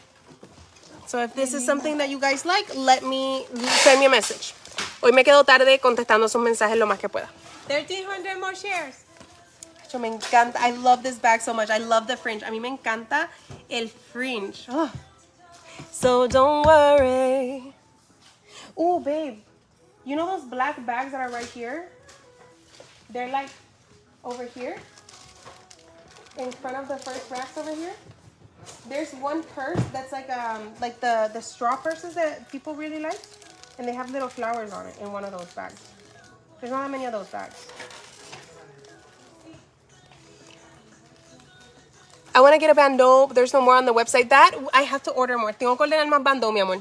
[1.07, 3.47] So if this is something that you guys like, let me
[3.83, 4.55] send me a message.
[5.01, 7.29] Hoy me quedo tarde contestando sus mensajes lo más que pueda.
[7.69, 9.05] 1300 more shares.
[9.93, 10.57] Yo me encanta.
[10.57, 11.71] I love this bag so much.
[11.71, 12.43] I love the fringe.
[12.43, 13.29] A mí me encanta
[13.71, 14.67] el fringe.
[14.69, 14.91] Oh.
[15.93, 17.73] So don't worry.
[18.77, 19.39] Oh, babe.
[20.05, 21.89] You know those black bags that are right here?
[23.11, 23.51] They're like
[24.25, 24.77] over here.
[26.39, 27.95] In front of the first racks over here.
[28.89, 33.21] There's one purse that's like um like the the straw purses that people really like,
[33.79, 35.81] and they have little flowers on it in one of those bags.
[36.61, 37.67] There's not that many of those bags.
[42.35, 43.29] I want to get a bandeau.
[43.33, 44.29] There's no more on the website.
[44.29, 45.53] That I have to order more.
[45.53, 46.81] Tengo que ordenar más bandeau, mi amor.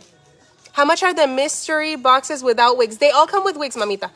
[0.71, 2.97] How much are the mystery boxes without wigs?
[2.97, 4.09] They all come with wigs, mamita.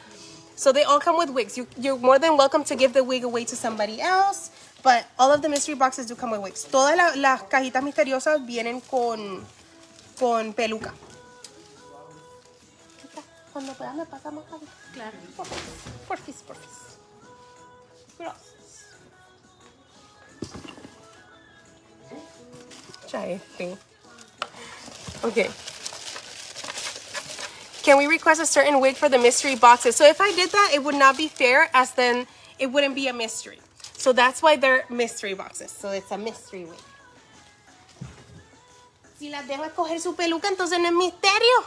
[0.56, 1.56] So they all come with wigs.
[1.56, 4.50] You, you're more than welcome to give the wig away to somebody else.
[4.88, 6.64] But all of the mystery boxes do come with wigs.
[6.64, 9.46] Todas la- las cajitas misteriosas vienen con,
[10.18, 10.94] con peluca.
[13.52, 14.58] Cuando puedas me pasamos a
[14.94, 15.18] Claro.
[16.08, 16.98] Porfis, porfis.
[18.18, 18.48] Gracias.
[23.12, 23.78] Ya este.
[25.22, 25.50] Okay.
[27.84, 29.98] Can we request a certain wig for the mystery boxes?
[29.98, 32.26] So if I did that, it would not be fair, as then
[32.58, 33.60] it wouldn't be a mystery.
[33.98, 35.72] So that's why they're mystery boxes.
[35.72, 36.80] So it's a mystery wig.
[39.20, 41.64] Si las dejo escoger su peluca, entonces no es misterio.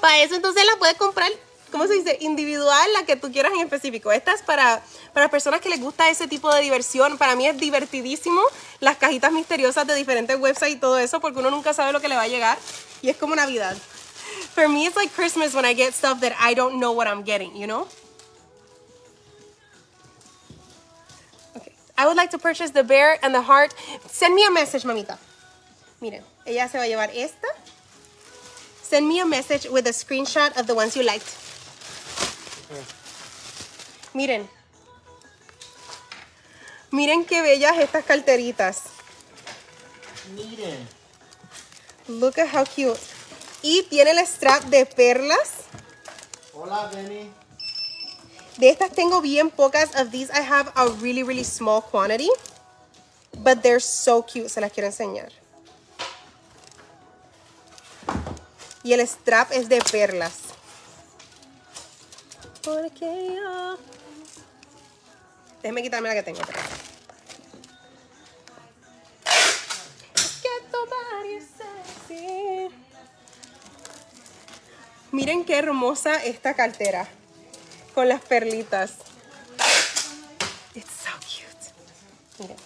[0.00, 1.30] Para eso entonces la puedes comprar,
[1.70, 2.18] ¿cómo se dice?
[2.20, 4.10] Individual, la que tú quieras en específico.
[4.10, 4.82] Esta es para,
[5.12, 7.16] para personas que les gusta ese tipo de diversión.
[7.16, 8.40] Para mí es divertidísimo
[8.80, 12.08] las cajitas misteriosas de diferentes websites y todo eso, porque uno nunca sabe lo que
[12.08, 12.58] le va a llegar.
[13.00, 13.76] Y es como Navidad.
[14.54, 17.22] For me, it's like Christmas when I get stuff that I don't know what I'm
[17.24, 17.86] getting, you know?
[21.96, 23.74] I would like to purchase the bear and the heart.
[24.06, 25.18] Send me a message, mamita.
[26.00, 27.48] Miren, ella se va a llevar esta.
[28.82, 31.36] Send me a message with a screenshot of the ones you liked.
[34.12, 34.48] Miren.
[36.90, 38.82] Miren qué bellas estas carteritas.
[40.34, 40.86] Needin.
[42.08, 42.98] Look at how cute.
[43.62, 45.64] Y tiene el strap de perlas.
[46.52, 47.30] Hola, Benny.
[48.58, 49.94] De estas tengo bien pocas.
[49.96, 52.30] Of these I have a really, really small quantity.
[53.38, 54.48] But they're so cute.
[54.48, 55.32] Se las quiero enseñar.
[58.82, 60.34] Y el strap es de perlas.
[65.62, 66.40] Déjeme quitarme la que tengo.
[75.10, 77.08] Miren qué hermosa esta cartera
[77.94, 78.94] con las perlitas.
[80.74, 81.72] It's so cute.
[82.40, 82.56] Miren.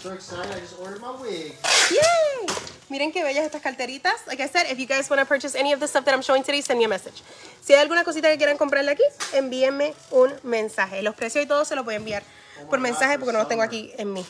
[0.00, 1.54] So excited, I just ordered my wig.
[1.90, 2.46] Yay!
[2.88, 4.26] Miren qué bellas estas carteritas.
[4.26, 6.22] Like I said, if you guys want to purchase any of the stuff that I'm
[6.22, 7.22] showing today, send me a message.
[7.60, 11.02] Si hay alguna cosita que quieran comprarle aquí, envíenme un mensaje.
[11.02, 12.24] Los precios y todo se los voy a enviar
[12.68, 14.24] por mensaje porque no los tengo aquí en mí.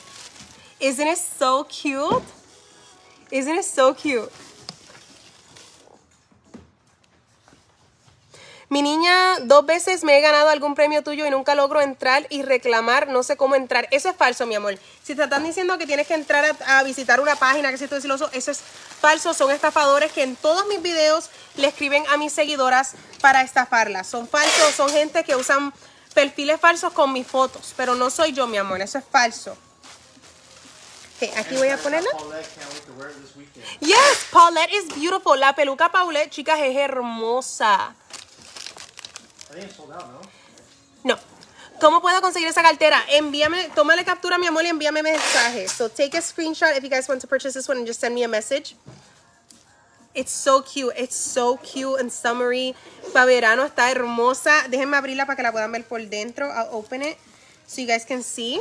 [0.81, 2.23] Isn't it so cute?
[3.31, 4.31] Isn't it so cute?
[8.71, 12.43] Mi niña, dos veces me he ganado algún premio tuyo y nunca logro entrar y
[12.43, 13.89] reclamar, no sé cómo entrar.
[13.91, 14.79] Eso es falso, mi amor.
[15.03, 17.93] Si te están diciendo que tienes que entrar a, visitar una página, que si es
[17.93, 18.61] eso, eso es
[19.01, 19.35] falso.
[19.35, 24.07] Son estafadores que en todos mis videos le escriben a mis seguidoras para estafarlas.
[24.07, 25.75] Son falsos, son gente que usan
[26.15, 28.81] perfiles falsos con mis fotos, pero no soy yo, mi amor.
[28.81, 29.57] Eso es falso.
[31.37, 32.09] Aquí voy a ponerla.
[33.81, 35.41] Yes, Paulette is beautiful.
[35.41, 37.97] La peluca Paulette, chicas, es hermosa.
[37.99, 38.29] I think it's
[39.17, 39.40] sold out,
[41.05, 41.19] no?
[41.81, 43.03] ¿Cómo puedo conseguir esa cartera?
[43.09, 45.67] Envíame, tómale captura, mi amor, y envíame mensaje.
[45.67, 48.15] So take a screenshot if you guys want to purchase this one and just send
[48.15, 48.77] me a message.
[50.15, 50.93] It's so cute.
[50.97, 52.75] It's so cute and summery.
[53.15, 54.69] Para verano está hermosa.
[54.69, 56.49] Déjenme abrirla para que la puedan ver por dentro.
[56.49, 57.17] I'll open it
[57.67, 58.61] so you guys can see.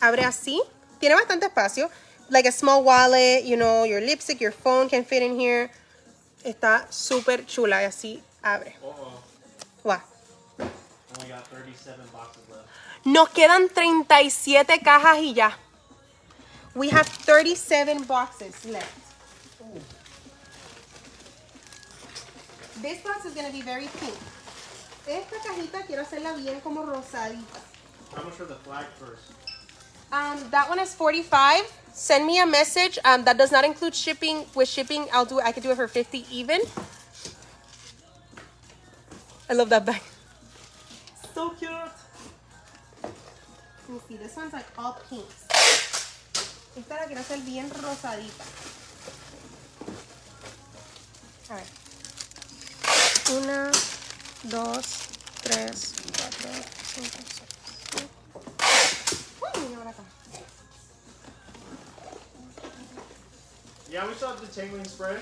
[0.00, 0.60] Abre así.
[1.00, 1.90] Tiene bastante espacio.
[2.30, 5.70] Like a small wallet, you know, your lipstick, your phone can fit in here.
[6.44, 8.76] Está súper chula y así abre.
[8.82, 9.27] Uh-oh.
[9.84, 10.00] Wow.
[10.58, 12.68] Only got 37 boxes left.
[13.04, 15.52] Nos quedan 37 cajas y ya.
[16.74, 18.94] We have 37 boxes left.
[22.82, 24.14] This box is going to be very pink.
[25.06, 27.60] Esta cajita quiero hacerla bien como rosadita.
[28.14, 29.32] How much for the flag first?
[30.12, 31.64] Um, that one is 45
[31.98, 32.98] send me a message.
[33.04, 34.46] Um, that does not include shipping.
[34.54, 35.44] With shipping, I'll do it.
[35.44, 36.60] I could do it for 50 even.
[39.50, 40.02] I love that bag.
[41.34, 41.70] So cute.
[43.02, 44.16] Let me see.
[44.16, 45.46] This one's like all pinks.
[46.76, 48.44] Esta la quiero hacer bien rosadita.
[51.48, 51.64] A ver.
[53.30, 53.70] Una,
[54.44, 54.86] dos,
[55.42, 56.50] tres, cuatro,
[56.84, 57.18] cinco,
[57.90, 58.08] seis.
[59.56, 60.04] Uy, acá.
[63.90, 65.16] Yeah, we still have the tangling spray.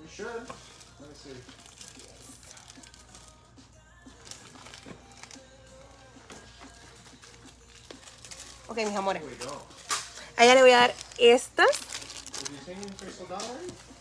[0.00, 0.48] We should.
[0.98, 1.65] Let me see.
[8.68, 9.22] Ok, mis amores.
[10.36, 11.70] A ella le voy a dar estas.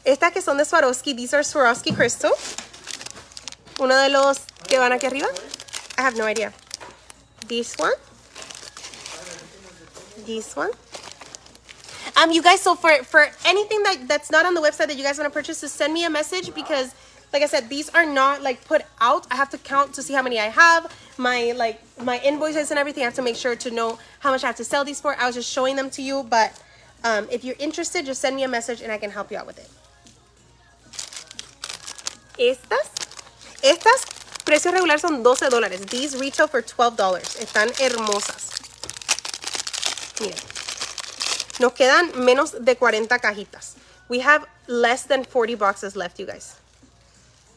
[0.03, 1.15] Estas que son de Swarovski.
[1.15, 2.31] These are Swarovski Crystal.
[3.79, 5.27] Uno de los que van aquí arriba.
[5.97, 6.51] I have no idea.
[7.47, 7.93] This one.
[10.25, 10.71] This one.
[12.17, 15.03] Um, you guys, so for for anything that that's not on the website that you
[15.03, 16.93] guys want to purchase, just send me a message because,
[17.35, 19.27] like I said, these are not like put out.
[19.29, 22.79] I have to count to see how many I have, my like my invoices and
[22.79, 23.03] everything.
[23.03, 25.19] I have to make sure to know how much I have to sell these for.
[25.19, 26.57] I was just showing them to you, but
[27.03, 29.47] um, if you're interested, just send me a message and I can help you out
[29.47, 29.69] with it.
[32.39, 32.87] Estas,
[33.61, 34.05] estas,
[34.45, 35.89] precio regular son 12 dólares.
[35.89, 37.35] These retail for 12 dollars.
[37.35, 38.43] Están hermosas.
[40.21, 40.39] Miren.
[41.59, 43.75] Nos quedan menos de 40 cajitas.
[44.07, 46.55] We have less than 40 boxes left, you guys.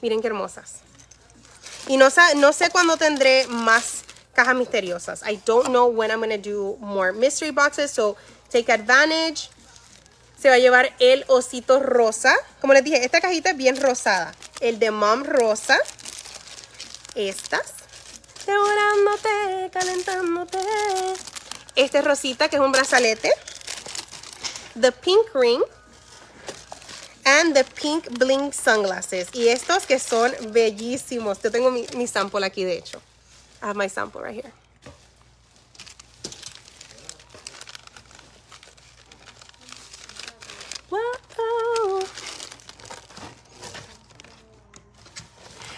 [0.01, 0.77] Miren qué hermosas.
[1.89, 4.05] Y no, no sé cuándo tendré más
[4.35, 5.23] cajas misteriosas.
[5.23, 8.16] I don't know when I'm going to do more mystery boxes, so
[8.51, 9.51] take advantage.
[10.41, 12.37] Se va a llevar el osito rosa.
[12.61, 14.33] Como les dije, esta cajita es bien rosada.
[14.61, 15.77] El de mom rosa.
[17.16, 17.75] Estas.
[18.47, 20.59] Devorándote, calentándote.
[21.75, 23.33] Este es rosita, que es un brazalete.
[24.81, 25.62] The pink ring.
[27.30, 29.28] And the pink bling sunglasses.
[29.34, 31.42] Y estos que son bellísimos.
[31.42, 33.02] Yo tengo mi, mi sample aquí, de hecho.
[33.60, 34.50] I have my sample right here.
[40.90, 42.00] Wow.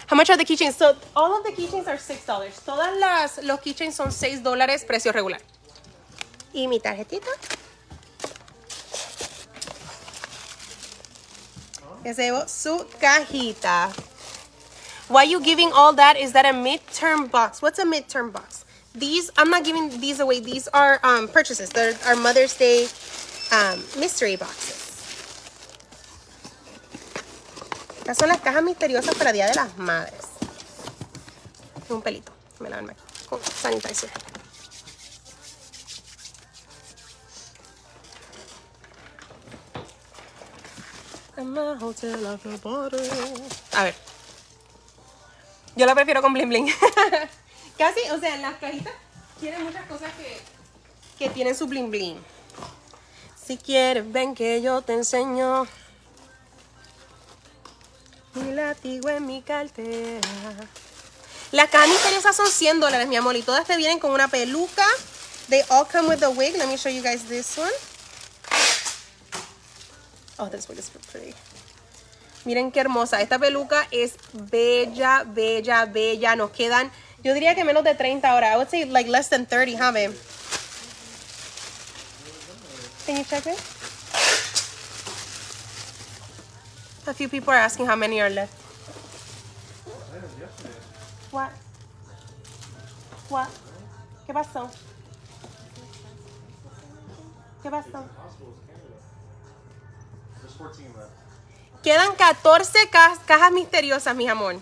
[0.07, 0.75] How much are the keychains?
[0.75, 2.63] So all of the keychains are $6.
[2.63, 5.41] Todas las los keychains son 6 dólares precio regular.
[6.53, 7.29] Y mi tarjetita.
[12.03, 13.91] Ya se llevó su cajita.
[15.07, 16.17] Why you giving all that?
[16.17, 17.61] Is that a midterm box?
[17.61, 18.65] What's a midterm box?
[18.95, 20.39] These, I'm not giving these away.
[20.39, 21.69] These are um, purchases.
[21.69, 22.87] They're our Mother's Day
[23.51, 24.79] um, mystery boxes.
[27.99, 30.27] Estas son las cajas misteriosas para Día de las Madres.
[31.89, 32.31] Un pelito.
[32.59, 34.09] Me la aquí con sanitizer.
[43.73, 43.95] A ver.
[45.75, 46.67] Yo la prefiero con bling bling.
[47.77, 48.93] Casi, o sea, en las cajitas
[49.39, 50.41] tienen muchas cosas que,
[51.17, 52.21] que tienen su bling bling.
[53.45, 55.67] Si quieres, ven que yo te enseño.
[58.33, 60.21] Mi látigo en mi cartera.
[61.51, 63.35] Las cajas misteriosas son 100 dólares, mi amor.
[63.35, 64.85] Y todas te vienen con una peluca.
[65.49, 66.55] They all come with a wig.
[66.55, 67.71] Let me show you guys this one.
[70.41, 71.35] Oh, this wig is pretty.
[72.45, 73.21] Miren qué hermosa.
[73.21, 76.35] Esta peluca es bella, bella, bella.
[76.35, 76.91] Nos quedan,
[77.23, 78.51] yo diría que menos de 30 ahora.
[78.51, 80.15] I would say like less than 30, huh, babe?
[83.05, 83.59] Can you check it?
[87.05, 88.53] A few people are asking how many are left.
[91.29, 91.51] What?
[93.29, 93.49] What?
[94.25, 94.71] ¿Qué pasó?
[97.61, 98.09] ¿Qué pasó?
[100.61, 101.11] There's 14 left.
[101.83, 104.55] Quedan 14 ca- cajas misteriosas, mi amor.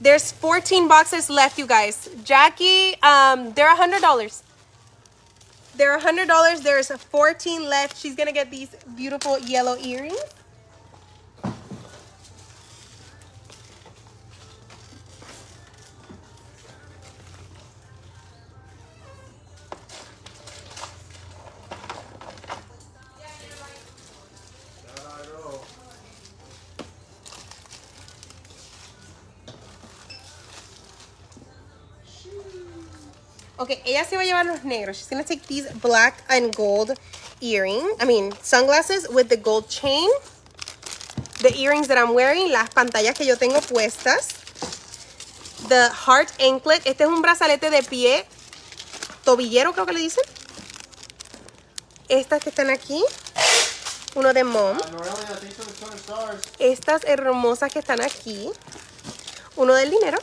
[0.00, 2.08] There's 14 boxes left, you guys.
[2.24, 4.42] Jackie, um, they're $100.
[5.76, 6.62] They're $100.
[6.62, 7.96] There's 14 left.
[7.98, 10.18] She's going to get these beautiful yellow earrings.
[33.84, 34.96] Ella se va a llevar los negros.
[34.96, 36.98] She's gonna take these black and gold
[37.40, 37.82] earring.
[38.00, 40.08] I mean, sunglasses with the gold chain.
[41.40, 44.28] The earrings that I'm wearing, las pantallas que yo tengo puestas.
[45.68, 46.86] The heart anklet.
[46.86, 48.26] Este es un brazalete de pie.
[49.24, 50.24] Tobillero, creo que le dicen.
[52.08, 53.02] Estas que están aquí.
[54.16, 54.76] Uno de mom.
[54.76, 56.42] Norelia, thanks for the 200 stars.
[56.58, 58.50] Estas hermosas que están aquí.
[59.56, 60.18] Uno del dinero.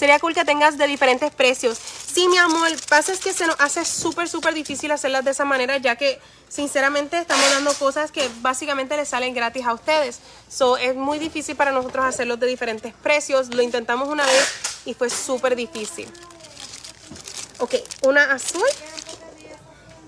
[0.00, 1.76] Sería cool que tengas de diferentes precios.
[1.76, 5.44] Sí, mi amor, pasa es que se nos hace súper, súper difícil hacerlas de esa
[5.44, 6.18] manera, ya que
[6.48, 10.20] sinceramente estamos dando cosas que básicamente les salen gratis a ustedes.
[10.48, 13.54] So, es muy difícil para nosotros hacerlos de diferentes precios.
[13.54, 14.50] Lo intentamos una vez
[14.86, 16.10] y fue súper difícil.
[17.58, 18.64] Ok, una azul.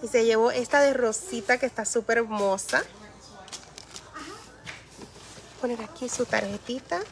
[0.02, 2.82] Y se llevó esta de rosita que está súper hermosa.
[5.60, 7.02] Poner aquí su tarjetita.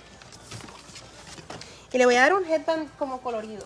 [1.93, 3.65] Y le voy a dar un headband como colorido.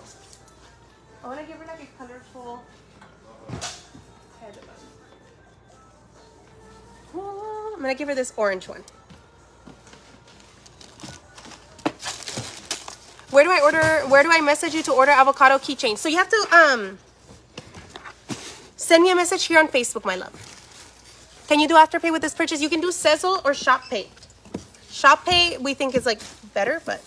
[1.22, 2.62] I want to give her like a colorful
[4.40, 4.68] headband.
[7.14, 8.82] Oh, I'm going to give her this orange one.
[13.30, 15.98] Where do I order, where do I message you to order avocado keychain?
[15.98, 16.98] So you have to um,
[18.76, 20.32] send me a message here on Facebook, my love.
[21.48, 22.62] Can you do Afterpay with this purchase?
[22.62, 24.06] You can do Sezzle or ShopPay.
[24.88, 26.20] ShopPay we think is like
[26.54, 27.02] better, but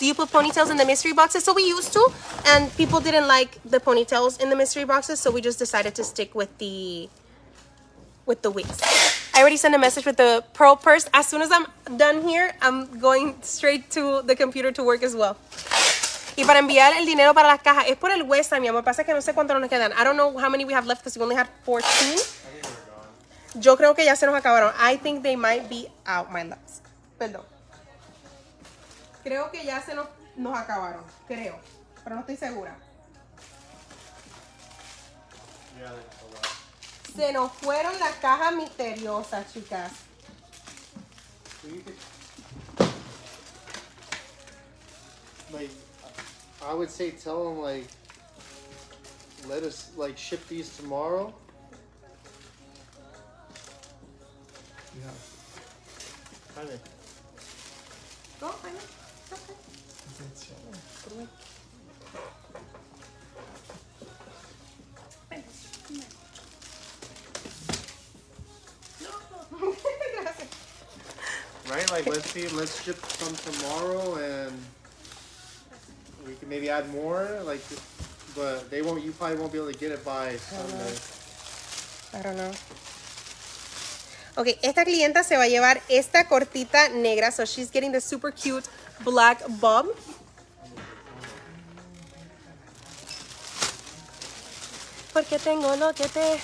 [0.00, 1.44] do you put ponytails in the mystery boxes?
[1.44, 2.02] So we used to,
[2.46, 6.02] and people didn't like the ponytails in the mystery boxes, so we just decided to
[6.02, 7.08] stick with the
[8.24, 8.80] with the wigs.
[9.34, 11.08] I already sent a message with the pearl purse.
[11.12, 11.66] As soon as I'm
[11.98, 15.36] done here, I'm going straight to the computer to work as well.
[16.36, 18.82] Y para enviar el dinero para las cajas, es por el Westa, mi amor.
[18.82, 19.92] Pasa que no sé cuánto nos quedan.
[19.92, 22.16] I don't know how many we have left because we only had 14.
[23.56, 24.72] Yo creo que ya se nos acabaron.
[24.78, 26.80] I think they might be out, my loves.
[27.18, 27.49] Perdón.
[29.22, 30.06] Creo que ya se nos,
[30.36, 31.04] nos acabaron.
[31.26, 31.58] Creo.
[32.02, 32.76] Pero no estoy segura.
[37.14, 39.92] Se nos fueron las cajas misteriosas, chicas.
[45.52, 45.70] Like,
[46.62, 47.86] I would say tell them like,
[49.48, 51.34] let us like ship these tomorrow.
[54.96, 55.10] Yeah.
[56.54, 56.70] Kind
[71.68, 71.90] Right?
[71.92, 74.52] Like, let's see, let's ship some tomorrow and
[76.26, 77.28] we can maybe add more.
[77.44, 77.60] Like,
[78.34, 80.98] but they won't, you probably won't be able to get it by Sunday.
[82.12, 82.52] I don't know.
[84.36, 87.30] Ok, esta clienta se va a llevar esta cortita negra.
[87.30, 88.68] So she's getting the super cute
[89.04, 89.86] black bob.
[95.20, 96.40] Porque tengo lo que te...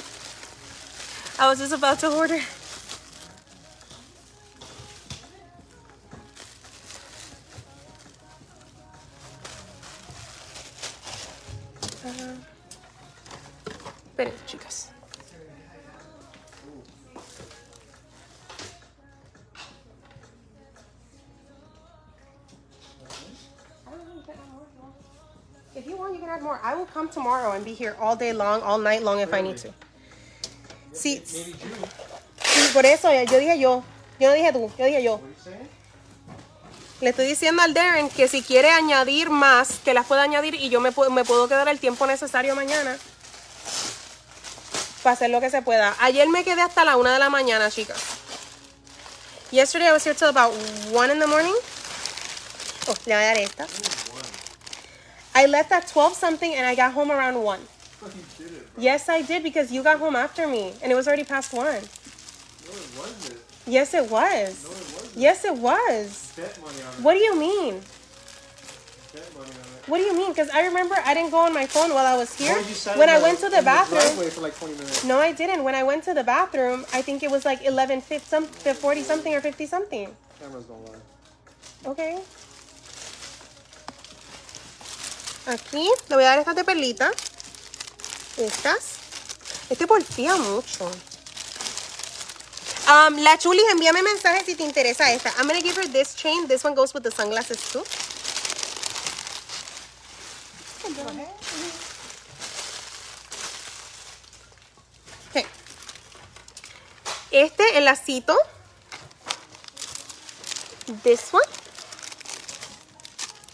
[1.39, 2.39] I was just about to order.
[27.17, 29.73] Tomorrow and be here all day long, all night long if I need to.
[30.93, 31.23] Sí,
[32.73, 33.83] por eso yo dije yo.
[34.21, 35.21] Yo no dije tú, yo dije yo.
[37.01, 40.71] Le estoy diciendo al Darren que si quiere añadir más, que las pueda añadir y
[40.71, 42.97] yo me, me puedo quedar el tiempo necesario mañana
[45.03, 45.95] para hacer lo que se pueda.
[46.01, 47.99] Ayer me quedé hasta la una de la mañana, chicas.
[49.51, 50.53] Yesterday I was here till about
[50.93, 51.55] 1 in the morning.
[52.89, 53.67] Oh, le voy a dar esta.
[55.37, 57.61] I left at 12 something and I got home around 1.
[57.61, 58.09] You
[58.39, 58.69] did it.
[58.79, 61.67] Yes, I did because you got home after me and it was already past 1.
[61.67, 61.83] No, it
[62.97, 63.39] wasn't.
[63.67, 64.65] Yes, it was.
[64.65, 65.17] No, it wasn't.
[65.17, 66.33] Yes, it was.
[66.37, 67.05] Bet money on it.
[67.05, 67.83] What do you mean?
[69.13, 69.89] Bet money on it.
[69.91, 70.31] What do you mean?
[70.31, 72.57] Because I remember I didn't go on my phone while I was here.
[72.97, 74.31] When I went to the bathroom.
[74.31, 75.05] for like 20 minutes.
[75.05, 75.65] No, I didn't.
[75.65, 79.03] When I went to the bathroom, I think it was like 11, 50, some, 40
[79.03, 80.17] something or 50 something.
[80.41, 81.91] Cameras don't lie.
[81.93, 82.21] Okay.
[85.47, 87.13] Aquí le voy a dar estas de perlita.
[88.37, 88.97] Estas.
[89.71, 90.91] Este porfía mucho.
[92.89, 95.31] Um, la Chulis, envíame mensaje si te interesa esta.
[95.39, 96.47] I'm gonna give her this chain.
[96.49, 97.85] This one goes with the sunglasses too.
[105.31, 105.47] Okay.
[107.31, 108.37] Este, el lacito.
[111.03, 111.43] This one.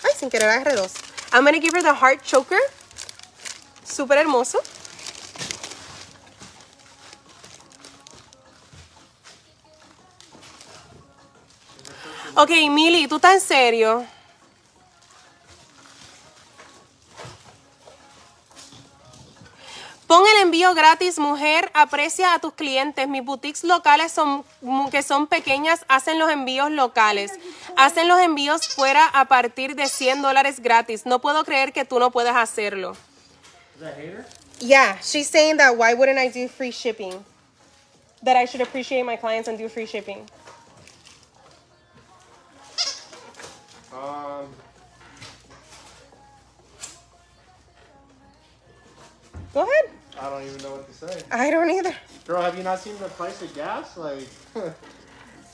[0.04, 0.92] Ay, sin querer agarré dos.
[1.32, 2.58] I'm gonna give her the heart choker.
[3.84, 4.58] Súper hermoso.
[12.34, 14.06] Ok, Mili, ¿tú estás en serio?
[20.42, 23.08] Envío gratis, mujer, aprecia a tus clientes.
[23.08, 24.44] Mis boutiques locales son
[24.90, 27.32] que son pequeñas, hacen los envíos locales.
[27.76, 31.06] Hacen los envíos fuera a partir de 100 dólares gratis.
[31.06, 32.96] No puedo creer que tú no puedas hacerlo.
[33.76, 34.26] Is that hater?
[34.60, 37.24] Yeah, she's saying that why wouldn't I do free shipping?
[38.22, 40.28] That I should appreciate my clients and do free shipping.
[43.92, 44.48] Um.
[49.52, 50.01] Go ahead.
[50.20, 51.22] I don't even know what to say.
[51.30, 51.94] I don't either.
[52.26, 53.96] Girl, have you not seen the price of gas?
[53.96, 54.28] Like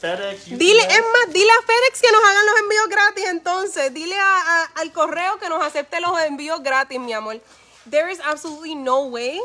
[0.01, 0.59] FedEx, UPS.
[0.59, 3.94] Dile, es más, dile a FedEx que nos hagan los envíos gratis entonces.
[3.94, 7.40] Dile a- a- al correo que nos acepte los envíos gratis, mi amor.
[7.89, 9.40] There is absolutely no way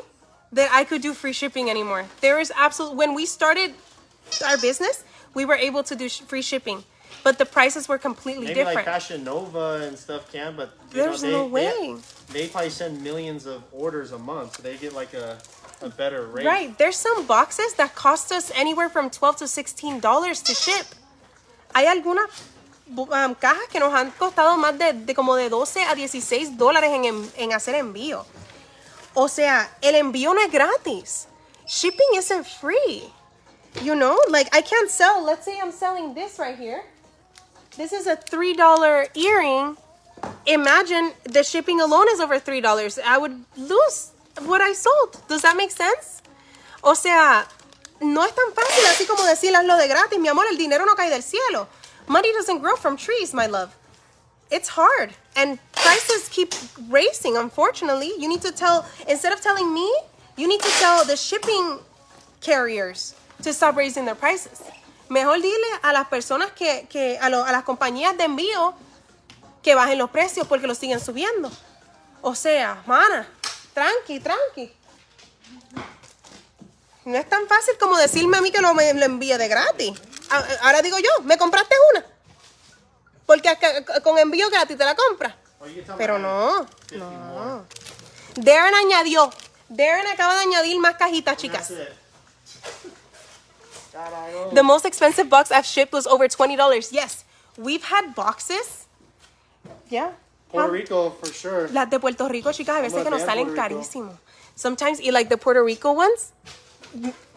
[0.51, 2.05] that I could do free shipping anymore.
[2.21, 3.73] There is absolutely, when we started
[4.45, 5.03] our business,
[5.33, 6.83] we were able to do sh- free shipping,
[7.23, 8.75] but the prices were completely Maybe different.
[8.75, 11.95] like Fashion Nova and stuff can, but There's know, they, no way.
[12.31, 15.37] They, they probably send millions of orders a month, so they get like a,
[15.81, 16.45] a better rate.
[16.45, 16.77] Right.
[16.77, 20.85] There's some boxes that cost us anywhere from 12 to 16 dollars to ship.
[21.73, 22.29] Hay algunas
[22.95, 26.91] um, cajas que nos han costado más de, de como de 12 a 16 dólares
[26.91, 28.25] en, en hacer envío.
[29.15, 31.27] O sea, el envío no es gratis.
[31.67, 33.03] Shipping isn't free.
[33.81, 36.83] You know, like I can't sell, let's say I'm selling this right here.
[37.75, 39.77] This is a $3 earring.
[40.45, 42.99] Imagine the shipping alone is over $3.
[43.03, 44.11] I would lose
[44.45, 45.17] what I sold.
[45.27, 46.21] Does that make sense?
[46.83, 47.47] O sea,
[47.99, 50.19] no es tan fácil así como decirles lo de gratis.
[50.19, 51.67] Mi amor, el dinero no cae del cielo.
[52.07, 53.75] Money doesn't grow from trees, my love.
[54.51, 55.15] It's hard.
[55.35, 56.53] And prices keep
[56.89, 58.11] racing, unfortunately.
[58.19, 59.91] You need to tell, instead of telling me,
[60.37, 61.79] you need to tell the shipping
[62.39, 64.61] carriers to stop raising their prices.
[65.13, 68.73] Mejor dile a las personas que, que a, lo- a las compañías de envío
[69.61, 71.51] que bajen los precios porque los siguen subiendo.
[72.23, 73.27] O sea, mana,
[73.75, 74.73] tranqui, tranqui.
[77.05, 79.93] No es tan fácil como decirme a mí que lo, me, lo envíe de gratis.
[80.61, 82.03] Ahora digo yo, ¿me compraste una?
[83.27, 83.55] Porque
[84.03, 85.35] con envío gratis te la compras.
[85.95, 87.45] Pero no, 50 more.
[87.45, 87.65] no.
[88.37, 89.29] Darren añadió.
[89.69, 91.71] Darren acaba de añadir más cajitas, chicas.
[94.53, 96.91] The most expensive box I've shipped was over $20.
[96.91, 97.23] Yes,
[97.57, 98.87] we've had boxes.
[99.89, 100.11] Yeah.
[100.49, 101.67] Puerto um, Rico for sure.
[101.69, 104.19] Las de Puerto Rico, chicas, a veces Vamos que nos a salen Puerto Rico.
[104.55, 106.31] Sometimes, like the Puerto Rico ones,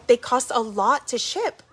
[0.05, 1.63] they cost a lot to ship.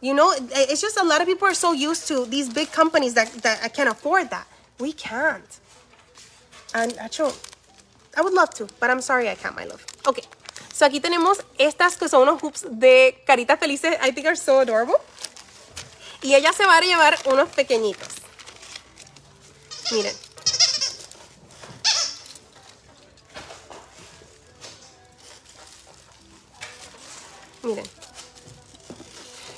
[0.00, 2.72] You know, eh, it's just a lot of people are so used to these big
[2.72, 4.46] companies that, that can't afford that.
[4.78, 5.60] We can't.
[6.74, 7.32] And, acho,
[8.16, 9.84] I would love to, but I'm sorry I can't, my love.
[10.06, 10.22] Okay,
[10.72, 13.96] so aquí tenemos estas que son unos hoops de caritas felices.
[14.02, 14.96] I think are so adorable.
[16.22, 18.08] Y ella se va a llevar unos pequeñitos.
[19.92, 20.14] Miren.
[27.62, 27.84] Miren.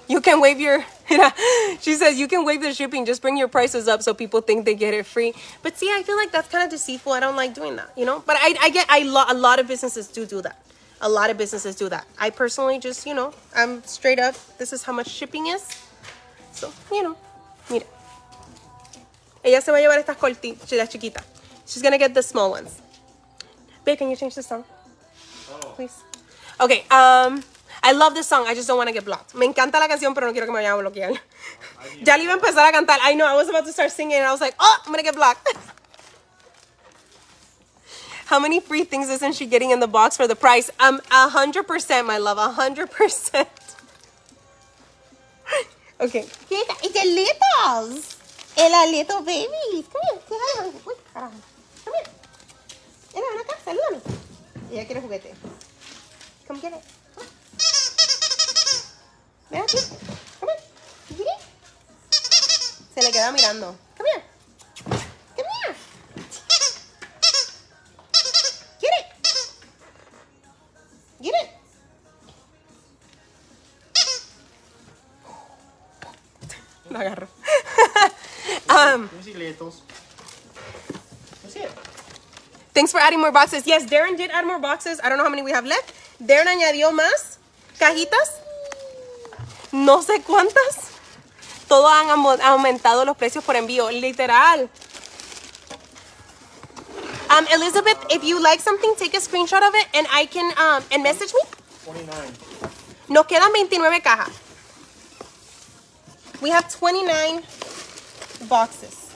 [0.09, 0.85] You can waive your.
[1.81, 3.07] she says you can waive the shipping.
[3.07, 5.33] Just bring your prices up so people think they get it free.
[5.63, 7.13] But see, I feel like that's kind of deceitful.
[7.13, 8.23] I don't like doing that, you know.
[8.27, 8.99] But I, I get, I
[9.31, 10.59] a lot of businesses do do that.
[11.05, 12.07] A lot of businesses do that.
[12.19, 14.35] I personally just, you know, I'm straight up.
[14.57, 15.63] This is how much shipping is.
[16.53, 17.17] So, you know,
[17.69, 17.85] mira.
[19.45, 21.23] Ella se va a llevar estas cortitas, chiquitas.
[21.67, 22.81] She's gonna get the small ones.
[23.85, 24.65] Babe, can you change the song?
[25.77, 25.93] Please.
[26.59, 27.45] Okay, um,
[27.83, 28.47] I love this song.
[28.47, 29.35] I just don't want to get blocked.
[29.35, 31.21] Me encanta la canción, pero no quiero que me vayan a bloquear.
[32.03, 32.99] Ya le iba a empezar a cantar.
[33.03, 35.03] I know, I was about to start singing and I was like, oh, I'm gonna
[35.03, 35.47] get blocked.
[38.35, 40.69] How many free things isn't she getting in the box for the price?
[40.81, 43.49] Um, a hundred percent, my love, a hundred percent.
[46.01, 46.27] Okay.
[46.51, 48.19] It's a littles.
[48.57, 49.87] El little babies.
[49.87, 50.19] Come here.
[50.29, 50.65] Hi.
[50.65, 50.73] honey.
[50.85, 51.39] Uy, carajo.
[51.85, 52.11] Come here.
[53.15, 54.01] Mira, ven acá, salúdame.
[54.73, 55.31] Ella quiere juguete.
[56.49, 56.83] Come get it.
[59.53, 59.79] Ven aquí.
[60.41, 61.17] Come here.
[61.19, 61.41] Get it.
[62.95, 63.77] Se le queda mirando.
[63.97, 64.34] Come here.
[71.25, 71.49] Get it.
[76.91, 77.29] Lo agarro.
[78.69, 79.09] um.
[81.43, 81.71] That's it.
[82.75, 83.67] Thanks for adding more boxes.
[83.67, 85.01] Yes, Darren did add more boxes.
[85.03, 85.95] I don't know how many we have left.
[86.21, 87.39] Darren añadió más
[87.79, 88.41] cajitas.
[89.73, 90.91] No sé cuántas.
[91.69, 92.11] Todos han
[92.43, 94.69] aumentado los precios por envío, literal.
[97.35, 100.85] Um, Elizabeth, if you like something, take a screenshot of it and I can um
[100.93, 101.41] and message me.
[101.83, 102.15] 29.
[103.09, 104.31] Nos quedan 29 cajas.
[106.41, 107.43] We have 29
[108.49, 109.11] boxes.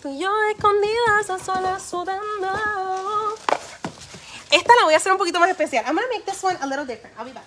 [0.00, 2.48] Tú y yo escondidas a solas sudando.
[4.50, 5.84] Esta la voy a hacer un poquito más especial.
[5.86, 7.14] I'm gonna make this one a little different.
[7.18, 7.44] I'll be back.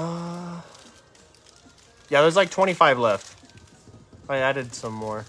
[0.00, 0.60] Uh,
[2.08, 3.36] yeah, there's like 25 left.
[4.30, 5.26] I added some more.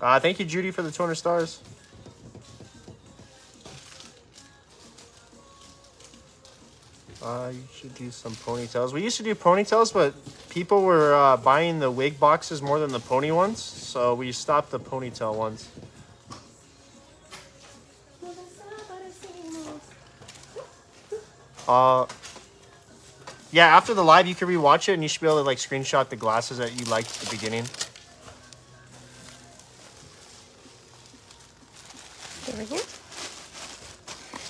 [0.00, 1.60] Uh, thank you, Judy, for the 200 stars.
[7.28, 8.94] Uh, you should do some ponytails.
[8.94, 10.14] We used to do ponytails, but
[10.48, 14.70] people were uh, buying the wig boxes more than the pony ones, so we stopped
[14.70, 15.68] the ponytail ones.
[21.68, 22.06] Uh,
[23.52, 25.58] yeah, after the live, you can rewatch it, and you should be able to like
[25.58, 27.64] screenshot the glasses that you liked at the beginning.
[32.48, 32.84] Over here.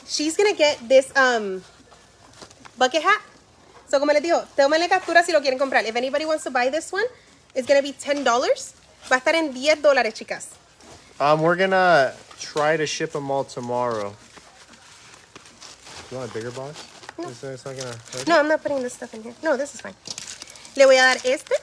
[0.07, 1.65] She's gonna get this um
[2.79, 3.21] bucket hat.
[3.89, 5.85] So como les digo, tómenle captura si lo quieren comprar.
[5.85, 7.05] If anybody wants to buy this one,
[7.55, 8.25] it's gonna be $10.
[9.09, 10.49] Va a estar en 10 dólares, chicas.
[11.21, 14.15] Um, we're gonna try to ship them all tomorrow.
[16.11, 16.85] You want a bigger box?
[17.19, 17.29] No.
[17.29, 17.97] Is it's not gonna?
[18.27, 19.35] No, I'm not putting this stuff in here.
[19.43, 19.95] No, this is fine.
[20.77, 21.55] Le voy a dar este.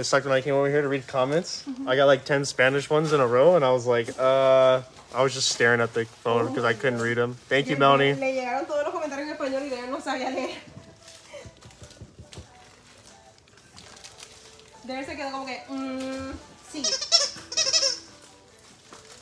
[0.00, 1.62] It sucked when I came over here to read comments.
[1.86, 4.80] I got like 10 Spanish ones in a row, and I was like, uh,
[5.14, 7.34] I was just staring at the phone because I couldn't read them.
[7.50, 8.14] Thank you, Melanie.
[8.14, 10.56] Le llegaron todos los comentarios en español y ella no sabía leer.
[14.86, 16.32] Debe se quedó como que, mm,
[16.72, 16.82] sí.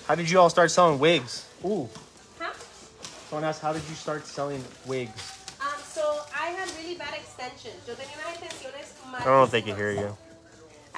[0.06, 1.44] How did you all start selling wigs?
[1.64, 1.88] Ooh.
[2.38, 2.54] Huh?
[3.28, 5.32] Someone asked, how did you start selling wigs?
[5.60, 7.84] Um, so I had really bad extensions.
[7.84, 10.16] Yo tenía unas extensiones I don't know if they can hear you.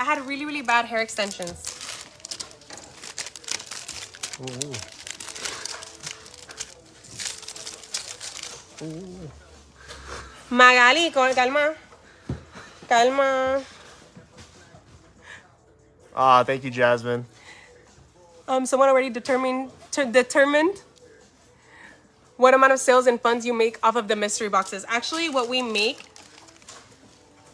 [0.01, 1.77] I had really, really bad hair extensions.
[4.41, 4.73] Ooh.
[10.49, 11.75] Magali, con- calma.
[12.89, 13.63] Calma.
[16.17, 17.27] Ah, thank you, Jasmine.
[18.49, 20.81] Um, someone already determined to determined
[22.39, 24.87] what amount of sales and funds you make off of the mystery boxes.
[24.89, 26.10] Actually, what we make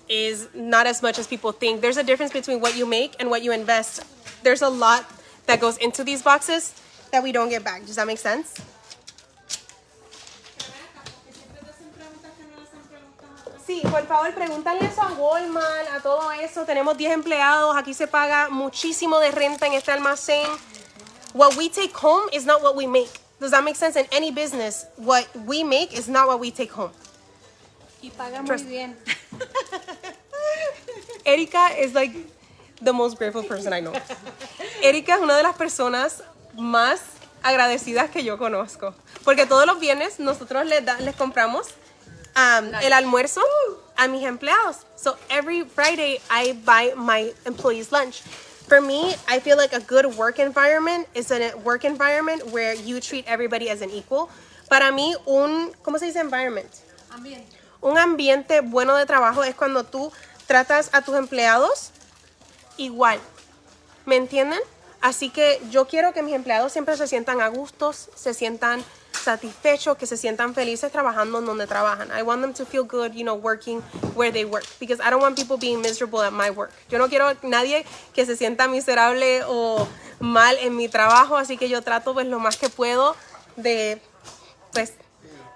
[0.08, 1.80] is not as much as people think.
[1.80, 4.04] There's a difference between what you make and what you invest.
[4.42, 5.04] There's a lot
[5.46, 6.74] that goes into these boxes
[7.12, 7.86] that we don't get back.
[7.86, 8.54] Does that make sense?
[13.66, 16.64] Sí, por favor, pregúntale eso a Walmart, a todo eso.
[16.64, 20.46] Tenemos 10 empleados, aquí se paga muchísimo de renta en este almacén.
[21.32, 23.10] What we take home is not what we make.
[23.40, 23.96] Does that make sense?
[23.96, 26.92] In any business, what we make is not what we take home.
[28.02, 28.96] Y paga muy bien.
[31.24, 32.14] Erika is like
[32.80, 33.92] the most grateful person I know.
[34.82, 36.22] Erika es una de las personas
[36.54, 37.00] más
[37.42, 38.94] agradecidas que yo conozco.
[39.24, 41.68] Porque todos los viernes nosotros les, da- les compramos
[42.36, 43.40] um, el almuerzo
[43.96, 44.78] a mis empleados.
[44.96, 48.22] So every Friday I buy my employees lunch.
[48.68, 53.00] For me, I feel like a good work environment is a work environment where you
[53.00, 54.28] treat everybody as an equal.
[54.68, 56.68] Para mí, un, ¿cómo se dice environment?
[57.12, 57.55] Ambiente.
[57.80, 60.12] Un ambiente bueno de trabajo es cuando tú
[60.46, 61.90] tratas a tus empleados
[62.76, 63.18] igual.
[64.04, 64.60] ¿Me entienden?
[65.00, 69.96] Así que yo quiero que mis empleados siempre se sientan a gustos, se sientan satisfechos,
[69.96, 72.08] que se sientan felices trabajando en donde trabajan.
[72.16, 73.82] I want them to feel good, you know, working
[74.14, 74.64] where they work.
[74.78, 76.72] Because I don't want people being miserable at my work.
[76.88, 77.84] Yo no quiero nadie
[78.14, 79.86] que se sienta miserable o
[80.20, 83.16] mal en mi trabajo, así que yo trato pues lo más que puedo
[83.56, 84.00] de,
[84.72, 84.94] pues,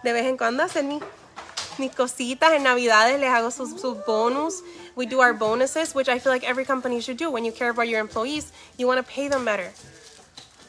[0.03, 1.01] de vez en cuando hacer mi,
[1.79, 4.63] mis cositas en Navidades, les hago sus, sus bonus.
[4.97, 7.31] We do our bonuses, which I feel like every company should do.
[7.31, 9.73] When you care about your employees, you want to pay them better.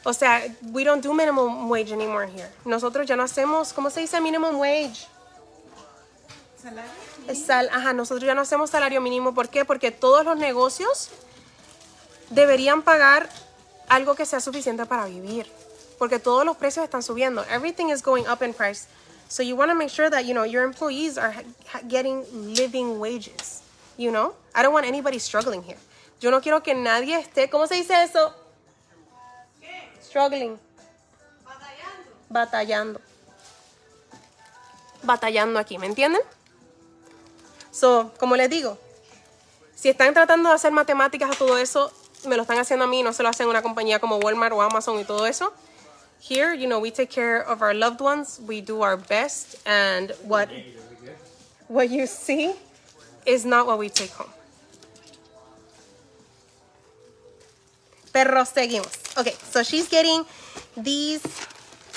[0.04, 0.42] O sea,
[0.72, 2.50] we don't do minimum wage anymore here.
[2.66, 5.08] Nosotros ya no hacemos, ¿cómo se dice minimum wage?
[7.34, 9.34] Sal, ajá, nosotros ya no hacemos salario mínimo.
[9.34, 9.66] ¿Por qué?
[9.66, 11.10] Porque todos los negocios
[12.30, 13.30] deberían pagar
[13.90, 15.52] algo que sea suficiente para vivir.
[16.00, 17.44] Porque todos los precios están subiendo.
[17.46, 18.88] Everything is going up in price.
[19.32, 21.34] So you want to make sure that, you know, your employees are
[21.88, 23.64] getting living wages.
[23.96, 24.36] You know?
[24.54, 25.78] I don't want anybody struggling here.
[26.20, 28.34] Yo no quiero que nadie esté, ¿cómo se dice eso?
[30.02, 30.60] Struggling.
[32.28, 33.00] batallando.
[35.02, 36.22] Batallando aquí, ¿me entienden?
[37.72, 38.78] So, como les digo,
[39.76, 41.90] si están tratando de hacer matemáticas a todo eso,
[42.28, 44.54] me lo están haciendo a mí, no se lo hacen a una compañía como Walmart
[44.54, 45.54] o Amazon y todo eso.
[46.22, 50.12] Here, you know, we take care of our loved ones, we do our best, and
[50.22, 50.50] what
[51.68, 52.54] what you see
[53.26, 54.30] is not what we take home.
[58.14, 59.18] Pero seguimos.
[59.18, 60.24] Okay, so she's getting
[60.78, 61.26] these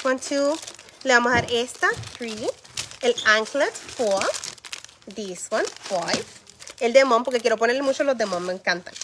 [0.03, 0.57] one, two.
[1.05, 2.49] Le vamos a dar esta, three.
[3.03, 4.23] El anklet, four.
[5.07, 6.25] This one, five.
[6.81, 8.95] El de mom, porque quiero ponerle mucho los de mom, me encantan.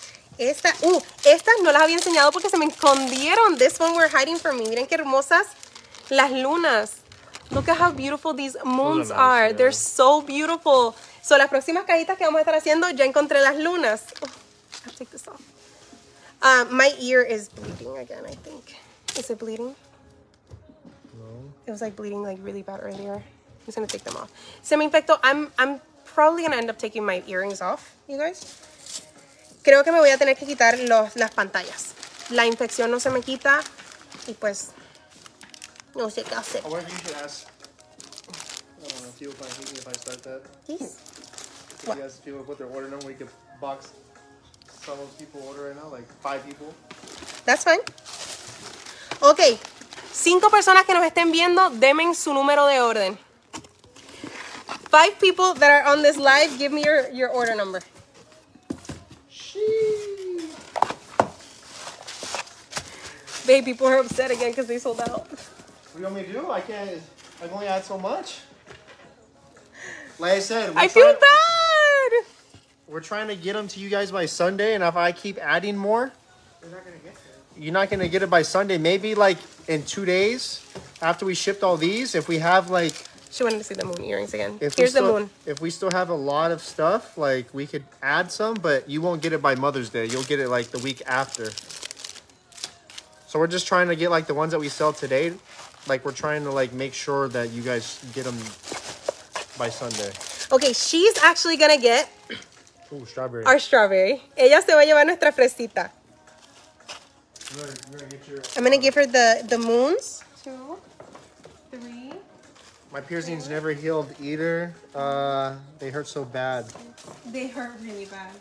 [0.41, 3.59] Esta, uh, estas no las había enseñado porque se me escondieron.
[3.59, 4.65] This one we're hiding from me.
[4.65, 5.47] Miren qué hermosas
[6.09, 7.03] las lunas.
[7.51, 9.49] Look at how beautiful these moons nice, are.
[9.49, 9.57] yeah.
[9.57, 10.95] They're so beautiful.
[11.23, 14.05] So las próximas cajitas que vamos a estar haciendo, ya encontré las lunas.
[14.23, 14.31] Oh,
[14.87, 15.43] I'll take this off.
[16.41, 18.77] Uh, my ear is bleeding again, I think.
[19.19, 19.75] Is it bleeding?
[21.19, 21.53] No.
[21.67, 23.17] It was like bleeding like really bad earlier.
[23.17, 24.31] I'm just gonna take them off.
[24.63, 25.19] Se me infectó.
[25.23, 28.70] I'm, I'm probably gonna end up taking my earrings off, you guys.
[29.63, 31.93] Creo que me voy a tener que quitar los, las pantallas.
[32.31, 33.61] La infección no se me quita
[34.27, 34.69] y pues
[35.95, 36.63] no sé qué hacer.
[36.65, 37.47] I wonder if you should ask.
[38.79, 40.43] I don't know if you find me if I start that.
[40.67, 40.97] Yes.
[41.83, 43.29] If you guys people put their order number, we could
[43.61, 43.93] box
[44.83, 46.73] some of those people order right now, like five people.
[47.45, 47.81] That's fine.
[49.21, 49.59] Ok.
[50.13, 53.19] Cinco personas que nos estén viendo, denme su número de orden.
[54.91, 57.81] Five people that are on this live, give me your, your order number.
[63.51, 65.27] Babe, people are upset again because they sold out.
[65.29, 65.39] What
[65.95, 66.49] do you want me to do?
[66.53, 67.01] I can't.
[67.43, 68.43] I can only add so much.
[70.21, 72.25] Like I said, we're I feel trying- bad.
[72.87, 75.77] We're trying to get them to you guys by Sunday, and if I keep adding
[75.77, 76.13] more,
[76.61, 77.23] They're not gonna get there.
[77.65, 78.79] you're not gonna get it by Sunday.
[78.79, 80.61] Maybe like in two days
[81.03, 82.95] after we shipped all these, if we have like
[83.33, 84.59] She wanted to see the moon earrings again.
[84.61, 85.29] if we Here's the moon.
[85.45, 89.01] if we still have a lot of stuff, like we could add some, but you
[89.03, 90.07] won't get it by Mother's Day.
[90.07, 91.51] You'll get it like the week after.
[93.31, 95.33] So we're just trying to get like the ones that we sell today.
[95.87, 98.35] Like we're trying to like make sure that you guys get them
[99.57, 100.11] by Sunday.
[100.51, 102.11] Okay, she's actually gonna get
[102.93, 103.45] Ooh, strawberry.
[103.45, 104.21] our strawberry.
[104.37, 105.93] Ella se va a llevar nuestra fresita.
[107.55, 110.25] You're gonna- you're gonna get your- I'm gonna give her the the moons.
[110.43, 110.81] Two,
[111.71, 112.11] three.
[112.91, 114.75] My piercings never healed either.
[114.93, 116.67] Uh, they hurt so bad.
[117.27, 118.35] They hurt really bad.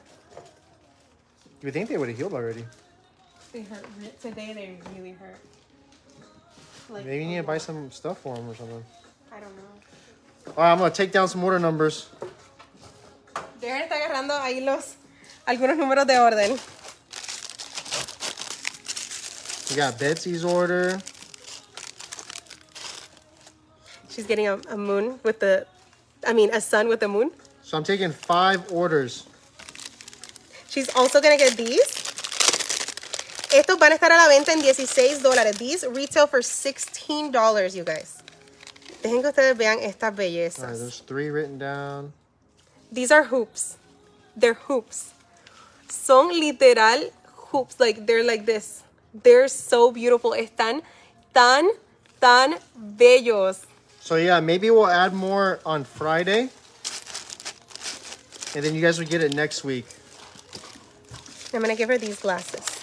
[1.61, 2.65] You would think they would have healed already.
[3.51, 3.85] They hurt
[4.21, 4.53] today.
[4.53, 5.37] They really hurt.
[6.89, 8.83] Like Maybe you need to buy some stuff for them or something.
[9.31, 9.63] I don't know.
[10.47, 12.09] All right, I'm gonna take down some order numbers.
[13.61, 14.95] Darren está agarrando ahí los
[15.45, 16.57] algunos números de orden.
[19.69, 20.99] We got Betsy's order.
[24.09, 25.67] She's getting a, a moon with the,
[26.25, 27.31] I mean, a sun with a moon.
[27.61, 29.27] So I'm taking five orders.
[30.69, 31.98] She's also gonna get these.
[33.51, 35.57] Estos van a estar a la venta en 16 dólares.
[35.57, 38.17] These retail for 16 dollars, you guys.
[39.01, 40.79] Dejen que ustedes vean estas All right, bellezas.
[40.79, 42.13] there's three written down.
[42.91, 43.77] These are hoops.
[44.35, 45.13] They're hoops.
[45.89, 47.09] Son literal
[47.51, 47.79] hoops.
[47.79, 48.83] Like, they're like this.
[49.13, 50.31] They're so beautiful.
[50.31, 50.81] Están
[51.33, 51.69] tan,
[52.21, 53.65] tan bellos.
[54.01, 56.49] So yeah, maybe we'll add more on Friday.
[58.55, 59.85] And then you guys will get it next week.
[61.53, 62.78] I'm gonna give her these glasses.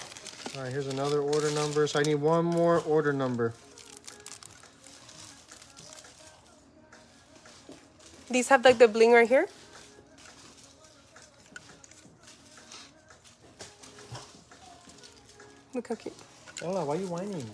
[0.55, 1.85] All right, here's another order number.
[1.87, 3.53] So I need one more order number.
[8.29, 9.47] These have like the bling right here.
[15.73, 16.15] Look how cute.
[16.63, 17.45] Ella, why are you whining?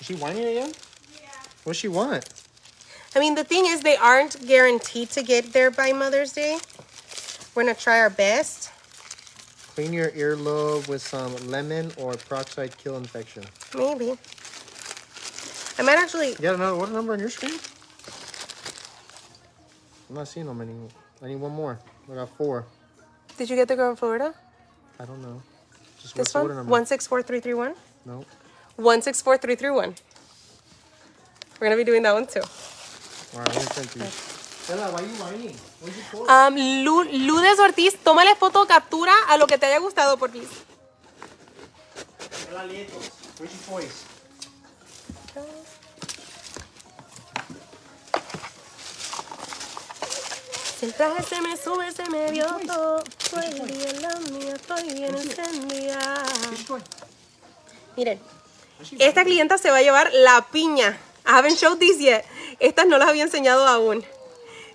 [0.00, 0.72] Is she whining again?
[1.14, 1.28] Yeah.
[1.62, 2.28] What's she want?
[3.14, 6.58] I mean, the thing is, they aren't guaranteed to get there by Mother's Day.
[7.54, 8.71] We're gonna try our best.
[9.74, 13.44] Clean your earlobe with some lemon or peroxide kill infection.
[13.74, 14.18] Maybe.
[15.78, 16.30] I might actually.
[16.30, 17.58] You got another order number on your screen?
[20.10, 20.88] I'm not seeing them anymore.
[21.22, 21.78] I need one more.
[22.10, 22.66] I got four.
[23.38, 24.34] Did you get the girl in Florida?
[25.00, 25.40] I don't know.
[26.02, 26.56] Just This what's the order one?
[26.58, 26.70] number?
[26.70, 27.74] One six four three three one.
[28.04, 28.26] No.
[28.76, 29.94] One six four three three one.
[31.58, 32.40] We're gonna be doing that one too.
[32.40, 34.02] All right, let me print these.
[34.02, 34.31] Ella, you
[36.28, 40.48] Um, Lu- Ludes Ortiz, tómale foto captura a lo que te haya gustado, por toys?
[50.78, 53.02] Si el traje se me sube, se me vio todo.
[53.30, 56.24] Fue el día en la mía, estoy bien encendida.
[57.96, 58.20] Miren,
[58.98, 60.98] Esta clienta se va a llevar la piña.
[61.24, 62.24] I haven't showed these yet.
[62.58, 64.04] Estas no las había enseñado aún.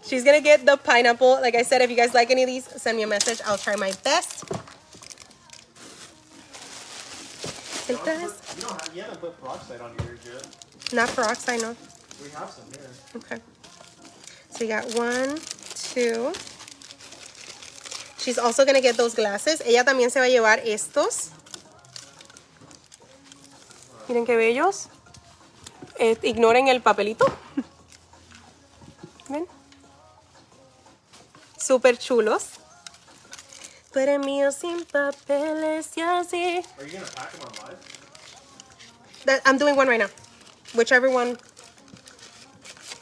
[0.08, 1.40] She's gonna get the pineapple.
[1.42, 3.42] Like I said, if you guys like any of these, send me a message.
[3.46, 4.46] I'll try my best.
[7.88, 10.94] Estas, You don't have, you haven't put peroxide on yours yet.
[10.94, 11.76] not peroxide, no.
[12.24, 12.90] We have some here.
[13.16, 13.40] Okay.
[14.52, 15.40] So you got one,
[15.94, 16.34] two.
[18.20, 19.62] She's also gonna get those glasses.
[19.66, 21.32] Ella también se va a llevar estos.
[24.08, 24.88] Miren qué bellos.
[26.00, 27.26] Eh, ignoren el papelito.
[31.78, 32.44] Súper chulos.
[33.94, 36.66] Tú eres mío sin papeles y así.
[36.80, 37.78] Are you gonna pack them on live?
[39.26, 40.10] That, I'm doing one right now.
[40.74, 41.38] Whichever one.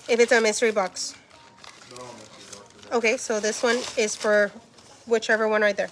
[0.10, 1.15] If it's a mystery box.
[1.95, 4.52] No, I'm Okay, so this one is for
[5.06, 5.89] whichever one right there.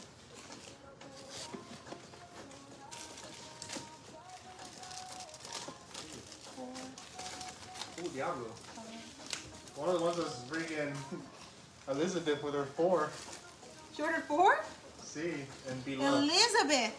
[15.73, 16.23] See, and beloved.
[16.23, 16.95] Elizabeth.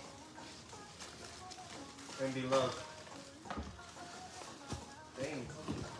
[2.22, 2.76] And beloved.
[5.20, 5.46] Dang.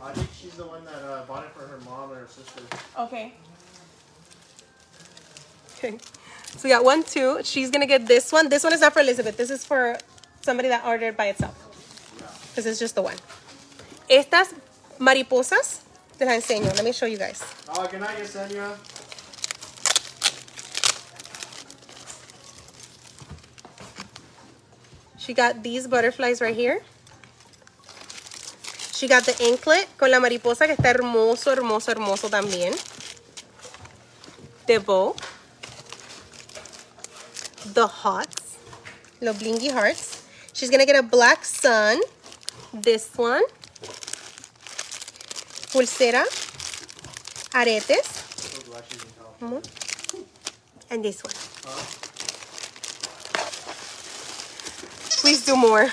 [0.03, 2.63] I think she's the one that uh, bought it for her mom or her sister.
[2.99, 3.33] Okay.
[5.77, 5.99] Okay.
[6.57, 7.41] So we got one, two.
[7.43, 8.49] She's gonna get this one.
[8.49, 9.37] This one is not for Elizabeth.
[9.37, 9.97] This is for
[10.43, 11.57] somebody that ordered by itself.
[12.51, 13.17] Because it's just the one.
[14.09, 14.55] Estas
[14.99, 15.81] mariposas,
[16.19, 16.75] te las enseño.
[16.75, 17.43] Let me show you guys.
[17.71, 18.77] Oh, good night, Yesenia.
[25.25, 26.83] She got these butterflies right here.
[28.93, 32.75] She got the anklet con la mariposa que está hermoso, hermoso, hermoso también.
[34.67, 35.17] The bow.
[37.73, 38.59] The hearts.
[39.23, 40.23] Los blingy hearts.
[40.53, 42.01] She's gonna get a black sun.
[42.75, 43.45] This one.
[45.73, 46.25] Pulsera.
[47.55, 48.05] Aretes.
[48.37, 49.63] So glad she's in California.
[50.91, 52.04] And this one.
[55.25, 55.89] Please do more.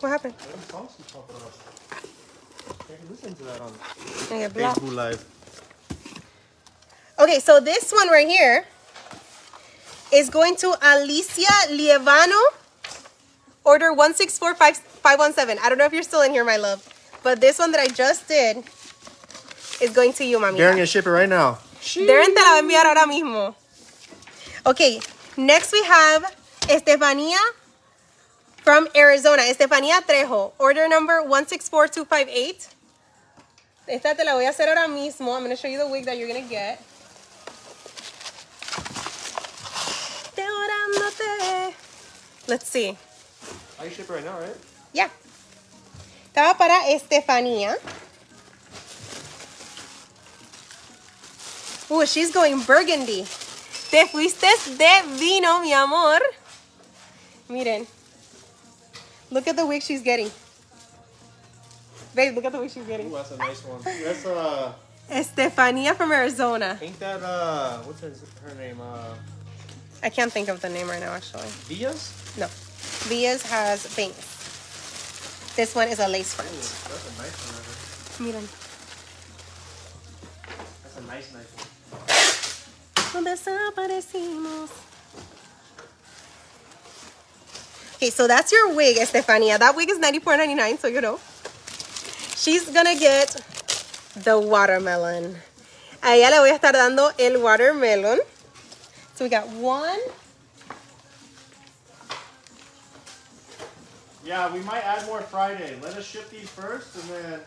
[0.00, 0.32] What happened?
[0.38, 1.52] Them songs keep popping up.
[2.88, 3.74] Can't listen to that on
[4.32, 4.80] I get blocked.
[4.80, 5.22] Facebook Live.
[7.18, 8.64] Okay, so this one right here
[10.14, 12.40] is going to Alicia Lievano.
[13.64, 15.58] Order 1645517.
[15.60, 16.80] I don't know if you're still in here, my love.
[17.22, 18.64] But this one that I just did
[19.82, 20.56] is going to you, mami.
[20.56, 21.58] Darren, gonna ship it right now.
[21.82, 23.54] Darren te la va a enviar ahora mismo.
[24.66, 24.98] Okay,
[25.36, 26.34] next we have
[26.68, 27.38] Estefania
[28.64, 29.42] from Arizona.
[29.42, 30.54] Estefania Trejo.
[30.58, 32.66] Order number 164258.
[33.86, 35.36] Esta te la voy a hacer ahora mismo.
[35.36, 36.82] I'm going to show you the wig that you're going to get.
[42.48, 42.96] Let's see.
[43.78, 44.56] Are you it right now, right?
[44.92, 45.08] Ya.
[46.34, 47.76] Estaba para Estefanía.
[51.88, 53.26] Oh, she's going burgundy.
[53.96, 54.46] Te fuiste
[54.76, 56.20] de vino, mi amor.
[57.48, 57.86] Miren.
[59.30, 60.30] Look at the wig she's getting.
[62.14, 63.06] Babe, look at the wig she's getting.
[63.06, 63.80] Ooh, that's a nice one.
[63.82, 64.74] That's uh,
[65.08, 66.78] Estefanía from Arizona.
[66.82, 68.12] ain't that uh, what's her,
[68.44, 68.78] her name?
[68.82, 69.14] Uh,
[70.02, 71.48] I can't think of the name right now, actually.
[71.66, 72.12] Diaz.
[72.36, 72.48] No.
[73.08, 75.56] Via's has bangs.
[75.56, 76.52] This one is a lace Ooh, front.
[76.52, 77.38] that's a nice
[78.20, 78.26] one.
[78.26, 78.46] Miren.
[80.82, 81.75] That's a nice, nice one.
[83.24, 84.70] Desaparecimos.
[87.96, 89.58] Okay, so that's your wig, Estefania.
[89.58, 91.18] That wig is $94.99, so you know.
[92.36, 93.40] She's gonna get
[94.14, 95.36] the watermelon.
[96.02, 98.20] A ella le voy a estar dando el watermelon.
[99.14, 99.98] So we got one.
[104.24, 105.78] Yeah, we might add more Friday.
[105.80, 107.40] Let us ship these first, and then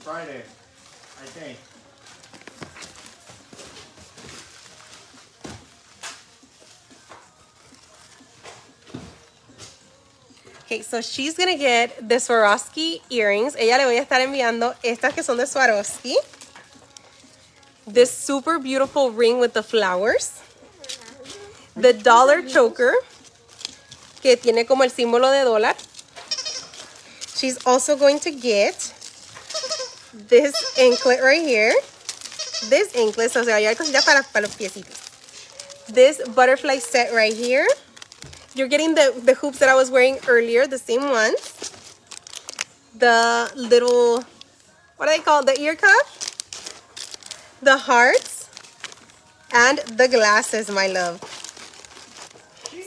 [0.00, 0.42] Friday,
[1.20, 1.58] I think.
[10.68, 13.56] Okay, so she's gonna get the Swarovski earrings.
[13.56, 16.14] Ella le voy a estar enviando estas que son de Swarovski.
[17.86, 20.42] This super beautiful ring with the flowers.
[21.74, 22.92] The dollar choker,
[24.20, 25.74] que tiene como el símbolo de dólar.
[27.34, 28.92] She's also going to get
[30.12, 31.72] this anklet right here.
[32.68, 34.98] This anklet, o sea, hay cositas para, para los piecitos.
[35.86, 37.66] This butterfly set right here.
[38.58, 41.70] You're getting the, the hoops that I was wearing earlier, the same ones.
[42.92, 44.24] The little,
[44.96, 45.44] what do they call?
[45.44, 46.08] The ear cuff.
[47.62, 48.50] The hearts.
[49.52, 51.22] And the glasses, my love.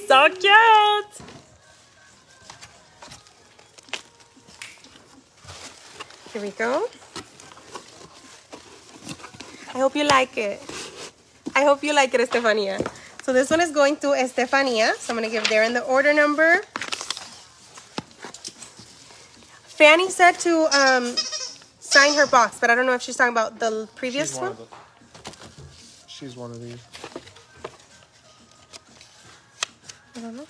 [0.07, 1.11] So cute.
[6.33, 6.89] Here we go.
[9.73, 10.61] I hope you like it.
[11.55, 12.79] I hope you like it, Estefania.
[13.31, 14.93] So this one is going to Estefania.
[14.99, 16.59] So I'm going to give Darren the order number.
[19.79, 21.15] Fanny said to um,
[21.79, 24.49] sign her box, but I don't know if she's talking about the previous She's one.
[24.49, 24.67] one the.
[26.09, 26.75] She's one of these.
[30.17, 30.47] I don't know.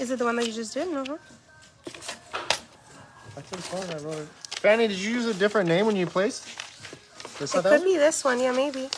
[0.00, 0.90] Is it the one that you just did?
[0.90, 1.02] No.
[3.36, 3.76] I think so.
[3.76, 4.28] I wrote it.
[4.58, 6.46] Fanny, did you use a different name when you placed?
[7.38, 7.84] This It could one?
[7.84, 8.40] be this one.
[8.40, 8.88] Yeah, maybe.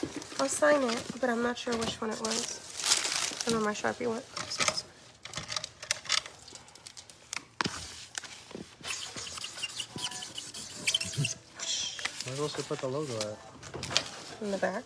[0.40, 2.67] I'll sign it, but I'm not sure which one it was.
[3.48, 4.24] Know where my Sharpie went.
[12.26, 13.38] Where else to put the logo at?
[14.42, 14.84] in the back.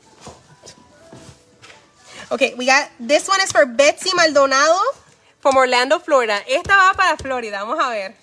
[2.31, 4.79] Okay, we got this one is for Betsy Maldonado
[5.41, 6.41] from Orlando, Florida.
[6.49, 8.15] Esta va para Florida, vamos a ver.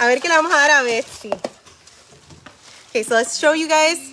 [0.00, 1.32] A ver qué le vamos a dar a Betsy.
[2.90, 4.12] Okay, so let's show you guys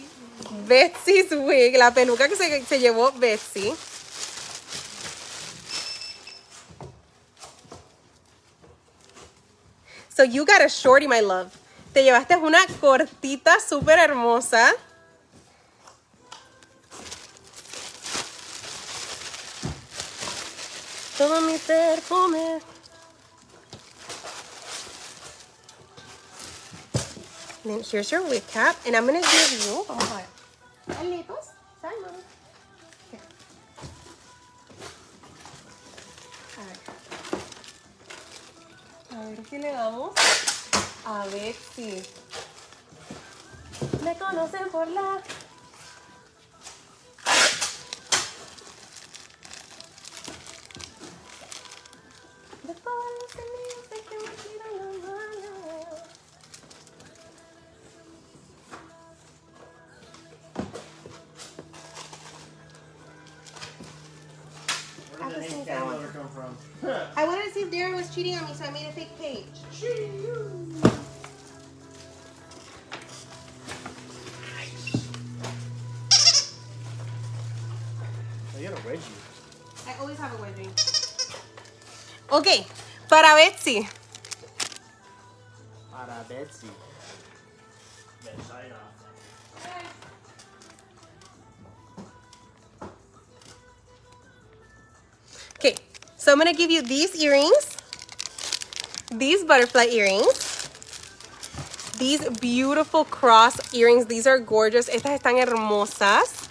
[0.69, 3.73] Betsy's wig, la peluca que se, se llevó Betsy.
[10.09, 11.51] So you got a shorty, my love.
[11.91, 14.71] Te llevaste una cortita súper hermosa.
[21.17, 22.61] Todo mi perfume.
[27.63, 30.38] Then here's your wig cap, and I'm gonna give you.
[30.97, 31.45] Alitos.
[31.81, 32.15] Simon.
[33.11, 33.21] Here.
[36.57, 36.79] A ver.
[39.17, 40.11] A ver qué le damos.
[41.05, 42.03] A ver si.
[44.03, 45.21] Me conocen por la.
[52.63, 54.88] De todos los amigos de que me tiran
[68.09, 69.45] was cheating on me, so I made a fake page.
[78.57, 79.87] You got a wedgie.
[79.87, 80.69] I always have a wedgie.
[82.31, 82.65] Ok,
[83.07, 83.87] para Betsy.
[85.91, 86.67] Para Betsy.
[95.57, 95.75] Okay,
[96.15, 97.58] so I'm gonna give you these earrings,
[99.11, 100.69] these butterfly earrings,
[101.97, 104.05] these beautiful cross earrings.
[104.05, 104.89] These are gorgeous.
[104.89, 106.47] Estas están hermosas.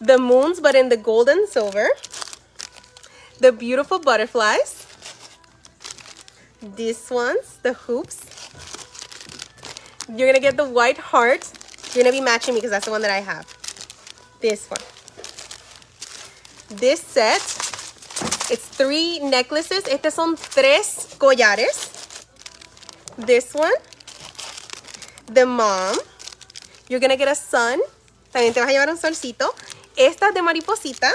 [0.00, 1.88] The moons, but in the gold and silver.
[3.40, 4.86] The beautiful butterflies.
[6.62, 8.20] These ones, the hoops.
[10.08, 11.50] You're gonna get the white heart.
[11.92, 13.46] You're gonna be matching me because that's the one that I have.
[14.40, 14.80] This one.
[16.78, 17.42] This set,
[18.50, 19.84] it's three necklaces.
[19.86, 21.90] Estos son tres collares.
[23.16, 23.72] This one,
[25.32, 25.96] the mom.
[26.88, 27.80] You're gonna get a sun.
[28.32, 29.54] También te vas a llevar un solcito.
[29.96, 31.12] Estas de mariposita.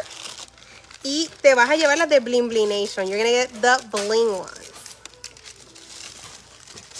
[1.04, 3.08] Y te vas a llevar las de Bling Bling Nation.
[3.08, 4.72] You're gonna get the bling ones.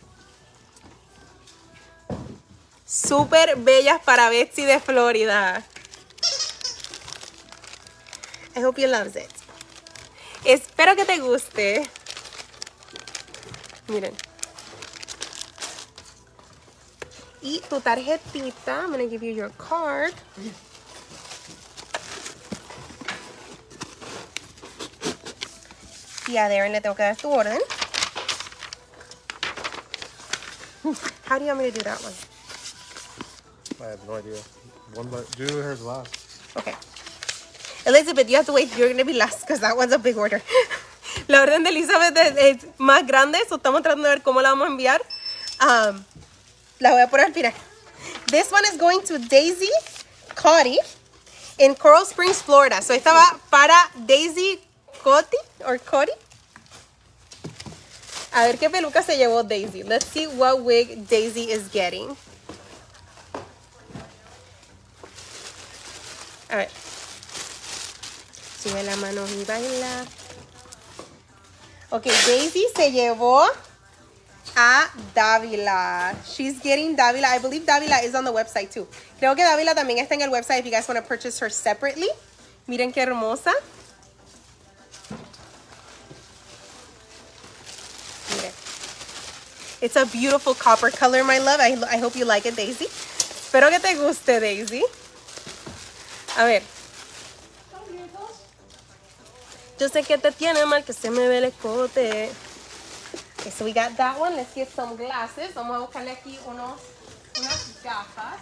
[2.93, 5.65] Súper bellas para Betsy de Florida.
[8.55, 9.31] I hope you loves it.
[10.45, 11.89] Espero que te guste.
[13.89, 14.15] Miren.
[17.41, 18.83] Y tu tarjetita.
[18.83, 20.13] I'm going to give you your card.
[26.29, 27.59] Y a Darren le tengo que dar tu orden.
[31.27, 32.32] How do you want me to do that one?
[33.83, 34.39] I have no idea.
[34.95, 36.15] One, but do hers last.
[36.57, 36.75] Okay.
[37.87, 38.69] Elizabeth, you have to wait.
[38.77, 40.41] You're going to be last because that one's a big order.
[41.29, 44.51] La orden de Elizabeth es, es más grande, so estamos tratando de ver cómo la
[44.51, 45.01] vamos a enviar.
[45.61, 46.05] Um,
[46.79, 47.53] la voy a poner al final.
[48.29, 49.71] This one is going to Daisy
[50.35, 50.79] Cotty
[51.59, 52.81] in Coral Springs, Florida.
[52.83, 54.59] So esta va para Daisy
[55.03, 55.37] Cotty
[55.67, 56.13] or Cotty.
[58.33, 59.83] A ver qué peluca se llevó Daisy.
[59.83, 62.17] Let's see what wig Daisy is getting.
[66.53, 66.69] A ver.
[68.63, 70.05] Sube la mano y baila.
[71.91, 73.43] Ok, Daisy se llevó
[74.55, 76.15] a Davila.
[76.27, 77.29] She's getting Davila.
[77.35, 78.87] I believe Davila is on the website too.
[79.19, 81.51] Creo que Davila también está en el website if you guys want to purchase her
[81.51, 82.09] separately.
[82.69, 83.53] Miren qué hermosa.
[89.81, 91.59] It's a beautiful copper color, my love.
[91.61, 92.87] I, I hope you like it, Daisy.
[92.87, 94.85] Espero que te guste, Daisy.
[96.37, 96.63] A ver.
[99.79, 102.31] Yo sé que te tiene mal que se me ve el escote.
[103.39, 104.37] Okay, so we got that one.
[104.37, 105.55] Let's get some glasses.
[105.55, 106.81] Vamos a buscarle aquí unos,
[107.39, 108.41] unas gafas.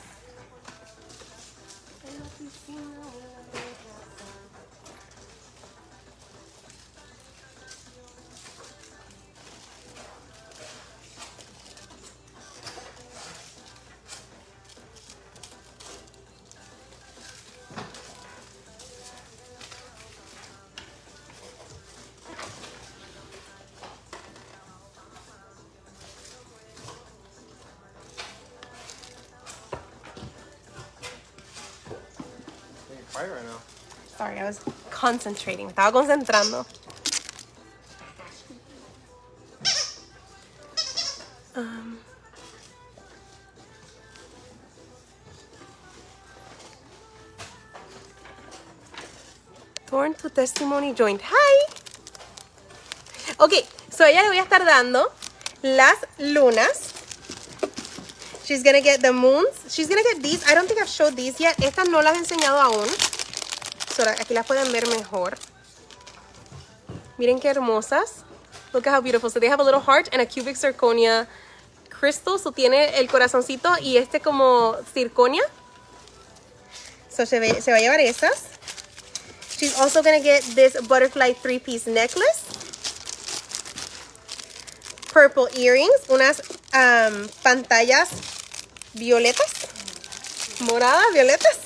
[34.30, 35.68] Sorry, I was concentrating.
[35.70, 36.64] Estaba concentrando.
[41.56, 41.98] Um,
[49.86, 51.20] Torn to testimony joint.
[51.24, 51.74] Hi.
[53.40, 53.54] Ok,
[53.90, 55.10] so ella le voy a estar dando
[55.62, 56.92] las lunas.
[58.44, 59.48] She's gonna get the moons.
[59.68, 60.44] She's gonna get these.
[60.46, 61.56] I don't think I've showed these yet.
[61.56, 63.09] Estas no las he enseñado aún.
[64.08, 65.36] Aquí las pueden ver mejor.
[67.18, 68.24] Miren qué hermosas.
[68.72, 69.30] Look at how beautiful.
[69.30, 71.26] So they have a little heart and a cubic zirconia
[71.88, 72.38] crystal.
[72.38, 75.42] So tiene el corazoncito y este como circonia.
[77.10, 78.44] So se, ve- se va a llevar esas.
[79.58, 82.40] She's also gonna get this butterfly three-piece necklace.
[85.12, 86.08] Purple earrings.
[86.08, 86.40] Unas
[86.72, 88.08] um, pantallas
[88.94, 89.50] violetas.
[90.60, 91.58] Moradas, violetas.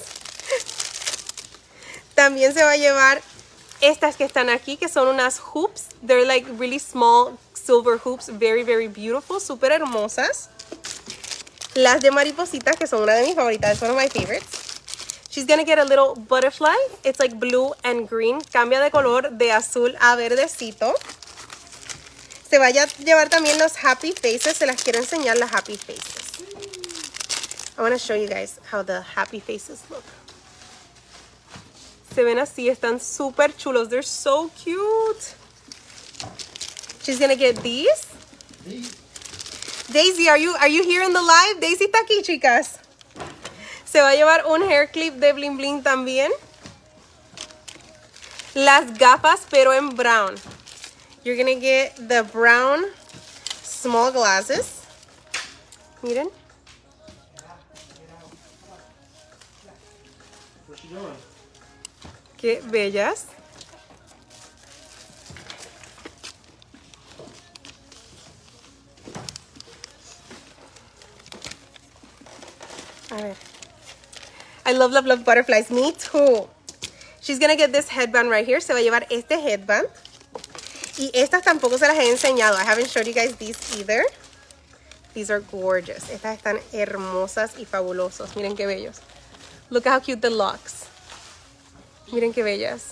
[2.14, 3.22] También se va a llevar
[3.80, 5.88] estas que están aquí, que son unas hoops.
[6.06, 10.48] They're like really small silver hoops, very, very beautiful, súper hermosas.
[11.74, 14.64] Las de maripositas, que son una de mis favoritas, it's one of my favorites.
[15.28, 16.76] She's gonna get a little butterfly.
[17.02, 18.40] It's like blue and green.
[18.52, 20.94] Cambia de color de azul a verdecito.
[22.48, 24.56] Se vaya a llevar también los happy faces.
[24.56, 26.24] Se las quiero enseñar las happy faces.
[27.76, 30.04] I want to show you guys how the happy faces look.
[32.14, 33.88] Se ven así, están súper chulos.
[33.88, 35.34] They're so cute.
[37.02, 38.06] She's gonna get these.
[39.92, 41.60] Daisy, are you, are you here in the live?
[41.60, 42.78] Daisy está aquí, chicas.
[43.84, 46.30] Se va a llevar un hair clip de bling bling también.
[48.54, 50.36] Las gafas, pero en brown.
[51.24, 52.84] You're gonna get the brown
[53.62, 54.82] small glasses.
[56.02, 56.30] Miren.
[62.44, 63.24] Qué bellas.
[73.10, 73.34] A ver.
[74.66, 75.70] I love, love, love butterflies.
[75.70, 76.46] Me too.
[77.22, 78.60] She's gonna get this headband right here.
[78.60, 79.88] Se va a llevar este headband.
[80.98, 82.56] Y estas tampoco se las he enseñado.
[82.58, 84.04] I haven't showed you guys these either.
[85.14, 86.10] These are gorgeous.
[86.10, 88.36] Estas están hermosas y fabulosos.
[88.36, 89.00] Miren qué bellos.
[89.70, 90.83] Look how cute the locks.
[92.14, 92.90] Miren qué bellas.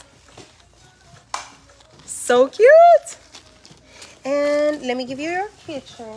[2.04, 2.66] So cute.
[4.24, 6.12] And let me give you your kitchen.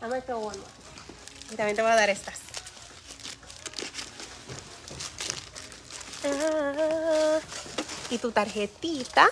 [0.00, 0.70] I'm gonna throw one more.
[1.50, 2.38] Y también te voy a dar estas.
[6.24, 7.40] Ah,
[8.08, 9.30] y tu tarjetita.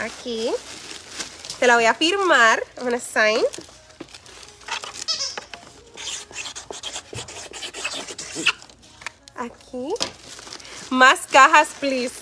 [0.00, 0.52] Aquí.
[1.58, 2.62] Te la voy a firmar.
[2.76, 3.42] I'm gonna sign.
[9.72, 9.94] Aquí.
[10.90, 12.20] Más cajas, please.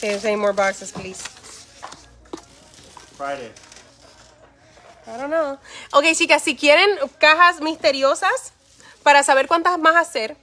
[0.00, 1.22] There's any more boxes, please.
[3.16, 3.50] Friday.
[5.06, 5.58] I don't know.
[5.92, 8.52] Ok, chicas, si quieren cajas misteriosas
[9.02, 10.36] para saber cuántas más hacer,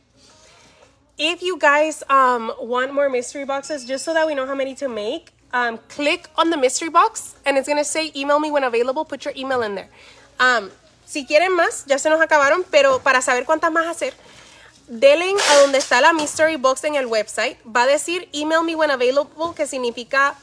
[1.17, 4.73] if you guys um, want more mystery boxes, just so that we know how many
[4.75, 8.49] to make, um, click on the mystery box and it's going to say email me
[8.49, 9.05] when available.
[9.05, 9.89] Put your email in there.
[10.39, 10.71] Um,
[11.05, 14.13] si quieren más, ya se nos acabaron, pero para saber cuántas más hacer,
[14.87, 17.57] denle a donde está la mystery box en el website.
[17.65, 20.35] Va a decir email me when available, que significa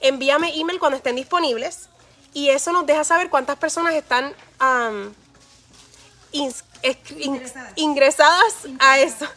[0.00, 1.88] envíame email cuando estén disponibles.
[2.34, 5.14] Y eso nos deja saber cuántas personas están um,
[6.32, 7.72] ins- es- in- Interesadas.
[7.76, 9.26] ingresadas a eso.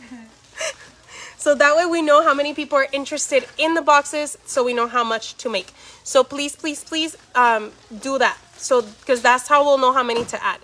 [1.38, 4.74] So that way we know how many people are interested in the boxes, so we
[4.74, 5.68] know how much to make.
[6.04, 8.38] So please, please, please um, do that.
[8.58, 10.60] So, because that's how we'll know how many to add.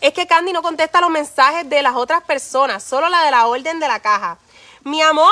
[0.00, 3.46] Es que Candy no contesta los mensajes de las otras personas, solo la de la
[3.46, 4.38] orden de la caja.
[4.82, 5.28] Mi amor,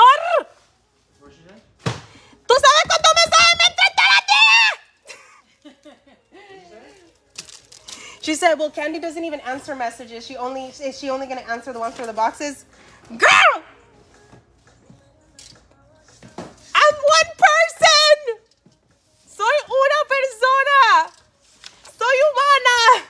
[1.19, 4.19] ¿tú sabes cuántos mensajes me entraste a la?
[8.21, 10.23] She said, "Well, Candy doesn't even answer messages.
[10.23, 12.65] She only is she only gonna answer the ones for the boxes."
[13.09, 13.63] Girl,
[16.75, 18.37] I'm one person.
[19.25, 21.11] Soy una persona.
[21.97, 23.08] Soy humana.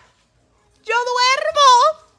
[0.90, 2.10] Yo duermo.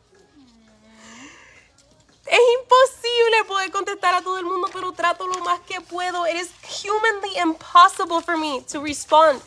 [2.26, 6.24] Es imposible poder contestar a todo el mundo, pero trato lo más que puedo.
[6.28, 9.42] It is humanly impossible for me to respond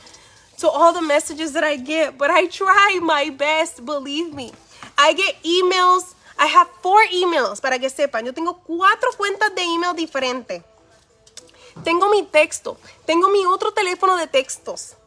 [0.59, 4.51] to all the messages that I get, but I try my best, believe me.
[4.97, 6.15] I get emails.
[6.37, 8.25] I have four emails, para que sepan.
[8.25, 10.61] Yo tengo cuatro cuentas de email diferentes.
[11.85, 12.77] Tengo mi texto.
[13.05, 14.97] Tengo mi otro teléfono de textos.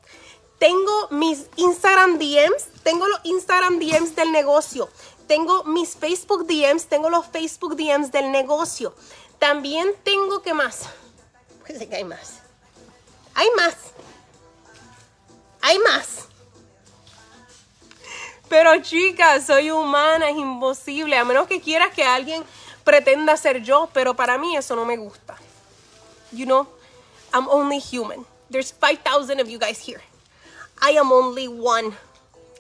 [0.58, 2.68] Tengo mis Instagram DMs.
[2.82, 4.88] Tengo los Instagram DMs del negocio.
[5.26, 6.86] Tengo mis Facebook DMs.
[6.86, 8.94] Tengo los Facebook DMs del negocio.
[9.38, 10.86] También tengo, ¿qué más?
[11.66, 12.40] Pues hay más.
[13.34, 13.74] Hay más.
[15.60, 16.26] Hay más.
[18.48, 21.16] Pero chicas, soy humana, es imposible.
[21.18, 22.44] A menos que quieras que alguien
[22.84, 25.36] pretenda ser yo, pero para mí eso no me gusta.
[26.30, 26.68] You know,
[27.34, 28.24] I'm only human.
[28.48, 30.00] There's 5,000 of you guys here.
[30.80, 31.92] I am only one.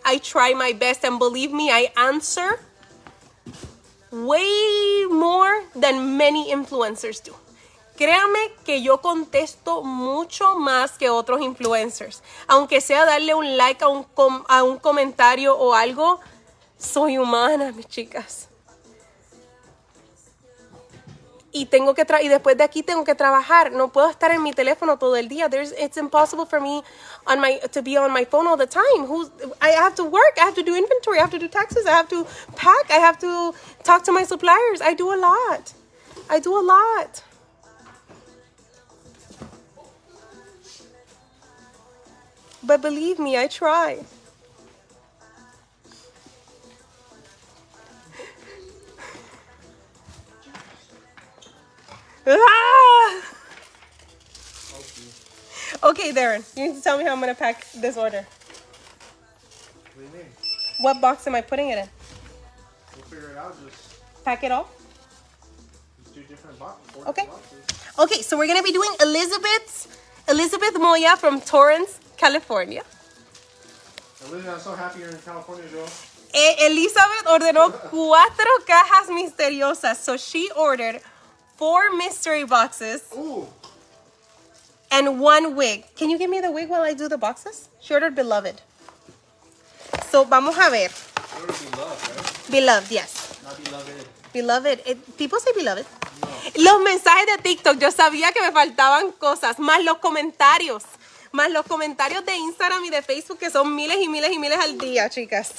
[0.04, 2.60] I try my best, and believe me, I answer
[4.12, 7.34] way more than many influencers do.
[7.96, 12.22] Créame que yo contesto mucho más que otros influencers.
[12.46, 16.20] Aunque sea darle un like a un, com- a un comentario o algo,
[16.78, 18.48] soy humana, mis chicas.
[21.52, 23.72] Y tengo que y después de aquí tengo que trabajar.
[23.72, 25.48] No puedo estar en mi teléfono todo el día.
[25.48, 26.84] There's it's impossible for me
[27.26, 29.06] on my to be on my phone all the time.
[29.06, 29.30] Who's
[29.60, 31.92] I have to work, I have to do inventory, I have to do taxes, I
[31.92, 34.80] have to pack, I have to talk to my suppliers.
[34.80, 35.72] I do a lot.
[36.30, 37.22] I do a lot.
[42.62, 44.04] But believe me, I try.
[52.28, 53.35] Ah!
[55.86, 58.26] Okay, Darren, you need to tell me how I'm gonna pack this order.
[58.26, 60.26] What do you mean?
[60.80, 61.88] What box am I putting it in?
[62.96, 63.54] We'll figure it out.
[63.64, 64.68] Just, Pack it all?
[66.02, 67.06] just do different boxes.
[67.06, 67.26] Okay.
[67.26, 67.64] boxes.
[68.00, 69.86] Okay, so we're gonna be doing Elizabeth's
[70.28, 72.82] Elizabeth Moya from Torrance, California.
[74.26, 75.88] Elizabeth, I'm so happy you're in California, girl.
[76.34, 79.98] Eh, Elizabeth ordenó cuatro cajas misteriosas.
[79.98, 81.00] So she ordered
[81.56, 83.46] four mystery boxes Ooh.
[84.90, 85.84] And one wig.
[85.96, 87.68] Can you give me the wig while I do the boxes?
[87.80, 88.60] She ordered beloved.
[90.10, 90.88] So vamos a ver.
[90.90, 92.50] What would be love, right?
[92.50, 93.38] Beloved, yes.
[93.44, 94.06] Not beloved.
[94.32, 94.80] Beloved.
[94.86, 95.86] It- people say beloved.
[96.56, 100.84] Los mensajes de TikTok, yo sabía que me faltaban cosas, más los comentarios,
[101.32, 104.58] más los comentarios de Instagram y de Facebook, que son miles y miles y miles
[104.58, 105.50] al día, chicas.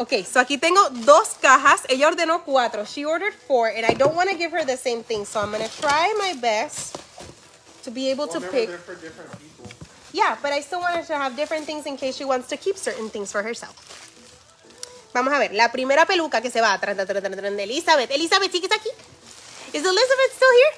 [0.00, 1.82] Ok, so aquí tengo dos cajas.
[1.90, 2.86] Ella ordenó cuatro.
[2.86, 5.50] She ordered four, and I don't want to give her the same thing, so I'm
[5.52, 6.96] going to try my best
[7.84, 8.70] to be able Well, to pick.
[8.80, 9.68] for different people.
[10.14, 12.56] Yeah, but I still want her to have different things in case she wants to
[12.56, 13.76] keep certain things for herself.
[15.12, 18.10] Vamos a ver, la primera peluca que se va tran, tran, tran, Elizabeth.
[18.10, 18.88] Elizabeth, ¿sigues aquí?
[19.74, 20.72] Is Elizabeth still here?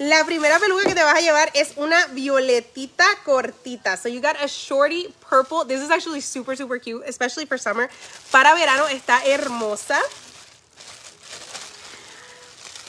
[0.00, 3.98] La primera peluca que te vas a llevar es una violetita cortita.
[3.98, 5.66] So you got a shorty purple.
[5.66, 7.90] This is actually super, super cute, especially for summer.
[8.30, 10.00] Para verano está hermosa.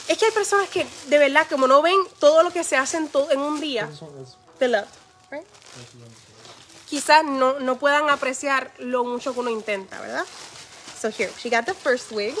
[0.08, 2.96] Es que hay personas que, de verdad, como no ven todo lo que se hace
[2.96, 4.00] en, todo, en un día, is
[4.58, 4.88] beloved,
[5.30, 5.44] right?
[6.88, 10.24] Quizás no, no puedan apreciar lo mucho que uno intenta, ¿verdad?
[10.98, 12.34] So here, she got the first wig.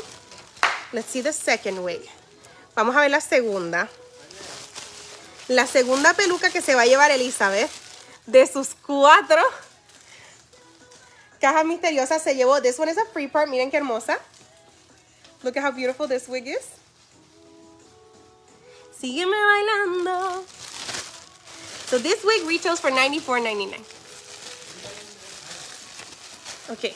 [0.92, 2.08] Let's see the second wig.
[2.74, 3.90] Vamos a ver la segunda.
[5.48, 7.70] La segunda peluca que se va a llevar Elizabeth
[8.26, 9.42] de sus cuatro
[11.40, 12.62] cajas misteriosas se llevó.
[12.62, 13.48] This one is a free part.
[13.48, 14.18] Miren qué hermosa.
[15.42, 16.68] Look at how beautiful this wig is.
[18.98, 20.44] Sígueme bailando.
[21.88, 23.82] So this wig retails for $94.99.
[26.70, 26.94] Okay.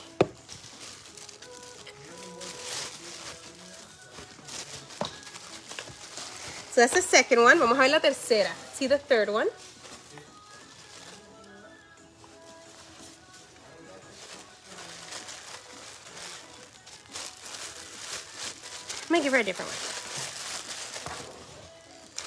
[6.77, 7.59] So that's the second one.
[7.59, 8.51] Vamos a ver la tercera.
[8.75, 9.47] See the third one.
[19.09, 19.81] Gonna give her a different one.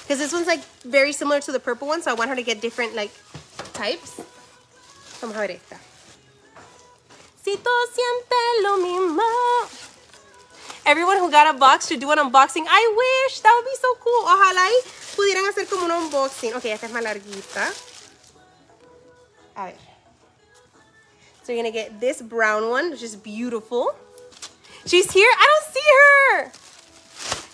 [0.02, 2.42] Because this one's like very similar to the purple one, so I want her to
[2.42, 3.12] get different like
[3.72, 4.20] types.
[5.20, 5.78] Vamos a ver esta.
[7.44, 9.89] Si tú sientes lo mismo.
[10.86, 12.64] Everyone who got a box to do an unboxing.
[12.68, 13.40] I wish.
[13.40, 14.24] That would be so cool.
[14.24, 14.76] Ojalá y
[15.16, 16.54] pudieran hacer como un unboxing.
[16.54, 17.72] Ok, esta es más larguita.
[19.56, 19.76] A ver.
[21.42, 23.94] So you're gonna get this brown one, which is beautiful.
[24.86, 25.28] She's here.
[25.28, 26.52] I don't see her.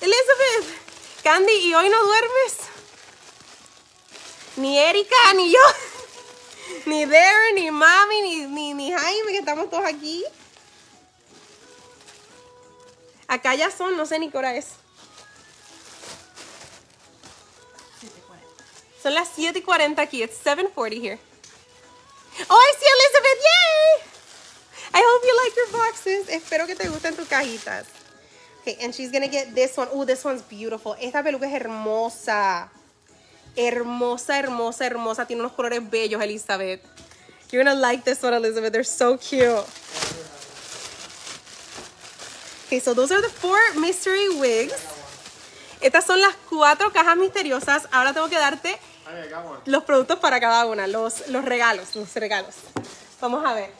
[0.02, 1.22] Elizabeth.
[1.22, 2.68] Candy, ¿y hoy no duermes?
[4.56, 5.60] Ni Erika, ni yo.
[6.86, 10.24] Ni Darren, ni Mami, ni, ni, ni Jaime, que estamos todos aquí.
[13.28, 14.66] Acá ya son, no sé ni qué hora es.
[19.02, 20.22] Son las 7 y 40 aquí.
[20.22, 21.18] It's 7.40 here.
[22.48, 23.38] Oh, I see Elizabeth.
[23.42, 24.16] Yay!
[24.94, 26.28] I hope you like your boxes.
[26.28, 27.86] Espero que te gusten tus cajitas.
[28.62, 29.88] Okay, and she's gonna get this one.
[29.92, 30.96] Oh, this one's beautiful.
[31.00, 32.68] Esta peluca es hermosa.
[33.56, 35.26] Hermosa, hermosa, hermosa.
[35.26, 36.80] Tiene unos colores bellos, Elizabeth.
[37.52, 38.72] You're gonna like this one, Elizabeth.
[38.72, 39.64] They're so cute.
[42.66, 44.74] Okay, so those are the four mystery wigs.
[45.80, 47.86] Estas son las cuatro cajas misteriosas.
[47.92, 48.76] Ahora tengo que darte
[49.66, 52.56] los productos para cada una, los, los regalos, los regalos.
[53.20, 53.70] Vamos a ver.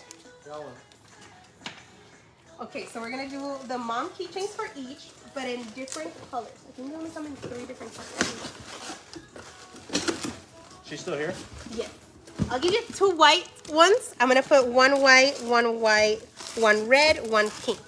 [2.60, 6.48] Okay, so we're gonna do the mom keychains for each, but in different colors.
[6.68, 8.52] I think they only come in three different colors.
[10.84, 11.34] She's still here?
[11.74, 11.90] Yes.
[12.50, 14.14] I'll give you two white ones.
[14.20, 16.20] I'm gonna put one white, one white,
[16.54, 17.78] one red, one pink.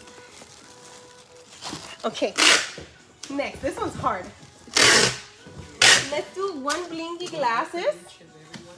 [2.05, 2.33] Okay.
[3.31, 4.25] Next, this one's hard.
[6.11, 7.95] Let's do one blingy glasses.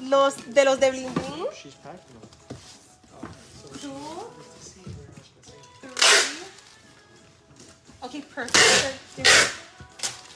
[0.01, 1.47] Los de los de bling bling.
[1.55, 2.29] She's packing them.
[3.79, 3.95] Two,
[4.63, 6.47] three.
[8.03, 9.29] Okay, perfect.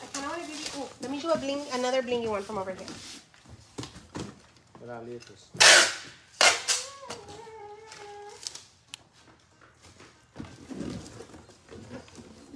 [0.02, 0.66] I kind of want to give you.
[0.77, 2.86] Oh, let me do a bling, another blingy one from over here.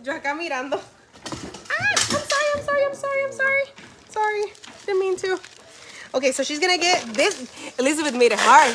[0.09, 0.81] Yo mirando.
[1.69, 3.65] Ah, I'm sorry, I'm sorry, I'm sorry, I'm sorry.
[4.09, 4.45] Sorry,
[4.87, 5.39] didn't mean to.
[6.15, 7.37] Okay, so she's gonna get this.
[7.79, 8.75] Elizabeth made it hard.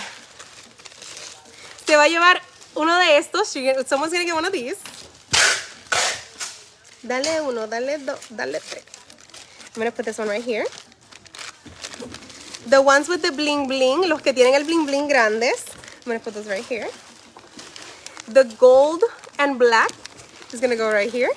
[1.88, 2.40] Se va a llevar
[2.76, 3.52] uno de estos.
[3.52, 4.78] She Someone's gonna get one of these.
[7.02, 8.86] Dale uno, dale dos, dale tres.
[9.74, 10.68] I'm gonna put this one right here.
[12.68, 15.66] The ones with the bling bling, los que tienen el bling bling grandes.
[16.06, 16.90] I'm gonna put those right here.
[18.28, 19.02] The gold
[19.40, 19.90] and black
[20.54, 21.32] is gonna go right here.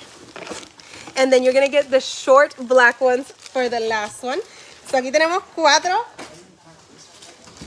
[1.15, 4.39] And then you're gonna get the short black ones for the last one.
[4.85, 6.05] So aquí tenemos cuatro.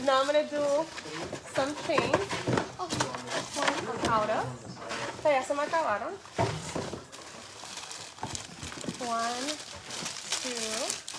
[0.05, 0.86] Now I'm gonna do
[1.55, 2.16] some chains.
[2.78, 4.47] Oh, this one I'm out of.
[5.22, 6.14] So ya se me acabaron.
[9.05, 9.47] One,
[10.43, 11.10] two.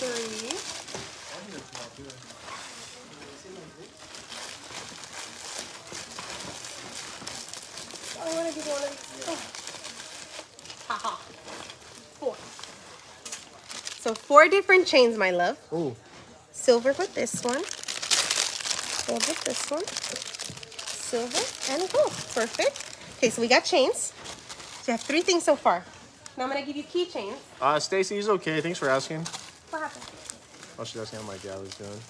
[0.00, 0.56] Three.
[8.22, 9.24] I want to give you one of these.
[9.28, 9.38] Oh.
[10.88, 11.16] Haha.
[12.18, 12.36] Four.
[14.00, 15.58] So four different chains, my love.
[15.72, 15.96] Ooh.
[16.52, 17.64] Silver with this one.
[19.08, 19.84] Gold with this one.
[21.10, 21.42] Silver
[21.72, 22.12] and gold.
[22.32, 22.76] Perfect.
[23.18, 24.12] Okay, so we got chains.
[24.82, 25.82] So you have three things so far.
[26.36, 27.34] Now I'm gonna give you keychains.
[27.60, 28.60] Uh, Stacy, he's okay.
[28.60, 29.26] Thanks for asking.
[29.70, 30.04] What happened?
[30.78, 32.00] Oh, she's asking how my gal is doing.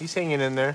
[0.00, 0.74] He's hanging in there.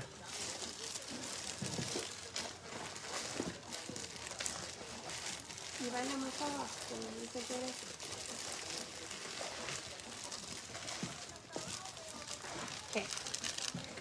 [12.94, 13.06] Okay.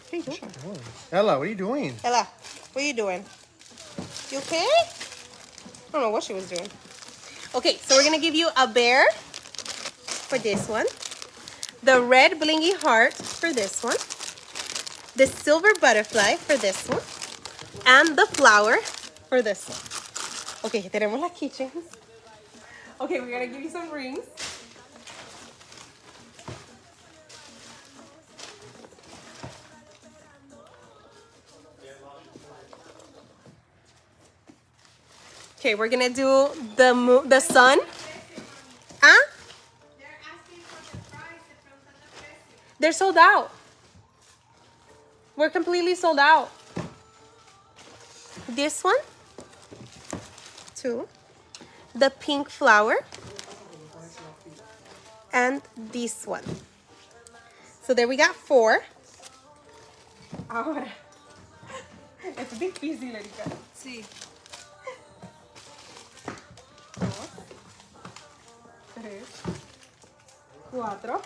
[0.09, 0.79] What are you doing?
[1.11, 1.93] Ella, what are you doing?
[2.05, 2.25] Ella,
[2.71, 3.25] what are you doing?
[4.31, 4.63] You okay?
[4.63, 6.69] I don't know what she was doing.
[7.53, 10.85] Okay, so we're gonna give you a bear for this one,
[11.83, 13.97] the red blingy heart for this one,
[15.17, 17.03] the silver butterfly for this one,
[17.85, 18.77] and the flower
[19.27, 20.71] for this one.
[20.71, 21.83] Okay, tenemos las keychains.
[23.01, 24.23] Okay, we're gonna give you some rings.
[35.71, 37.79] Okay, we're gonna do the moon, the sun.
[39.01, 39.23] Huh?
[42.77, 43.51] They're sold out.
[45.37, 46.51] We're completely sold out.
[48.49, 48.99] This one,
[50.75, 51.07] two,
[51.95, 52.97] the pink flower,
[55.31, 56.43] and this one.
[57.81, 58.83] So there we got four.
[60.49, 60.91] Ahora.
[62.35, 63.49] Es difícil, Erika.
[63.73, 64.03] Sí.
[69.01, 69.09] 3,
[70.71, 71.21] 4.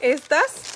[0.00, 0.74] Estas.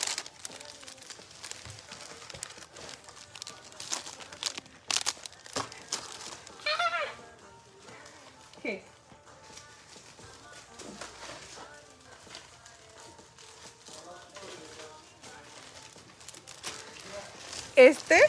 [17.74, 18.20] Este.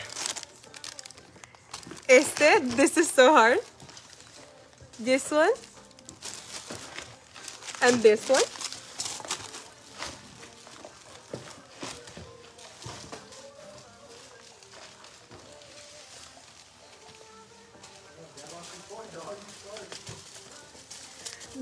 [2.08, 3.60] Este, this is so hard.
[5.00, 5.54] This one.
[7.82, 8.44] And this one.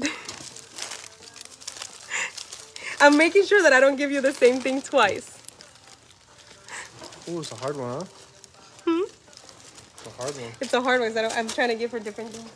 [3.00, 5.38] I'm making sure that I don't give you the same thing twice.
[7.30, 8.06] Ooh, it's a hard one, huh?
[8.86, 9.02] Hmm?
[9.04, 10.52] It's a hard one.
[10.60, 12.50] It's a hard one, I don't, I'm trying to give her different things.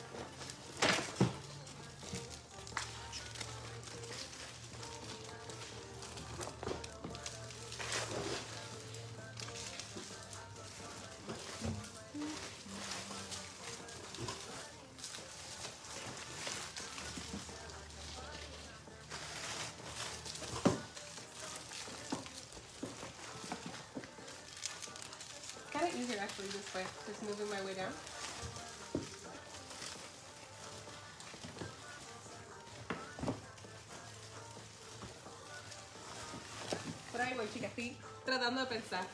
[38.56, 39.06] De pensar.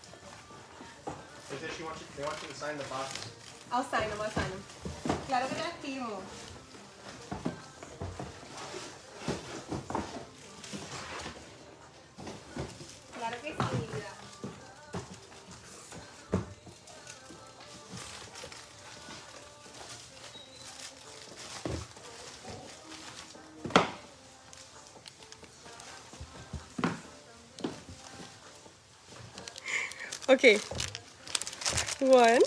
[1.50, 3.30] They wants you, they want you to sign the box.
[3.72, 4.64] I'll sign them, I'll sign them.
[5.28, 6.22] Claro que te firmo.
[30.38, 30.60] Okay.
[32.00, 32.42] One,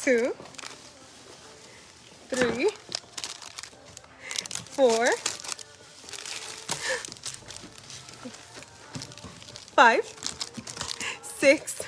[0.00, 0.32] two,
[2.28, 2.68] three,
[4.76, 5.08] four,
[9.74, 10.04] five,
[11.20, 11.82] six,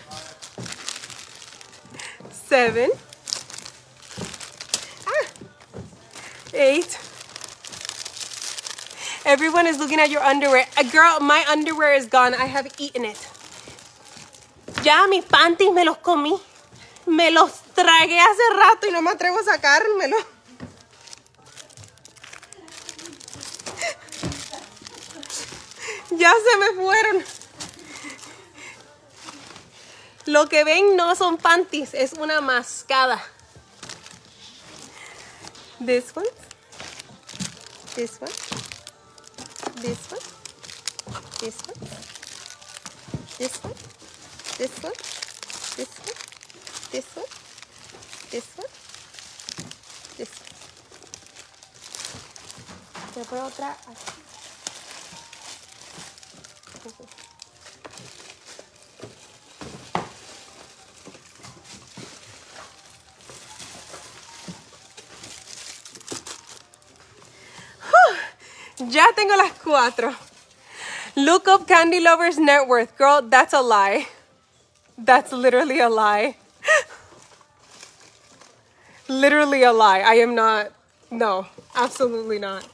[2.33, 2.91] seven,
[5.07, 5.27] ah.
[9.25, 10.67] Everyone is looking at your underwear.
[10.77, 12.35] Uh, girl, my underwear is gone.
[12.35, 13.30] I have eaten it.
[14.83, 16.41] Ya mis panties me los comí.
[17.07, 20.17] Me los tragué hace rato y no me atrevo a sacármelo.
[26.11, 27.25] Ya se me fueron.
[30.27, 33.23] Lo que ven no son panties, es una mascada.
[35.85, 36.27] This one.
[37.95, 38.31] This one.
[39.81, 40.21] This one.
[41.41, 41.89] This one.
[43.39, 43.90] This one.
[44.61, 46.17] This one, this one,
[46.93, 47.25] this one,
[48.31, 48.69] this one,
[50.19, 50.51] this one.
[53.15, 54.13] Después otra así.
[68.91, 70.15] Ya tengo las cuatro.
[71.17, 72.95] Look up Candy Lovers Net Worth.
[72.99, 74.07] Girl, that's a lie.
[75.03, 76.37] That's literally a lie.
[79.09, 80.01] literally a lie.
[80.01, 80.73] I am not.
[81.11, 82.67] No, absolutely not.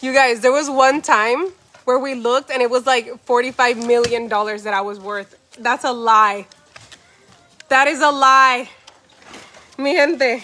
[0.00, 1.52] You guys, there was one time
[1.84, 5.38] where we looked and it was like $45 million that I was worth.
[5.58, 6.46] That's a lie.
[7.68, 8.70] That is a lie.
[9.76, 10.42] Mi gente,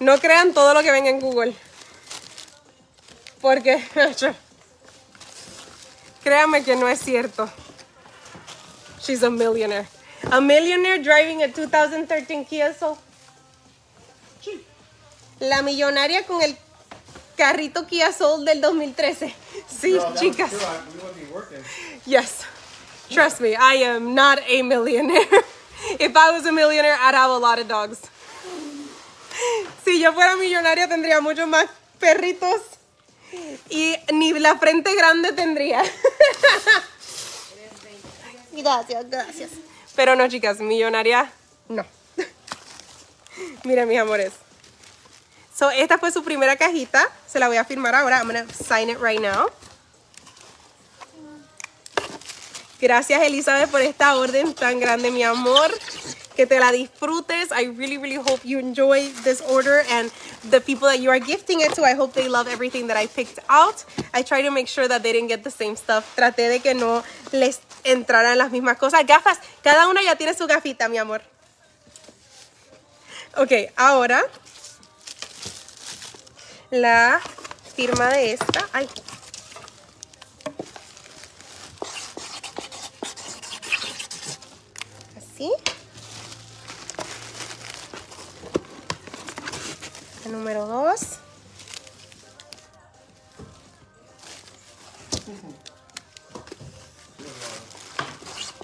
[0.00, 1.54] no crean todo lo que ven en Google.
[3.40, 3.80] Porque,
[6.24, 7.48] créanme que no es cierto.
[9.04, 9.86] She's a millionaire.
[10.32, 12.96] A millionaire driving a 2013 Kia Soul.
[15.40, 16.56] La millonaria con el
[17.36, 19.34] carrito Kia Soul del 2013.
[19.68, 20.52] Sí, chicas.
[22.06, 22.46] Yes.
[23.10, 25.26] Trust me, I am not a millionaire.
[26.00, 28.00] If I was a millionaire, I'd have a lot of dogs.
[29.84, 31.66] Si yo fuera millonaria, tendría muchos más
[31.98, 32.62] perritos.
[33.68, 35.82] Y ni la frente grande tendría.
[38.56, 39.50] Gracias, gracias.
[39.96, 41.30] Pero no, chicas, millonaria,
[41.68, 41.84] no.
[43.64, 44.32] Miren, mis amores.
[45.56, 47.08] So, esta fue su primera cajita.
[47.26, 48.18] Se la voy a firmar ahora.
[48.18, 49.48] I'm gonna sign it right now.
[52.80, 55.70] Gracias, Elizabeth, por esta orden tan grande, mi amor.
[56.34, 57.52] Que te la disfrutes.
[57.52, 60.10] I really, really hope you enjoy this order and
[60.50, 61.84] the people that you are gifting it to.
[61.84, 63.84] I hope they love everything that I picked out.
[64.12, 66.16] I try to make sure that they didn't get the same stuff.
[66.16, 69.06] Traté de que no les entrarán las mismas cosas.
[69.06, 71.22] Gafas, cada una ya tiene su gafita, mi amor.
[73.36, 74.24] Ok, ahora
[76.70, 77.20] la
[77.76, 78.68] firma de esta.
[78.72, 78.88] Ay.
[85.16, 85.50] Así.
[90.24, 91.23] La número dos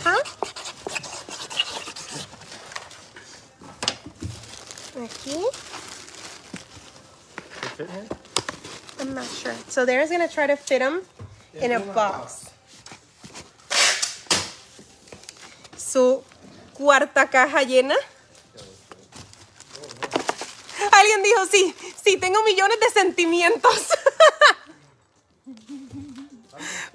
[0.02, 0.22] Huh?
[4.97, 5.44] Okay.
[7.77, 8.06] Fit here?
[9.01, 9.55] I'm not sure.
[9.68, 11.02] So there's going to try to fit them
[11.55, 12.51] yeah, in a box.
[15.77, 16.22] Su
[16.74, 17.97] cuarta caja llena.
[20.93, 23.90] Alguien dijo, sí, sí, tengo millones de sentimientos.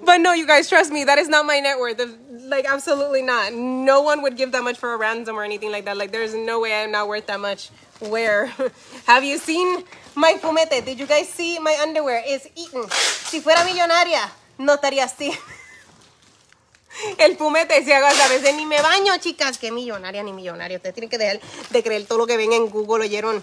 [0.00, 2.00] but no, you guys, trust me, that is not my net worth.
[2.46, 3.52] Like, absolutely not.
[3.52, 5.96] No one would give that much for a ransom or anything like that.
[5.96, 7.70] Like, there's no way I'm not worth that much.
[7.98, 8.46] Where?
[9.06, 9.82] Have you seen
[10.14, 10.84] my fumete?
[10.84, 12.22] Did you guys see my underwear?
[12.24, 12.88] It's eaten.
[12.90, 15.32] Si fuera millonaria, no estaría así.
[17.18, 19.58] El fumete, si hago a veces ni me baño, chicas.
[19.58, 20.76] Que millonaria ni millonaria.
[20.76, 23.06] Ustedes tienen que dejar de creer todo lo que ven en Google.
[23.06, 23.42] ¿Oyeron?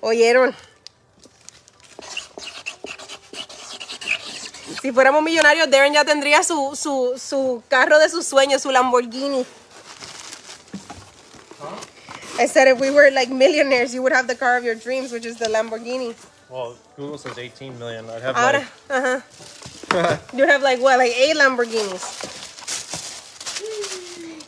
[0.00, 0.56] ¿Oyeron?
[4.84, 9.46] Si fuéramos millonarios, Darren ya tendría su, su, su carro de sus sueños, su Lamborghini.
[12.38, 15.10] I said if we were like millionaires, you would have the car of your dreams,
[15.10, 16.14] which is the Lamborghini.
[16.50, 18.04] Well, Google says 18 million.
[18.10, 19.22] I'd have Ahora, ajá.
[20.34, 22.04] You'd have like what, like eight Lamborghinis.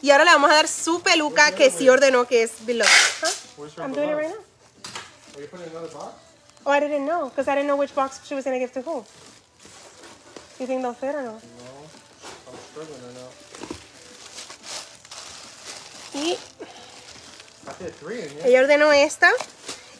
[0.03, 2.85] Y ahora le vamos a dar su peluca que sí ordenó que es below.
[3.23, 3.83] Huh?
[3.83, 4.37] I'm doing it right now.
[5.35, 6.15] Are you putting another box?
[6.67, 8.83] Oh, I didn't know, because I didn't know which box she was gonna give to
[8.83, 9.03] who.
[10.59, 11.35] You think they'll fit or no?
[11.35, 13.29] I'm struggling right now.
[16.15, 16.39] Y
[17.69, 18.43] I fit three in here.
[18.47, 19.31] ella ordenó esta.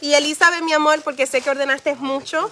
[0.01, 2.51] Y Elizabeth, mi amor, porque sé que ordenaste mucho.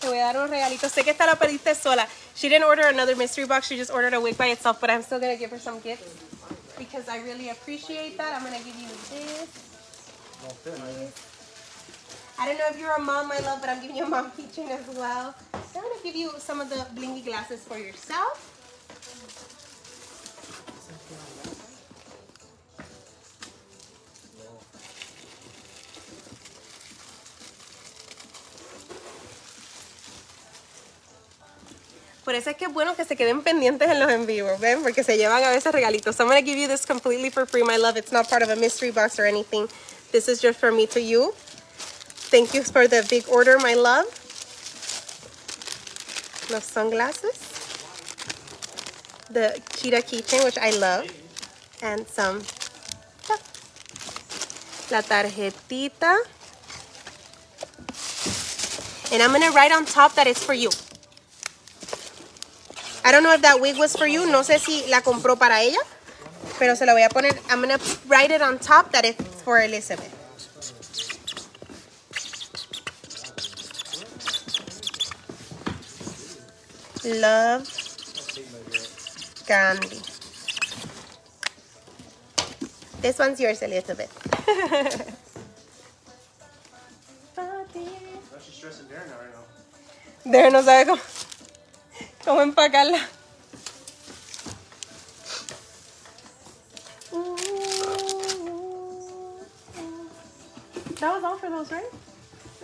[0.00, 0.92] Te voy a dar unos regalitos.
[0.92, 2.06] Sé que esta la pediste sola.
[2.34, 3.66] She didn't order another mystery box.
[3.66, 4.78] She just ordered a wig by itself.
[4.80, 6.06] But I'm still going to give her some gifts.
[6.78, 8.34] Because I really appreciate that.
[8.34, 9.48] I'm going to give you this.
[12.38, 14.30] I don't know if you're a mom, my love, but I'm giving you a mom
[14.32, 15.34] keychain as well.
[15.72, 18.52] So I'm to give you some of the blingy glasses for yourself.
[32.26, 34.82] Por eso es que es bueno que se queden pendientes en los en vivos, ¿ven?
[34.82, 36.16] Porque se llevan a veces regalitos.
[36.16, 37.96] So I'm going to give you this completely for free, my love.
[37.96, 39.68] It's not part of a mystery box or anything.
[40.10, 41.32] This is just for me to you.
[42.28, 44.06] Thank you for the big order, my love.
[46.50, 47.38] Los sunglasses.
[49.30, 51.06] The cheetah keychain, which I love.
[51.82, 52.42] And some.
[54.90, 56.16] La tarjetita.
[59.12, 60.70] And I'm going to write on top that it's for you.
[63.04, 64.26] I don't know if that wig was for you.
[64.26, 65.78] No sé si la compró para ella.
[66.58, 67.38] Pero se la voy a poner.
[67.50, 70.25] I'm going to write it on top that it's for Elizabeth.
[77.06, 77.62] Love
[79.46, 80.00] Candy.
[83.00, 84.10] This one's yours, Elizabeth.
[88.44, 90.32] She's stressing Darren out right now.
[90.32, 91.00] Darren no sabe cómo,
[92.24, 93.00] cómo empacarla.
[100.98, 101.84] That was all for those, right?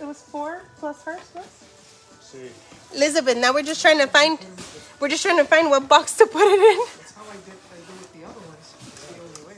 [0.01, 1.72] It was four plus hers, was?
[2.93, 4.37] Elizabeth, now we're just trying to find,
[4.99, 6.79] we're just trying to find what box to put it in.
[6.99, 8.73] That's how I did, I did with the other ones.
[8.87, 9.57] It's the only way.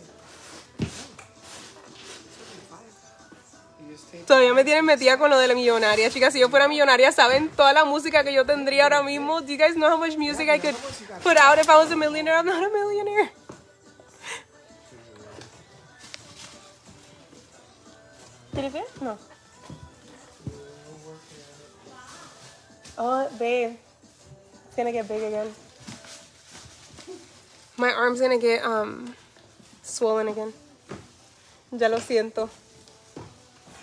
[4.25, 6.33] Todavía me tienen metida con lo de la millonaria, chicas.
[6.33, 9.41] Si yo fuera millonaria, ¿saben toda la música que yo tendría ahora mismo?
[9.41, 10.75] Do you guys know how much music I could
[11.21, 12.37] put out if I was a millionaire?
[12.37, 13.31] I'm not a millionaire.
[19.01, 19.17] No.
[22.97, 23.75] Oh, babe.
[24.67, 25.53] It's gonna get big again.
[27.77, 29.15] My arm's gonna get um
[29.83, 30.53] swollen again.
[31.71, 32.49] Ya lo siento.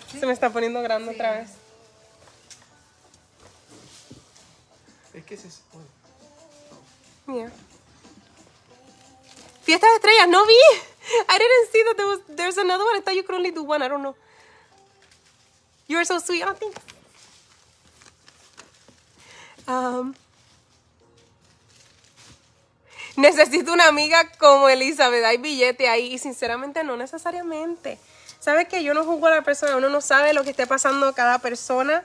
[0.09, 1.49] Se me está poniendo grande otra vez.
[5.13, 5.87] Es que se bueno.
[7.27, 7.51] Yeah.
[9.63, 10.59] Fiesta de estrellas, no vi.
[11.29, 12.95] I didn't see that there was there's another one.
[12.95, 13.81] I thought you could only do one.
[13.81, 14.15] I don't know.
[15.87, 16.43] You are so sweet.
[16.45, 16.92] Oh, thanks.
[23.15, 25.23] Necesito una amiga como Elizabeth.
[25.23, 27.99] Hay billete ahí y sinceramente no necesariamente.
[28.39, 29.77] ¿Sabes que Yo no juzgo a la persona.
[29.77, 32.03] Uno no sabe lo que esté pasando cada persona.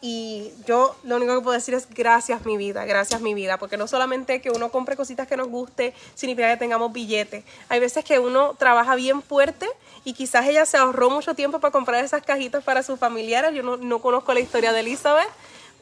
[0.00, 3.76] Y yo lo único que puedo decir es gracias mi vida, gracias mi vida, porque
[3.76, 7.44] no solamente que uno compre cositas que nos guste significa que tengamos billetes.
[7.68, 9.66] Hay veces que uno trabaja bien fuerte
[10.04, 13.54] y quizás ella se ahorró mucho tiempo para comprar esas cajitas para sus familiares.
[13.54, 15.28] Yo no, no conozco la historia de Elizabeth,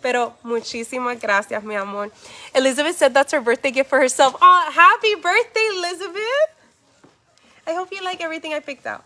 [0.04, 2.12] pero muchísimas gracias, mi amor.
[2.54, 4.36] Elizabeth said that's her birthday gift for herself.
[4.38, 6.50] Oh, happy birthday, Elizabeth!
[7.66, 9.02] I hope you like everything I picked out.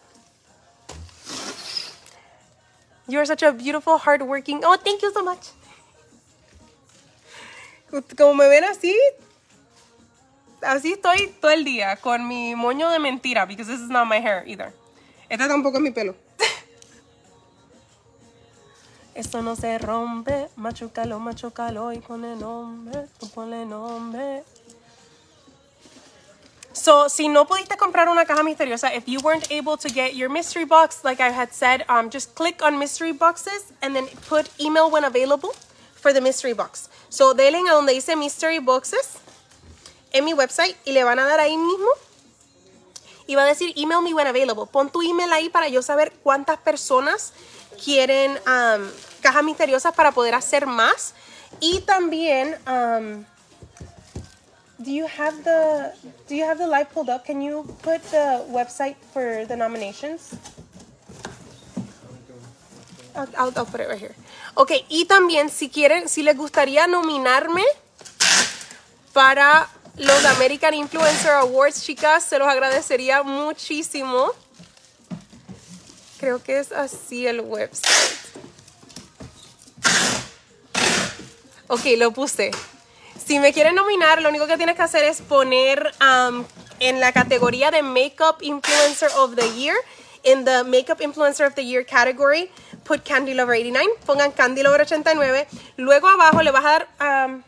[3.07, 4.65] You are such a beautiful, hardworking.
[4.65, 5.53] Oh, thank you so much.
[8.17, 8.93] Como me ven así,
[10.61, 14.19] así estoy todo el día con mi moño de mentira, because this is not my
[14.19, 14.73] hair either.
[15.31, 16.17] Esta tampoco es mi pelo.
[19.19, 24.45] Esto no se rompe, machucalo, machucalo y ponle nombre, tú ponle nombre.
[26.73, 30.31] So, si no pudiste comprar una caja misteriosa, if you weren't able to get your
[30.31, 34.51] mystery box, like I had said, um, just click on mystery boxes and then put
[34.61, 35.53] email when available
[35.97, 36.89] for the mystery box.
[37.11, 39.19] So, denle a donde dice mystery boxes
[40.13, 41.89] en mi website y le van a dar ahí mismo
[43.27, 44.67] y va a decir email me when available.
[44.67, 47.33] Pon tu email ahí para yo saber cuántas personas
[47.85, 48.89] quieren um,
[49.19, 51.15] cajas misteriosas para poder hacer más.
[51.61, 53.25] Y también, um,
[54.79, 55.93] do you have the
[56.29, 57.25] do you have the live pulled up?
[57.25, 60.35] Can you put the website for the nominations?
[63.15, 64.15] I'll, I'll, put it right here.
[64.55, 67.65] Ok, y también si quieren, si les gustaría nominarme
[69.13, 74.31] para los American Influencer Awards, chicas, se los agradecería muchísimo.
[76.21, 78.28] Creo que es así el website.
[81.69, 82.51] Ok, lo puse.
[83.23, 86.45] Si me quieren nominar, lo único que tienes que hacer es poner um,
[86.81, 89.77] en la categoría de Makeup Influencer of the Year,
[90.23, 92.51] in the Makeup Influencer of the Year category,
[92.85, 95.47] put Candy Lover 89, pongan Candy Lover 89.
[95.77, 96.83] Luego abajo le vas a dar.
[97.01, 97.45] Um,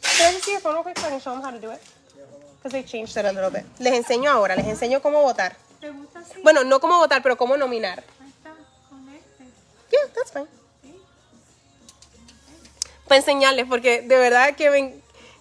[0.00, 1.72] can I see your phone real quick so I can show them how to do
[1.72, 1.80] it?
[2.58, 3.64] Because they changed it a little bit.
[3.80, 5.56] Les enseño ahora, les enseño cómo votar.
[5.80, 6.40] ¿Te gusta así?
[6.44, 8.04] Bueno, no cómo votar, pero cómo nominar.
[8.20, 8.54] Ahí está,
[8.88, 9.44] conecte.
[9.90, 10.46] Yeah, that's fine.
[13.08, 14.94] Para enseñarles, porque de verdad que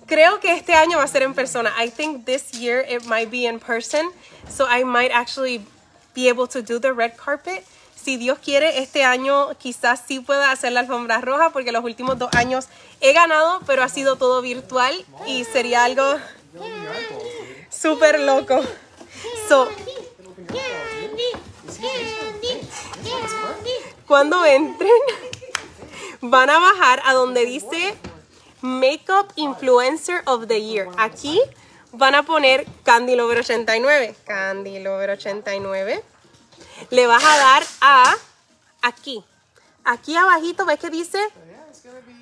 [0.06, 1.74] creo que este año va a ser en persona.
[1.84, 4.12] I think this year it might be in person,
[4.50, 5.66] so I might actually
[6.14, 7.64] be able to do the red carpet.
[7.96, 12.20] Si Dios quiere, este año quizás sí pueda hacer la alfombra roja, porque los últimos
[12.20, 12.68] dos años
[13.02, 14.94] he ganado, pero ha sido todo virtual
[15.26, 16.04] y sería algo
[17.72, 18.62] súper loco.
[19.50, 19.68] So,
[24.06, 24.92] cuando entren,
[26.30, 27.96] van a bajar a donde dice
[28.62, 30.88] Makeup Influencer of the Year.
[30.98, 31.40] Aquí
[31.92, 34.16] van a poner Candy Lover 89.
[34.26, 36.04] Candy Lover 89.
[36.90, 38.16] Le vas a dar a
[38.82, 39.24] aquí.
[39.84, 41.20] Aquí abajito, ¿ves que dice?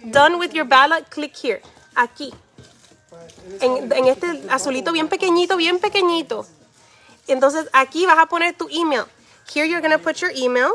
[0.04, 1.62] Done with your ballot, click here.
[1.96, 2.34] Aquí.
[3.62, 6.46] En, este azulito bien pequeñito, bien pequeñito.
[7.28, 9.06] Entonces aquí vas a poner tu email.
[9.54, 10.74] Here you're going to put your email.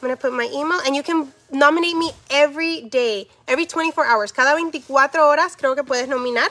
[0.00, 4.06] I'm going to put my email and you can nominate me every day, every 24
[4.06, 4.30] hours.
[4.30, 6.50] Cada 24 horas creo que puedes nominar.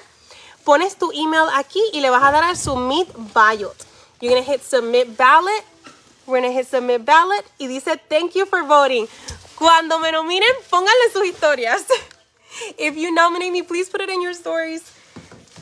[0.65, 3.85] Pones tu email aquí y le vas a dar al submit ballot.
[4.19, 5.63] You're going to hit submit ballot.
[6.25, 9.07] We're going to hit submit ballot y dice thank you for voting.
[9.55, 11.85] Cuando me nominen, pónganle sus historias.
[12.77, 14.81] If you nominate me, please put it in your stories.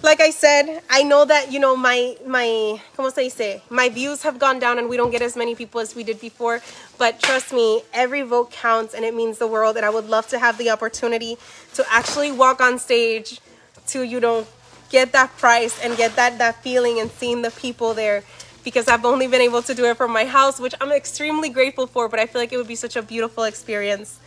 [0.06, 4.22] Like I said, I know that you know my my como se dice my views
[4.22, 6.62] have gone down and we don't get as many people as we did before.
[7.00, 9.78] But trust me, every vote counts and it means the world.
[9.78, 11.40] And I would love to have the opportunity
[11.74, 13.42] to actually walk on stage
[13.88, 14.46] to you know
[14.92, 18.24] get that prize and get that that feeling and seeing the people there
[18.64, 21.88] because I've only been able to do it from my house, which I'm extremely grateful
[21.88, 22.10] for.
[22.10, 24.20] But I feel like it would be such a beautiful experience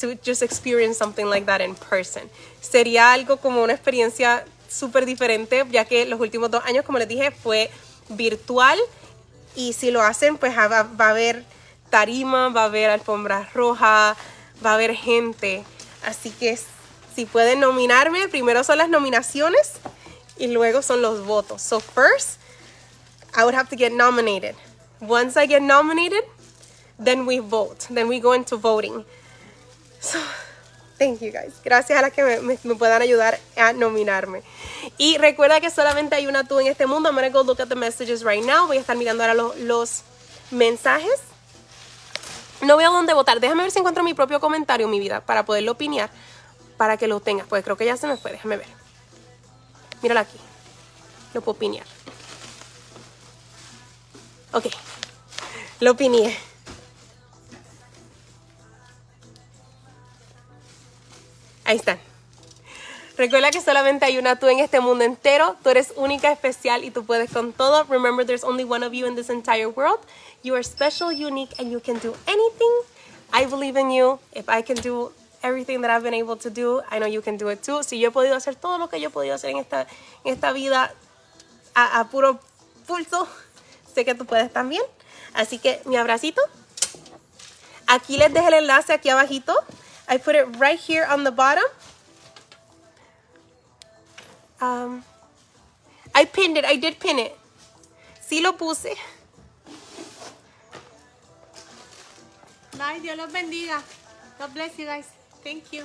[0.00, 2.28] to just experience something like that in person.
[2.60, 7.08] Sería algo como una experiencia súper diferente, ya que los últimos dos años, como les
[7.08, 7.70] dije, fue
[8.10, 8.78] virtual.
[9.54, 11.44] Y si lo hacen, pues va, va a haber
[11.90, 14.16] tarima, va a haber alfombra roja,
[14.64, 15.64] va a haber gente.
[16.04, 16.58] Así que
[17.14, 19.72] si pueden nominarme, primero son las nominaciones
[20.36, 21.62] y luego son los votos.
[21.62, 22.38] So first,
[23.34, 24.54] I would have to get nominated.
[25.00, 26.24] Once I get nominated,
[26.98, 27.86] then we vote.
[27.90, 29.04] Then we go into voting.
[30.00, 30.18] So,
[30.98, 31.54] thank you guys.
[31.64, 34.42] Gracias a las que me, puedan ayudar a nominarme.
[34.98, 37.08] Y recuerda que solamente hay una tú en este mundo.
[37.08, 38.66] I'm gonna go look at the messages right now.
[38.66, 40.02] Voy a estar mirando ahora los, los
[40.50, 41.20] mensajes.
[42.60, 43.40] No veo dónde votar.
[43.40, 46.10] Déjame ver si encuentro mi propio comentario, mi vida, para poderlo opinar,
[46.76, 47.46] para que lo tengas.
[47.46, 48.32] Pues creo que ya se me fue.
[48.32, 48.68] Déjame ver.
[50.02, 50.38] Míralo aquí.
[51.34, 51.84] Lo puedo opinar.
[54.52, 54.66] Ok.
[55.80, 56.47] Lo opiné.
[61.68, 61.98] Ahí están.
[63.18, 65.54] Recuerda que solamente hay una tú en este mundo entero.
[65.62, 67.84] Tú eres única, especial y tú puedes con todo.
[67.90, 69.98] Remember, there's only one of you in this entire world.
[70.42, 72.72] You are special, unique, and you can do anything.
[73.34, 74.18] I believe in you.
[74.32, 77.36] If I can do everything that I've been able to do, I know you can
[77.36, 77.82] do it too.
[77.82, 79.86] Si yo he podido hacer todo lo que yo he podido hacer en esta,
[80.24, 80.94] en esta vida
[81.74, 82.40] a, puro
[82.86, 83.28] pulso,
[83.94, 84.82] sé que tú puedes también.
[85.34, 86.40] Así que mi abracito.
[87.86, 89.52] Aquí les dejé el enlace aquí abajito.
[90.08, 91.64] I put it right here on the bottom.
[94.60, 95.04] Um,
[96.14, 96.64] I pinned it.
[96.64, 97.36] I did pin it.
[98.20, 98.96] Sí lo puse.
[102.76, 103.82] Bye, Dios los bendiga.
[104.38, 105.06] God bless you guys.
[105.42, 105.84] Thank you.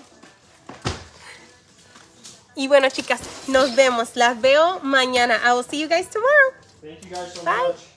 [2.56, 4.16] Y bueno, chicas, nos vemos.
[4.16, 5.40] Las veo mañana.
[5.44, 6.54] I will see you guys tomorrow.
[6.82, 7.70] Thank you guys so Bye.
[7.70, 7.93] much.